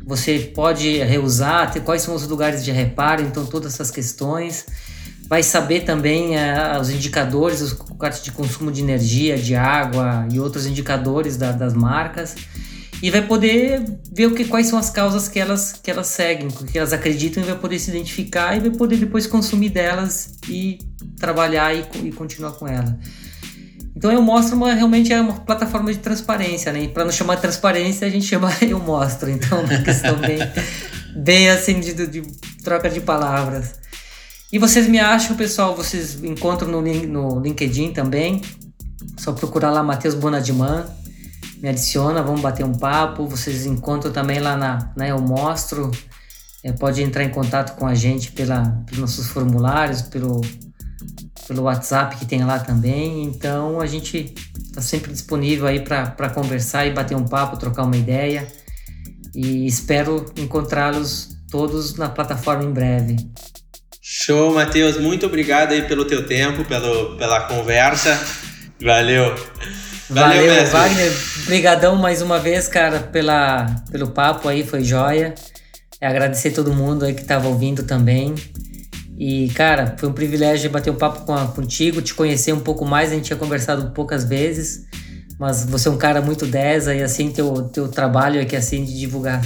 Você 0.08 0.52
pode 0.56 0.98
reusar, 1.04 1.72
ter, 1.72 1.82
quais 1.82 2.02
são 2.02 2.16
os 2.16 2.28
lugares 2.28 2.66
de 2.66 2.72
reparo, 2.72 3.22
então 3.22 3.46
todas 3.46 3.76
essas 3.76 3.92
questões. 3.92 4.66
Vai 5.30 5.44
saber 5.44 5.82
também 5.82 6.36
uh, 6.36 6.82
os 6.82 6.90
indicadores, 6.90 7.62
os 7.62 7.74
cortes 7.74 8.24
de 8.24 8.32
consumo 8.32 8.72
de 8.72 8.82
energia, 8.82 9.38
de 9.38 9.54
água 9.54 10.28
e 10.32 10.40
outros 10.40 10.66
indicadores 10.66 11.38
da, 11.38 11.52
das 11.52 11.76
marcas 11.76 12.36
e 13.04 13.12
vai 13.12 13.22
poder 13.22 13.84
ver 14.14 14.28
o 14.28 14.34
que, 14.34 14.46
quais 14.46 14.68
são 14.68 14.80
as 14.80 14.90
causas 14.90 15.28
que 15.28 15.38
elas, 15.38 15.74
que 15.74 15.92
elas 15.92 16.08
seguem, 16.08 16.48
que 16.48 16.78
elas 16.78 16.94
acreditam 16.94 17.44
e 17.44 17.46
vai 17.46 17.60
poder 17.60 17.78
se 17.78 17.90
identificar 17.90 18.56
e 18.56 18.62
vai 18.62 18.70
poder 18.70 18.96
depois 18.96 19.28
consumir 19.28 19.72
delas 19.72 20.36
e 20.48 20.80
trabalhar 21.20 21.76
e, 21.76 21.86
e 22.02 22.14
continuar 22.14 22.52
com 22.52 22.66
ela. 22.66 22.98
Então 23.94 24.10
eu 24.10 24.22
mostro 24.22 24.56
uma, 24.56 24.74
realmente 24.74 25.12
é 25.12 25.20
uma 25.20 25.34
plataforma 25.34 25.92
de 25.92 26.00
transparência, 26.00 26.72
né? 26.72 26.88
Para 26.88 27.04
não 27.04 27.12
chamar 27.12 27.36
de 27.36 27.42
transparência, 27.42 28.08
a 28.08 28.10
gente 28.10 28.26
chama 28.26 28.50
eu 28.64 28.80
mostro. 28.80 29.30
Então 29.30 29.60
é 29.60 29.62
uma 29.64 29.82
questão 29.82 30.16
bem, 30.16 30.40
bem 31.14 31.50
assim 31.50 31.82
de, 31.82 32.08
de, 32.08 32.22
troca 32.64 32.90
de 32.90 33.02
palavras. 33.02 33.74
E 34.50 34.58
vocês 34.58 34.88
me 34.88 35.02
acham, 35.02 35.36
pessoal, 35.36 35.76
vocês 35.76 36.24
encontram 36.24 36.72
no, 36.72 36.82
no 36.82 37.42
LinkedIn 37.42 37.92
também. 37.92 38.42
Só 39.18 39.34
procurar 39.34 39.72
lá 39.72 39.84
Matheus 39.84 40.16
Bonadiman 40.16 40.86
me 41.64 41.70
adiciona, 41.70 42.22
vamos 42.22 42.42
bater 42.42 42.66
um 42.66 42.74
papo. 42.74 43.26
Vocês 43.26 43.66
encontram 43.66 44.12
também 44.12 44.40
lá 44.40 44.58
na, 44.58 44.92
né, 44.98 45.12
eu 45.12 45.22
mostro. 45.22 45.90
É, 46.62 46.74
pode 46.74 47.02
entrar 47.02 47.24
em 47.24 47.30
contato 47.30 47.78
com 47.78 47.88
a 47.88 47.96
gente 47.96 48.34
pela, 48.34 48.84
pelos 48.86 49.00
nossos 49.00 49.28
formulários, 49.28 50.02
pelo, 50.02 50.42
pelo 51.48 51.64
WhatsApp 51.64 52.18
que 52.18 52.26
tem 52.26 52.44
lá 52.44 52.60
também. 52.60 53.24
Então 53.24 53.80
a 53.80 53.88
gente 53.88 54.34
está 54.58 54.82
sempre 54.82 55.14
disponível 55.14 55.66
aí 55.66 55.80
para 55.80 56.30
conversar 56.30 56.86
e 56.86 56.92
bater 56.92 57.16
um 57.16 57.26
papo, 57.26 57.58
trocar 57.58 57.84
uma 57.84 57.96
ideia. 57.96 58.46
E 59.34 59.66
espero 59.66 60.26
encontrá-los 60.36 61.30
todos 61.50 61.96
na 61.96 62.10
plataforma 62.10 62.64
em 62.66 62.74
breve. 62.74 63.16
Show, 64.02 64.54
Matheus. 64.54 64.98
Muito 64.98 65.26
obrigado 65.26 65.72
aí 65.72 65.88
pelo 65.88 66.04
teu 66.04 66.28
tempo, 66.28 66.66
pelo, 66.66 67.16
pela 67.18 67.42
conversa. 67.48 68.20
Valeu. 68.82 69.34
Valeu, 70.10 70.48
Valeu 70.48 70.66
Wagner. 70.68 71.12
Obrigadão 71.44 71.96
mais 71.96 72.22
uma 72.22 72.40
vez, 72.40 72.68
cara, 72.68 73.00
pela, 73.00 73.66
pelo 73.92 74.08
papo 74.08 74.48
aí, 74.50 74.66
foi 74.66 74.84
joia. 74.84 75.34
É 76.00 76.08
agradecer 76.08 76.52
todo 76.52 76.74
mundo 76.74 77.06
aí 77.06 77.14
que 77.14 77.22
estava 77.22 77.48
ouvindo 77.48 77.84
também. 77.84 78.36
E, 79.18 79.50
cara, 79.50 79.96
foi 79.98 80.10
um 80.10 80.14
privilégio 80.14 80.70
bater 80.70 80.90
um 80.90 80.96
papo 80.96 81.22
com 81.26 81.34
a, 81.34 81.48
contigo, 81.48 82.02
te 82.02 82.14
conhecer 82.14 82.54
um 82.54 82.60
pouco 82.60 82.86
mais. 82.86 83.12
A 83.12 83.16
gente 83.16 83.26
tinha 83.26 83.38
conversado 83.38 83.92
poucas 83.92 84.24
vezes, 84.24 84.86
mas 85.40 85.66
você 85.66 85.88
é 85.88 85.92
um 85.92 85.98
cara 85.98 86.22
muito 86.22 86.46
desa 86.46 86.94
e, 86.94 87.02
assim, 87.02 87.32
teu, 87.32 87.64
teu 87.70 87.88
trabalho 87.88 88.42
aqui, 88.42 88.56
assim, 88.56 88.84
de 88.84 89.00
divulgar 89.00 89.42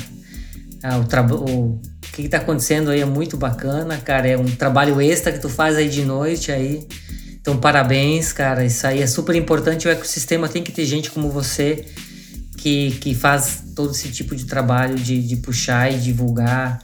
ah, 0.83 0.97
o, 0.97 1.73
o 1.73 1.81
que 2.13 2.23
está 2.23 2.37
acontecendo 2.37 2.89
aí 2.89 3.01
é 3.01 3.05
muito 3.05 3.37
bacana, 3.37 3.97
cara. 3.97 4.27
É 4.27 4.37
um 4.37 4.45
trabalho 4.45 4.99
extra 5.01 5.31
que 5.31 5.39
tu 5.39 5.49
faz 5.49 5.75
aí 5.75 5.89
de 5.89 6.03
noite 6.03 6.51
aí. 6.51 6.87
Então, 7.47 7.57
parabéns, 7.57 8.33
cara. 8.33 8.65
Isso 8.65 8.85
aí 8.85 9.01
é 9.01 9.07
super 9.07 9.33
importante. 9.33 9.87
O 9.87 9.89
ecossistema 9.89 10.49
tem 10.49 10.61
que 10.61 10.69
ter 10.69 10.83
gente 10.83 11.09
como 11.09 11.29
você 11.29 11.85
que, 12.57 12.91
que 12.99 13.15
faz 13.15 13.63
todo 13.73 13.91
esse 13.91 14.11
tipo 14.11 14.35
de 14.35 14.43
trabalho 14.43 14.95
de, 14.95 15.25
de 15.25 15.37
puxar 15.37 15.89
e 15.89 15.97
divulgar 15.97 16.77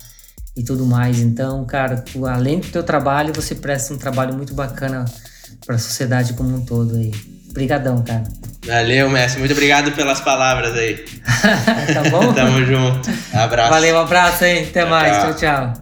e 0.55 0.63
tudo 0.63 0.85
mais. 0.85 1.19
Então, 1.19 1.65
cara, 1.65 1.97
tu, 1.97 2.25
além 2.25 2.61
do 2.61 2.67
teu 2.69 2.81
trabalho, 2.81 3.33
você 3.35 3.53
presta 3.55 3.93
um 3.93 3.97
trabalho 3.97 4.33
muito 4.35 4.53
bacana 4.53 5.03
para 5.65 5.75
a 5.75 5.77
sociedade 5.77 6.31
como 6.31 6.55
um 6.55 6.63
todo 6.63 6.95
aí. 6.95 7.11
Obrigadão, 7.49 8.01
cara. 8.01 8.23
Valeu, 8.65 9.09
Messi. 9.09 9.39
Muito 9.39 9.51
obrigado 9.51 9.91
pelas 9.91 10.21
palavras 10.21 10.73
aí. 10.77 11.03
tá 11.93 12.09
bom? 12.09 12.31
Tamo 12.31 12.63
junto. 12.65 13.09
Abraço. 13.33 13.69
Valeu, 13.69 13.97
um 13.97 13.99
abraço 13.99 14.45
aí. 14.45 14.63
Até 14.63 14.85
mais. 14.85 15.17
Tchau, 15.17 15.33
tchau. 15.35 15.73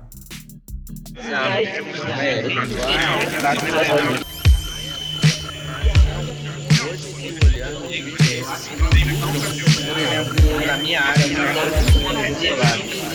Na 10.71 10.77
minha 10.77 11.01
área, 11.01 11.25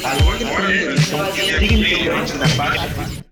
além 0.05 0.39
de 0.39 1.59
significante 1.59 2.33
da 2.37 2.49
parte 2.51 3.26